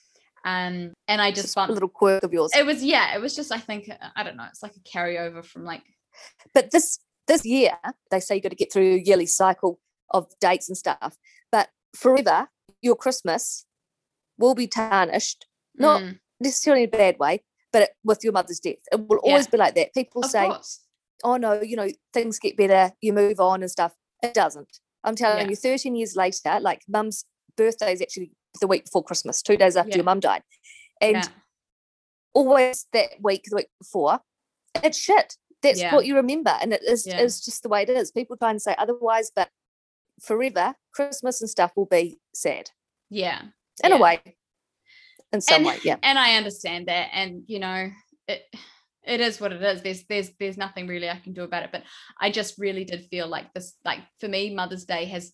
um 0.44 0.92
and 1.08 1.20
i 1.20 1.30
just 1.30 1.54
just 1.54 1.68
a 1.68 1.72
little 1.72 1.88
quirk 1.88 2.22
of 2.22 2.32
yours. 2.32 2.52
it 2.56 2.64
was 2.64 2.84
yeah 2.84 3.16
it 3.16 3.20
was 3.20 3.34
just 3.34 3.50
i 3.50 3.58
think 3.58 3.90
i 4.14 4.22
don't 4.22 4.36
know 4.36 4.46
it's 4.48 4.62
like 4.62 4.76
a 4.76 4.88
carryover 4.88 5.44
from 5.44 5.64
like 5.64 5.82
But 6.54 6.70
this 6.70 6.98
this 7.26 7.44
year, 7.44 7.72
they 8.10 8.20
say 8.20 8.36
you 8.36 8.40
got 8.40 8.50
to 8.50 8.56
get 8.56 8.72
through 8.72 8.88
your 8.88 8.98
yearly 8.98 9.26
cycle 9.26 9.78
of 10.10 10.26
dates 10.40 10.68
and 10.68 10.76
stuff. 10.76 11.16
But 11.52 11.68
forever, 11.94 12.48
your 12.80 12.96
Christmas 12.96 13.66
will 14.38 14.54
be 14.54 14.66
tarnished, 14.66 15.46
not 15.76 16.02
mm, 16.02 16.18
necessarily 16.40 16.84
in 16.84 16.88
a 16.88 16.96
bad 16.96 17.18
way, 17.18 17.42
but 17.72 17.82
it, 17.82 17.90
with 18.04 18.22
your 18.24 18.32
mother's 18.32 18.60
death. 18.60 18.76
It 18.92 19.00
will 19.08 19.20
Yeah. 19.24 19.30
always 19.30 19.46
be 19.46 19.56
like 19.58 19.74
that. 19.74 19.94
People 19.94 20.24
of 20.24 20.30
say, 20.30 20.46
course 20.46 20.80
oh 21.24 21.36
no, 21.36 21.60
you 21.60 21.74
know, 21.74 21.88
things 22.12 22.38
get 22.38 22.56
better, 22.56 22.92
you 23.00 23.12
move 23.12 23.40
on 23.40 23.60
and 23.62 23.70
stuff. 23.70 23.92
It 24.22 24.34
doesn't. 24.34 24.78
I'm 25.02 25.16
telling 25.16 25.46
Yeah. 25.46 25.50
you, 25.50 25.56
13 25.56 25.96
years 25.96 26.14
later, 26.14 26.60
like 26.60 26.82
mum's 26.88 27.24
birthday 27.56 27.92
is 27.92 28.00
actually 28.00 28.30
the 28.60 28.68
week 28.68 28.84
before 28.84 29.02
Christmas, 29.02 29.42
two 29.42 29.56
days 29.56 29.76
after 29.76 29.90
Yeah. 29.90 29.96
your 29.96 30.04
mum 30.04 30.20
died. 30.20 30.42
And 31.00 31.16
yeah 31.16 31.28
always 32.34 32.86
that 32.92 33.10
week, 33.20 33.44
the 33.48 33.56
week 33.56 33.68
before, 33.80 34.20
it's 34.82 34.98
shit. 34.98 35.36
That's 35.62 35.80
Yeah. 35.80 35.92
what 35.94 36.06
you 36.06 36.14
remember. 36.14 36.50
And 36.60 36.72
it 36.72 36.82
is 36.84 37.06
Yeah. 37.06 37.18
it's 37.20 37.44
just 37.44 37.62
the 37.64 37.68
way 37.68 37.82
it 37.82 37.90
is. 37.90 38.12
People 38.12 38.36
try 38.36 38.50
and 38.50 38.62
say 38.62 38.74
otherwise, 38.78 39.32
but 39.34 39.50
forever, 40.20 40.76
Christmas 40.92 41.40
and 41.40 41.50
stuff 41.50 41.72
will 41.76 41.86
be 41.86 42.20
sad. 42.34 42.70
yeah 43.10 43.40
In 43.82 43.90
Yeah. 43.90 43.96
a 43.96 44.00
way. 44.00 44.36
In 45.32 45.40
some 45.40 45.56
and, 45.56 45.66
way, 45.66 45.78
yeah. 45.84 45.96
and 46.02 46.18
i 46.18 46.36
understand 46.36 46.88
that 46.88 47.08
and 47.12 47.42
you 47.46 47.58
know 47.58 47.90
it 48.26 48.42
it 49.04 49.20
is 49.20 49.40
what 49.40 49.52
it 49.52 49.62
is 49.62 49.82
there's 49.82 50.04
there's 50.04 50.30
there's 50.38 50.56
nothing 50.56 50.86
really 50.86 51.08
i 51.08 51.18
can 51.18 51.32
do 51.32 51.42
about 51.42 51.64
it 51.64 51.70
but 51.72 51.82
i 52.20 52.30
just 52.30 52.58
really 52.58 52.84
did 52.84 53.04
feel 53.10 53.26
like 53.28 53.52
this 53.52 53.74
like 53.84 54.00
for 54.20 54.28
me 54.28 54.54
mother's 54.54 54.84
day 54.84 55.04
has 55.04 55.32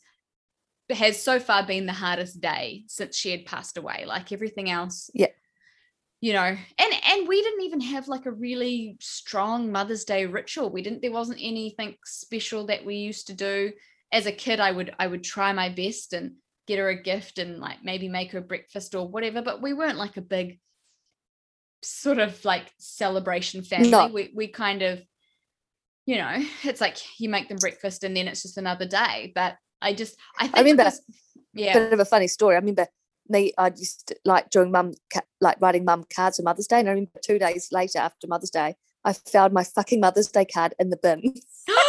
has 0.91 1.23
so 1.23 1.39
far 1.39 1.67
been 1.67 1.87
the 1.87 1.93
hardest 1.93 2.41
day 2.41 2.85
since 2.89 3.17
she 3.17 3.31
had 3.31 3.47
passed 3.47 3.77
away 3.79 4.05
like 4.07 4.33
everything 4.33 4.69
else 4.69 5.11
Yeah. 5.15 5.29
you 6.21 6.33
know 6.33 6.41
and 6.79 6.95
and 7.09 7.29
we 7.29 7.41
didn't 7.41 7.63
even 7.63 7.81
have 7.81 8.09
like 8.09 8.27
a 8.27 8.33
really 8.33 8.97
strong 9.01 9.71
mother's 9.73 10.05
day 10.05 10.27
ritual 10.27 10.71
we 10.71 10.83
didn't 10.83 11.03
there 11.03 11.13
wasn't 11.13 11.39
anything 11.41 11.97
special 12.05 12.67
that 12.67 12.85
we 12.85 12.97
used 12.97 13.29
to 13.29 13.35
do 13.35 13.73
as 14.13 14.27
a 14.27 14.33
kid 14.33 14.61
i 14.61 14.71
would 14.71 14.93
i 14.99 15.07
would 15.07 15.25
try 15.25 15.53
my 15.53 15.69
best 15.69 16.13
and 16.13 16.33
get 16.67 16.79
her 16.79 16.89
a 16.89 17.03
gift 17.03 17.39
and 17.39 17.59
like 17.59 17.79
maybe 17.83 18.09
make 18.09 18.33
her 18.33 18.41
breakfast 18.41 18.95
or 18.95 19.07
whatever 19.09 19.43
but 19.43 19.61
we 19.63 19.73
weren't 19.73 19.99
like 19.99 20.17
a 20.17 20.23
big 20.23 20.59
sort 21.83 22.19
of 22.19 22.43
like 22.45 22.73
celebration 22.79 23.63
family 23.63 23.91
No. 23.91 24.07
we 24.09 24.31
we 24.35 24.47
kind 24.49 24.83
of 24.83 25.03
you 26.07 26.17
know 26.17 26.33
it's 26.65 26.81
like 26.81 26.97
you 27.21 27.29
make 27.29 27.49
them 27.49 27.59
breakfast 27.59 28.05
and 28.05 28.17
then 28.17 28.29
it's 28.29 28.43
just 28.43 28.57
another 28.57 28.87
day 28.87 29.33
but 29.35 29.57
i 29.83 29.93
just 29.93 30.17
i 30.39 30.45
think 30.45 30.57
I 30.57 30.61
remember- 30.61 30.85
because- 30.85 31.03
yeah 31.53 31.75
Bit 31.75 31.93
of 31.93 32.01
a 32.01 32.05
funny 32.05 32.27
story. 32.27 32.57
I 32.57 32.59
remember 32.59 32.89
me, 33.29 33.53
I 33.57 33.69
used 33.69 34.09
to 34.09 34.17
like 34.25 34.51
doing 34.51 34.71
mum, 34.73 34.93
like 35.41 35.57
writing 35.61 35.85
mum 35.85 36.05
cards 36.15 36.37
for 36.37 36.43
Mother's 36.43 36.67
Day. 36.67 36.81
And 36.81 36.89
I 36.89 36.93
remember 36.93 37.21
two 37.25 37.39
days 37.39 37.69
later 37.73 37.99
after 38.01 38.27
Mother's 38.27 38.51
Day, 38.51 38.75
I 39.05 39.13
found 39.13 39.53
my 39.55 39.65
fucking 39.65 40.01
Mother's 40.01 40.29
Day 40.29 40.45
card 40.45 40.75
in 40.79 40.91
the 40.91 40.97
bin. 40.97 41.23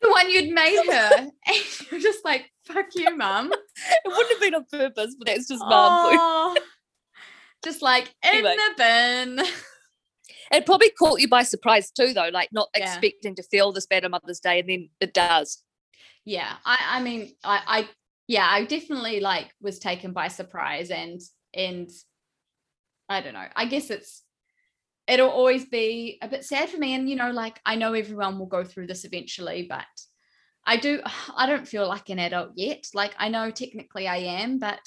the 0.00 0.10
one 0.10 0.30
you'd 0.30 0.50
made 0.52 0.84
her 0.86 1.10
and 1.46 1.56
you're 1.90 2.00
just 2.00 2.24
like 2.24 2.50
fuck 2.64 2.86
you 2.94 3.16
mum 3.16 3.52
it 3.52 4.00
wouldn't 4.06 4.30
have 4.32 4.40
been 4.40 4.54
on 4.54 4.64
purpose, 4.70 5.14
but 5.18 5.26
that's 5.26 5.48
just 5.48 5.62
Oh, 5.66 6.56
just 7.64 7.82
like 7.82 8.04
in 8.24 8.30
Anyway. 8.34 8.56
the 8.56 8.74
bin 8.76 9.46
It 10.52 10.66
probably 10.66 10.90
caught 10.90 11.20
you 11.20 11.28
by 11.28 11.42
surprise 11.44 11.90
too, 11.90 12.12
though, 12.12 12.30
like 12.32 12.48
not 12.52 12.68
Yeah. 12.76 12.84
expecting 12.92 13.34
to 13.36 13.42
feel 13.42 13.72
this 13.72 13.86
bad 13.86 14.04
on 14.04 14.10
Mother's 14.12 14.40
Day, 14.40 14.58
and 14.60 14.68
then 14.68 14.88
it 15.00 15.14
does. 15.14 15.62
yeah 16.24 16.56
i 16.64 16.76
i 16.98 17.02
mean 17.02 17.32
i 17.44 17.60
i 17.66 17.88
yeah 18.28 18.46
i 18.50 18.64
definitely 18.64 19.20
like 19.20 19.48
was 19.60 19.78
taken 19.78 20.12
by 20.12 20.28
surprise 20.28 20.90
and 20.90 21.20
and 21.54 21.88
i 23.08 23.20
don't 23.22 23.32
know 23.32 23.46
i 23.56 23.64
guess 23.64 23.90
it's 23.90 24.22
it'll 25.10 25.28
always 25.28 25.64
be 25.64 26.18
a 26.22 26.28
bit 26.28 26.44
sad 26.44 26.68
for 26.70 26.78
me 26.78 26.94
and 26.94 27.08
you 27.10 27.16
know 27.16 27.30
like 27.30 27.60
i 27.66 27.74
know 27.74 27.92
everyone 27.92 28.38
will 28.38 28.46
go 28.46 28.64
through 28.64 28.86
this 28.86 29.04
eventually 29.04 29.66
but 29.68 29.86
i 30.66 30.76
do 30.76 31.00
i 31.36 31.46
don't 31.46 31.68
feel 31.68 31.86
like 31.86 32.08
an 32.08 32.18
adult 32.18 32.50
yet. 32.54 32.86
Like 32.94 33.14
i 33.18 33.28
know 33.28 33.50
technically 33.50 34.06
i 34.06 34.16
am 34.16 34.58
but 34.58 34.80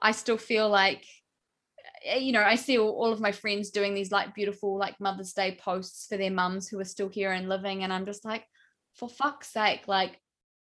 i 0.00 0.12
still 0.12 0.38
feel 0.38 0.68
like 0.68 1.04
eh, 2.04 2.18
you 2.18 2.32
know 2.32 2.42
i 2.42 2.56
see 2.56 2.78
all, 2.78 2.90
all 2.90 3.12
of 3.12 3.20
my 3.20 3.32
friends 3.32 3.70
doing 3.70 3.94
these 3.94 4.12
like 4.12 4.34
beautiful 4.34 4.76
like 4.76 5.00
mother's 5.00 5.32
day 5.32 5.58
posts 5.60 6.06
for 6.08 6.16
their 6.16 6.30
mums 6.30 6.68
who 6.68 6.78
are 6.80 6.84
still 6.84 7.08
here 7.08 7.32
and 7.32 7.48
living 7.48 7.84
and 7.84 7.92
i'm 7.92 8.06
just 8.06 8.24
like 8.24 8.44
for 8.94 9.08
fuck's 9.08 9.52
sake 9.52 9.86
like 9.88 10.20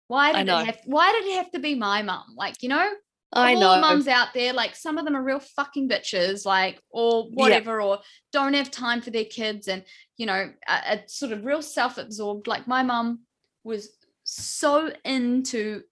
why 0.08 0.32
did 0.32 0.48
it 0.48 0.66
have 0.66 0.78
why 0.86 1.12
did 1.12 1.26
it 1.26 1.36
have 1.36 1.50
to 1.52 1.58
be 1.58 1.74
my 1.74 2.02
mum? 2.02 2.34
Like 2.34 2.62
you 2.62 2.70
know 2.70 2.90
I 3.32 3.54
all 3.54 3.60
the 3.60 3.74
know. 3.76 3.80
mums 3.82 4.08
out 4.08 4.28
there, 4.34 4.52
like 4.52 4.74
some 4.74 4.96
of 4.98 5.04
them 5.04 5.14
are 5.14 5.22
real 5.22 5.38
fucking 5.40 5.88
bitches, 5.88 6.46
like 6.46 6.80
or 6.90 7.24
whatever, 7.30 7.80
or 7.82 7.98
don't 8.32 8.54
have 8.54 8.70
time 8.70 9.00
for 9.02 9.10
their 9.10 9.24
kids, 9.26 9.68
and 9.68 9.84
you 10.16 10.26
know, 10.26 10.50
are, 10.66 10.82
are 10.88 11.00
sort 11.08 11.32
of 11.32 11.44
real 11.44 11.60
self-absorbed. 11.62 12.46
Like 12.46 12.66
my 12.66 12.82
mum 12.82 13.20
was 13.64 13.90
so 14.24 14.90
into 15.04 15.82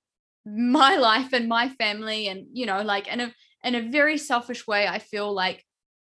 my 0.46 0.96
life 1.10 1.32
and 1.32 1.48
my 1.48 1.68
family, 1.68 2.28
and 2.28 2.46
you 2.52 2.64
know, 2.66 2.80
like 2.82 3.06
in 3.08 3.20
a 3.20 3.34
in 3.64 3.74
a 3.74 3.90
very 3.90 4.16
selfish 4.18 4.66
way. 4.66 4.86
I 4.88 4.98
feel 4.98 5.32
like 5.32 5.64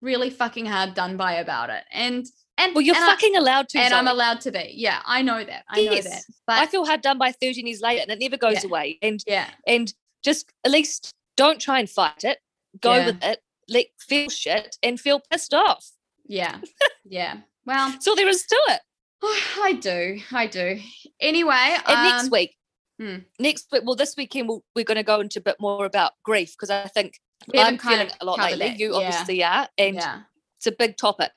really 0.00 0.30
fucking 0.30 0.66
hard 0.66 0.94
done 0.94 1.16
by 1.16 1.34
about 1.34 1.70
it, 1.70 1.82
and 1.92 2.24
and 2.56 2.74
Well, 2.76 2.82
you're 2.82 2.94
and 2.94 3.04
I- 3.04 3.08
fucking 3.10 3.34
allowed 3.36 3.68
to. 3.70 3.78
and 3.80 3.92
I'm 3.92 4.06
allowed 4.08 4.40
to 4.42 4.52
be. 4.52 4.72
Yeah, 4.76 5.00
I 5.04 5.22
know 5.22 5.42
that. 5.42 5.64
I 5.68 5.84
know 5.84 6.00
that. 6.00 6.22
But 6.46 6.58
I 6.60 6.66
feel 6.66 6.84
hard 6.84 7.00
done 7.02 7.18
by 7.18 7.32
13 7.32 7.66
years 7.66 7.80
later, 7.80 8.02
and 8.02 8.10
it 8.12 8.20
never 8.20 8.36
goes 8.36 8.62
Yeah. 8.62 8.68
away. 8.68 8.98
And 9.02 9.20
yeah, 9.26 9.48
and 9.66 9.92
just 10.24 10.52
at 10.64 10.70
least 10.70 11.14
don't 11.36 11.60
try 11.60 11.78
and 11.78 11.88
fight 11.88 12.24
it. 12.24 12.38
go 12.80 12.94
Yeah. 12.94 13.06
with 13.06 13.24
it, 13.24 13.40
let 13.68 13.86
feel 13.98 14.28
shit 14.28 14.76
and 14.82 15.00
feel 15.00 15.20
pissed 15.30 15.54
off. 15.54 15.90
Yeah. 16.26 16.60
Yeah. 17.10 17.38
Well, 17.64 17.94
so 18.00 18.14
there 18.14 18.28
is 18.28 18.44
to 18.44 18.60
it. 18.68 18.80
I 19.22 19.78
do. 19.80 20.20
I 20.30 20.46
do. 20.46 20.78
Anyway, 21.20 21.76
And 21.86 22.02
next 22.02 22.24
um, 22.24 22.30
week, 22.30 22.56
hmm. 23.00 23.16
next 23.38 23.68
week, 23.72 23.82
well, 23.86 23.96
this 23.96 24.14
weekend 24.14 24.48
we'll, 24.48 24.62
we're 24.76 24.84
going 24.84 24.96
to 24.96 25.02
go 25.02 25.20
into 25.20 25.38
a 25.38 25.42
bit 25.42 25.56
more 25.58 25.86
about 25.86 26.12
grief 26.22 26.52
because 26.52 26.68
I 26.68 26.86
think 26.88 27.18
We 27.50 27.58
I'm 27.58 27.78
kind 27.78 27.96
feeling 27.96 28.12
of 28.12 28.16
a 28.20 28.24
lot 28.26 28.38
lately. 28.38 28.74
You 28.76 28.90
yeah. 28.90 28.96
obviously 28.96 29.42
are, 29.44 29.68
and 29.78 29.94
yeah. 29.96 30.20
it's 30.58 30.66
a 30.66 30.72
big 30.72 30.98
topic. 30.98 31.30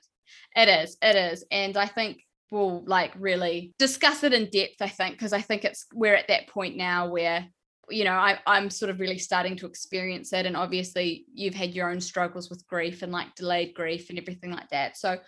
It 0.54 0.68
is. 0.68 0.96
It 1.00 1.16
is. 1.16 1.44
And 1.50 1.76
I 1.76 1.86
think 1.86 2.22
we'll 2.50 2.84
like 2.86 3.12
really 3.18 3.72
discuss 3.78 4.22
it 4.24 4.34
in 4.34 4.50
depth, 4.50 4.80
I 4.80 4.88
think, 4.88 5.14
because 5.14 5.32
I 5.32 5.40
think 5.40 5.64
it's 5.64 5.86
we're 5.94 6.14
at 6.14 6.28
that 6.28 6.48
point 6.48 6.76
now 6.76 7.08
where, 7.08 7.46
you 7.90 8.04
know, 8.04 8.12
I, 8.12 8.38
I'm 8.46 8.70
sort 8.70 8.90
of 8.90 9.00
really 9.00 9.18
starting 9.18 9.56
to 9.56 9.66
experience 9.66 10.32
it. 10.32 10.46
And 10.46 10.56
obviously 10.56 11.26
you've 11.34 11.54
had 11.54 11.74
your 11.74 11.90
own 11.90 12.00
struggles 12.00 12.48
with 12.48 12.66
grief 12.66 13.02
and 13.02 13.12
like 13.12 13.34
delayed 13.34 13.74
grief 13.74 14.08
and 14.08 14.18
everything 14.18 14.52
like 14.52 14.68
that. 14.70 14.96
So 14.96 15.18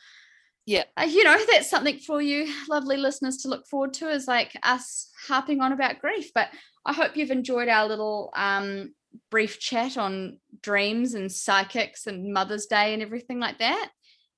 Yeah. 0.66 0.84
uh, 0.96 1.04
you 1.04 1.24
know, 1.24 1.38
that's 1.50 1.68
something 1.68 1.98
for 1.98 2.22
you 2.22 2.52
lovely 2.68 2.96
listeners 2.96 3.38
to 3.38 3.48
look 3.48 3.66
forward 3.66 3.94
to 3.94 4.08
is 4.08 4.28
like 4.28 4.52
us 4.62 5.10
harping 5.26 5.60
on 5.60 5.72
about 5.72 6.00
grief. 6.00 6.30
But 6.34 6.48
I 6.86 6.92
hope 6.92 7.16
you've 7.16 7.30
enjoyed 7.30 7.68
our 7.68 7.86
little 7.88 8.30
um 8.34 8.94
brief 9.30 9.60
chat 9.60 9.96
on 9.96 10.38
dreams 10.60 11.14
and 11.14 11.30
psychics 11.30 12.06
and 12.06 12.32
Mother's 12.32 12.66
Day 12.66 12.94
and 12.94 13.02
everything 13.02 13.38
like 13.40 13.58
that. 13.58 13.90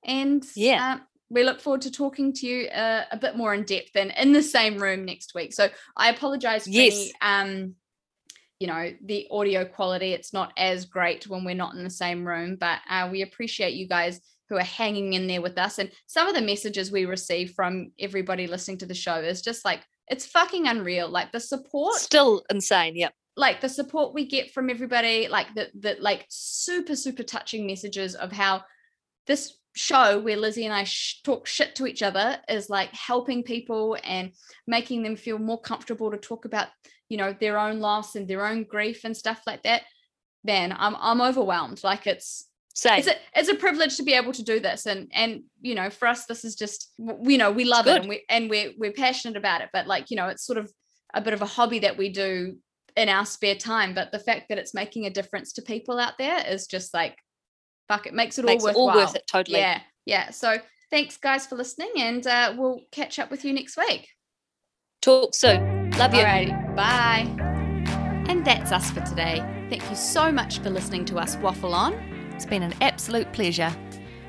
And 0.05 0.45
Yeah. 0.55 0.97
uh, 0.97 0.99
we 1.29 1.45
look 1.45 1.61
forward 1.61 1.83
to 1.83 1.91
talking 1.91 2.33
to 2.35 2.47
you 2.47 2.69
uh, 2.69 3.05
a 3.11 3.17
bit 3.17 3.37
more 3.37 3.53
in 3.53 3.65
depth 3.65 3.97
and 3.97 4.13
in 4.17 4.33
the 4.33 4.43
same 4.43 4.79
room 4.79 5.05
next 5.05 5.35
week. 5.35 5.53
So 5.53 5.69
I 5.97 6.11
apologize 6.11 6.65
for 6.65 6.71
Yes. 6.71 6.93
any, 6.93 7.13
um, 7.21 7.75
you 8.61 8.67
know, 8.67 8.91
the 9.05 9.27
audio 9.31 9.65
quality. 9.65 10.13
It's 10.13 10.33
not 10.33 10.53
as 10.57 10.87
great 10.87 11.29
when 11.29 11.45
we're 11.45 11.55
not 11.55 11.75
in 11.75 11.85
the 11.85 11.91
same 11.91 12.27
room, 12.27 12.57
but 12.59 12.81
uh, 12.89 13.09
we 13.11 13.23
appreciate 13.23 13.75
you 13.75 13.87
guys 13.87 14.21
who 14.49 14.57
are 14.57 14.63
hanging 14.63 15.13
in 15.15 15.27
there 15.27 15.43
with 15.43 15.59
us. 15.59 15.79
And 15.79 15.91
some 16.07 16.29
of 16.29 16.35
the 16.35 16.41
messages 16.41 16.91
we 16.93 17.05
receive 17.05 17.53
from 17.53 17.93
everybody 17.99 18.47
listening 18.47 18.79
to 18.79 18.87
the 18.87 18.95
show 18.95 19.17
is 19.17 19.43
just 19.43 19.65
like, 19.65 19.81
it's 20.09 20.25
fucking 20.25 20.69
unreal. 20.69 21.09
Like 21.09 21.33
the 21.33 21.41
support 21.41 21.97
Still 21.97 22.45
insane. 22.49 22.95
Yep. 22.97 23.13
like 23.37 23.61
the 23.61 23.69
support 23.69 24.15
we 24.15 24.27
get 24.27 24.53
from 24.53 24.71
everybody 24.71 25.29
like 25.29 25.49
the 25.55 25.69
the 25.79 25.97
like 26.01 26.25
super 26.29 26.97
super 26.97 27.23
touching 27.23 27.67
messages 27.67 28.15
of 28.15 28.33
how 28.33 28.63
this 29.27 29.59
show 29.77 30.19
where 30.19 30.37
Lizzie 30.37 30.65
and 30.65 30.75
I 30.75 30.85
sh- 30.85 31.21
talk 31.23 31.47
shit 31.47 31.75
to 31.77 31.87
each 31.87 32.03
other 32.03 32.39
is 32.49 32.71
like 32.71 32.93
helping 32.95 33.43
people 33.43 33.97
and 34.03 34.33
making 34.67 35.03
them 35.03 35.17
feel 35.17 35.39
more 35.39 35.61
comfortable 35.61 36.11
to 36.11 36.17
talk 36.17 36.45
about 36.45 36.69
you 37.09 37.17
know 37.17 37.35
their 37.39 37.59
own 37.59 37.81
loss 37.81 38.17
and 38.17 38.27
their 38.27 38.45
own 38.45 38.65
grief 38.65 39.05
and 39.05 39.17
stuff 39.17 39.41
like 39.47 39.63
that 39.63 39.83
man 40.45 40.75
i'm 40.79 40.97
i'm 40.99 41.21
overwhelmed 41.21 41.83
like 41.85 42.07
it's 42.07 42.49
Same. 42.75 42.99
it's 42.99 43.09
a, 43.09 43.15
it's 43.35 43.49
a 43.49 43.55
privilege 43.55 43.97
to 43.97 44.03
be 44.03 44.15
able 44.15 44.33
to 44.33 44.43
do 44.43 44.61
this 44.61 44.87
and 44.87 45.09
and 45.13 45.43
you 45.61 45.75
know 45.75 45.91
for 45.91 46.09
us 46.09 46.27
this 46.27 46.45
is 46.45 46.55
just 46.55 46.93
you 46.99 47.39
know 47.39 47.51
we 47.51 47.65
love 47.65 47.87
it 47.87 48.01
and 48.01 48.09
we 48.09 48.25
and 48.29 48.51
we're 48.51 48.73
we're 48.79 48.93
passionate 48.93 49.37
about 49.37 49.61
it 49.61 49.69
but 49.73 49.87
like 49.87 50.11
you 50.11 50.17
know 50.17 50.29
it's 50.29 50.45
sort 50.45 50.59
of 50.59 50.71
a 51.15 51.21
bit 51.21 51.35
of 51.35 51.43
a 51.43 51.47
hobby 51.47 51.81
that 51.81 51.97
we 51.97 52.09
do 52.09 52.57
in 52.97 53.09
our 53.09 53.27
spare 53.27 53.55
time 53.55 53.95
but 53.95 54.11
the 54.11 54.19
fact 54.19 54.49
that 54.49 54.59
it's 54.59 54.75
making 54.75 55.07
a 55.07 55.11
difference 55.11 55.53
to 55.53 55.63
people 55.63 55.99
out 55.99 56.15
there 56.19 56.45
is 56.47 56.67
just 56.67 56.93
like 56.95 57.17
fuck 57.89 58.07
it 58.07 58.15
makes 58.15 58.39
it 58.39 58.45
Makes 58.45 58.65
all 58.65 58.71
it 58.71 58.77
all 58.77 58.87
worth 58.95 59.15
it. 59.15 59.23
Totally. 59.31 59.59
yeah 59.59 59.81
yeah 60.05 60.31
so 60.31 60.57
thanks 60.91 61.17
guys 61.17 61.47
for 61.47 61.57
listening 61.57 61.93
and 61.97 62.27
uh, 62.27 62.55
we'll 62.57 62.81
catch 62.93 63.19
up 63.19 63.31
with 63.31 63.45
you 63.45 63.53
next 63.53 63.77
week 63.77 64.09
Talk 65.03 65.35
soon. 65.35 65.91
Love 65.93 66.15
you. 66.15 66.21
Alrighty, 66.21 66.77
bye 66.77 67.27
and 68.29 68.45
that's 68.45 68.73
us 68.73 68.91
for 68.91 69.01
today 69.03 69.39
thank 69.71 69.89
you 69.89 69.97
so 69.97 70.31
much 70.33 70.59
for 70.61 70.71
listening 70.71 71.05
to 71.07 71.17
us 71.19 71.37
waffle 71.37 71.75
on 71.75 71.93
It's 72.35 72.45
been 72.47 72.63
an 72.63 72.75
absolute 72.83 73.33
pleasure. 73.33 73.75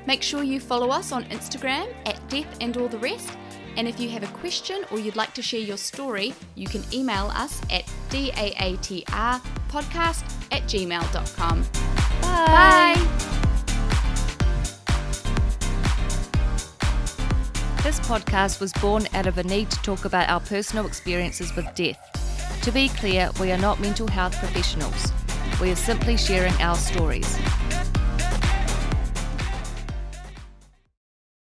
Make 0.06 0.22
sure 0.22 0.42
you 0.42 0.58
follow 0.60 0.88
us 0.88 1.12
on 1.12 1.24
Instagram 1.24 1.94
at 2.06 2.26
Death 2.30 2.56
and 2.62 2.74
All 2.78 2.88
the 2.88 2.96
Rest. 2.96 3.36
And 3.76 3.86
if 3.86 4.00
you 4.00 4.08
have 4.08 4.22
a 4.22 4.26
question 4.38 4.82
or 4.90 4.98
you'd 4.98 5.16
like 5.16 5.34
to 5.34 5.42
share 5.42 5.60
your 5.60 5.76
story, 5.76 6.32
you 6.54 6.66
can 6.66 6.82
email 6.90 7.26
us 7.34 7.60
at 7.70 7.84
daatrpodcast 8.08 9.04
at 10.50 10.62
gmail.com. 10.62 11.62
Bye. 12.22 13.24
This 17.88 18.00
podcast 18.00 18.60
was 18.60 18.70
born 18.74 19.06
out 19.14 19.26
of 19.26 19.38
a 19.38 19.42
need 19.44 19.70
to 19.70 19.80
talk 19.80 20.04
about 20.04 20.28
our 20.28 20.40
personal 20.40 20.84
experiences 20.86 21.56
with 21.56 21.74
death. 21.74 21.98
To 22.64 22.70
be 22.70 22.90
clear, 22.90 23.30
we 23.40 23.50
are 23.50 23.56
not 23.56 23.80
mental 23.80 24.06
health 24.06 24.36
professionals. 24.36 25.10
We 25.58 25.70
are 25.70 25.74
simply 25.74 26.18
sharing 26.18 26.52
our 26.60 26.74
stories. 26.74 27.38